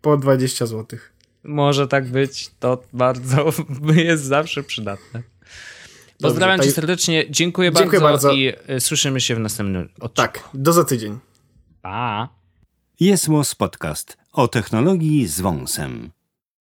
po 0.03 0.17
20 0.17 0.67
zł. 0.67 0.99
Może 1.45 1.89
tak 1.89 2.07
być, 2.07 2.51
to 2.61 2.83
bardzo 2.93 3.53
jest 3.95 4.25
zawsze 4.25 4.63
przydatne. 4.63 5.23
Pozdrawiam 6.23 6.57
Dobrze, 6.57 6.71
cię 6.71 6.75
serdecznie, 6.75 7.25
dziękuję, 7.31 7.73
dziękuję 7.73 8.01
bardzo, 8.01 8.29
bardzo, 8.29 8.33
i 8.33 8.53
słyszymy 8.81 9.21
się 9.21 9.35
w 9.35 9.39
następnym 9.39 9.83
odcinku. 9.83 10.09
Tak, 10.15 10.49
do 10.55 10.73
za 10.73 10.85
tydzień. 10.85 11.19
Pa! 11.83 12.29
Jest 13.01 13.29
Podcast 13.59 14.17
o 14.33 14.49
technologii 14.49 15.27
z 15.27 15.41
wąsem. 15.41 16.11